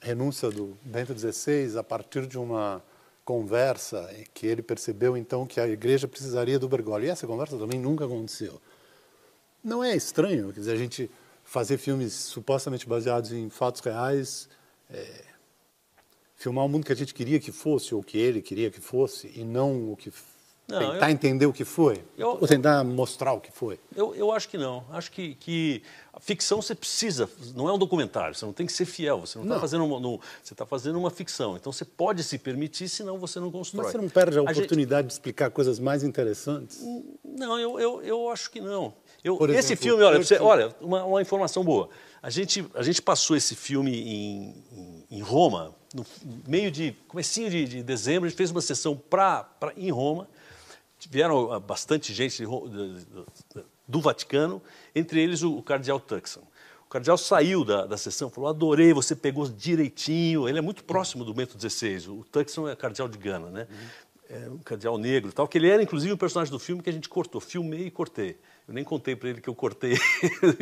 [0.01, 2.83] renúncia do Bento XVI a partir de uma
[3.27, 7.09] conversa que ele percebeu então que a igreja precisaria do Bergoglio.
[7.09, 8.63] E essa conversa também nunca aconteceu.
[9.63, 11.11] Não é estranho, quer dizer, a gente
[11.43, 14.49] fazer filmes supostamente baseados em fatos reais,
[14.89, 15.25] é,
[16.37, 19.33] filmar o mundo que a gente queria que fosse ou que ele queria que fosse
[19.35, 20.13] e não o que
[20.69, 23.79] não, tentar eu, entender o que foi eu, ou tentar mostrar o que foi.
[23.95, 24.85] Eu, eu acho que não.
[24.91, 25.83] Acho que, que
[26.13, 28.35] a ficção você precisa, não é um documentário.
[28.35, 29.21] Você não tem que ser fiel.
[29.21, 31.57] Você não está fazendo uma, no, você está fazendo uma ficção.
[31.57, 33.85] Então você pode se permitir, senão você não constrói.
[33.85, 36.81] Mas você não perde a, a oportunidade gente, de explicar coisas mais interessantes?
[37.25, 38.93] Não, eu, eu, eu acho que não.
[39.23, 41.89] Eu, exemplo, esse filme, olha, você, olha uma, uma, informação boa.
[42.23, 46.05] A gente, a gente passou esse filme em, em, em Roma, no
[46.47, 50.29] meio de, comecinho de, de, dezembro, a gente fez uma sessão pra, pra, em Roma.
[51.11, 52.45] Vieram ah, bastante gente
[53.87, 54.63] do Vaticano,
[54.95, 56.43] entre eles o, cardeal Tuxon.
[56.87, 60.49] O cardeal saiu da, da sessão, falou: adorei, você pegou direitinho.
[60.49, 62.09] Ele é muito próximo do Bento XVI.
[62.09, 63.67] O Tuxon é cardeal de Gana, né?
[64.29, 66.93] É um cardeal negro tal, que ele era inclusive um personagem do filme que a
[66.93, 68.37] gente cortou, filmei e cortei.
[68.67, 69.97] Eu nem contei para ele que eu cortei.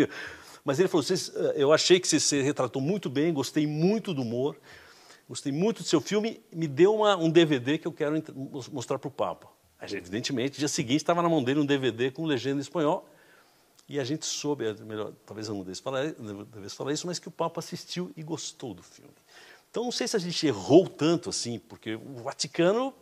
[0.64, 4.22] Mas ele falou: eh, eu achei que você se retratou muito bem, gostei muito do
[4.22, 4.56] humor,
[5.28, 8.22] gostei muito do seu filme, me deu uma, um DVD que eu quero
[8.70, 9.53] mostrar para o Papa.
[9.92, 13.08] Evidentemente, dia seguinte estava na mão dele um DVD com legenda em espanhol.
[13.88, 16.06] E a gente soube, é melhor, talvez eu não devesse falar,
[16.52, 19.12] devesse falar isso, mas que o Papa assistiu e gostou do filme.
[19.70, 22.94] Então não sei se a gente errou tanto assim, porque o Vaticano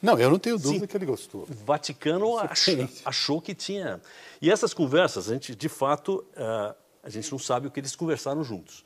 [0.00, 1.42] não, eu não tenho dúvida Sim, que ele gostou.
[1.42, 4.00] O Vaticano achou, achou, que tinha.
[4.40, 7.96] E essas conversas, a gente, de fato, uh, a gente não sabe o que eles
[7.96, 8.84] conversaram juntos.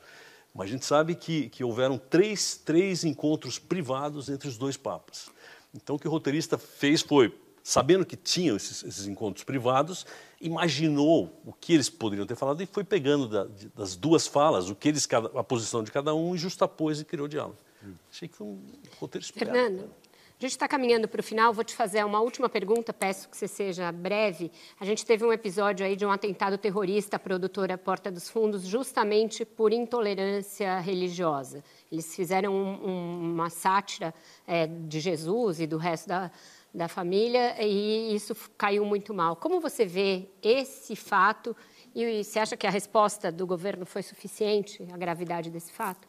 [0.53, 5.29] Mas a gente sabe que, que houveram três, três encontros privados entre os dois papas.
[5.73, 7.33] Então, o que o roteirista fez foi,
[7.65, 10.05] sabendo que tinham esses, esses encontros privados,
[10.39, 14.75] imaginou o que eles poderiam ter falado e foi pegando da, das duas falas, o
[14.75, 17.57] que eles, a posição de cada um, e justapôs e criou diálogo.
[17.83, 17.95] Hum.
[18.11, 18.61] Achei que foi um
[18.99, 19.57] roteiro esperado.
[19.57, 19.89] Fernando,
[20.37, 23.35] a gente está caminhando para o final, vou te fazer uma última pergunta, peço que
[23.35, 24.51] você seja breve.
[24.79, 28.63] A gente teve um episódio aí de um atentado terrorista à produtora Porta dos Fundos,
[28.63, 31.63] justamente por intolerância religiosa.
[31.91, 34.13] Eles fizeram um, um, uma sátira
[34.45, 36.29] é, de Jesus e do resto da,
[36.75, 39.35] da família e isso caiu muito mal.
[39.37, 41.55] Como você vê esse fato
[41.95, 46.05] e você acha que a resposta do governo foi suficiente, a gravidade desse fato?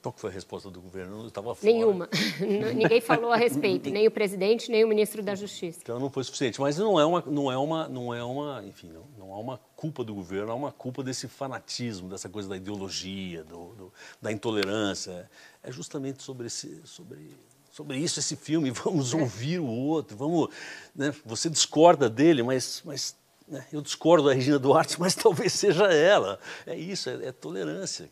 [0.00, 1.22] Qual foi a resposta do governo?
[1.22, 1.72] Eu estava fora.
[1.72, 2.08] Nenhuma.
[2.76, 5.80] Ninguém falou a respeito, nem o presidente, nem o ministro da Justiça.
[5.82, 6.60] Então não foi suficiente.
[6.60, 9.58] Mas não é uma, não é uma, não é uma, enfim, não, não há uma
[9.74, 14.30] culpa do governo, há uma culpa desse fanatismo, dessa coisa da ideologia, do, do, da
[14.30, 15.28] intolerância.
[15.62, 17.34] É justamente sobre esse, sobre,
[17.74, 18.70] sobre isso esse filme.
[18.84, 19.16] Vamos é.
[19.16, 20.16] ouvir o outro.
[20.16, 20.48] Vamos,
[20.94, 21.12] né?
[21.26, 23.16] Você discorda dele, mas, mas
[23.48, 23.66] né?
[23.72, 26.38] eu discordo da Regina Duarte, mas talvez seja ela.
[26.64, 28.08] É isso, é, é tolerância.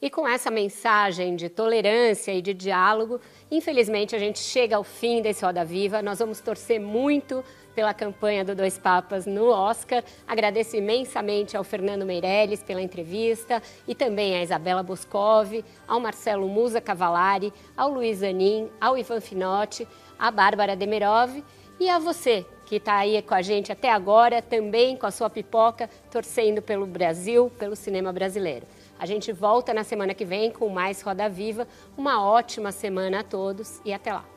[0.00, 3.18] E com essa mensagem de tolerância e de diálogo,
[3.50, 6.02] infelizmente a gente chega ao fim desse Roda Viva.
[6.02, 7.42] Nós vamos torcer muito
[7.74, 10.02] pela campanha do Dois Papas no Oscar.
[10.26, 16.80] Agradeço imensamente ao Fernando Meirelles pela entrevista e também à Isabela Boscov, ao Marcelo Musa
[16.80, 19.86] Cavalari, ao Luiz Anin, ao Ivan Finotti,
[20.18, 21.42] à Bárbara Demirov
[21.80, 25.28] e a você que está aí com a gente até agora, também com a sua
[25.28, 28.66] pipoca, torcendo pelo Brasil, pelo cinema brasileiro.
[28.98, 31.68] A gente volta na semana que vem com mais Roda Viva.
[31.98, 34.31] Uma ótima semana a todos e até lá.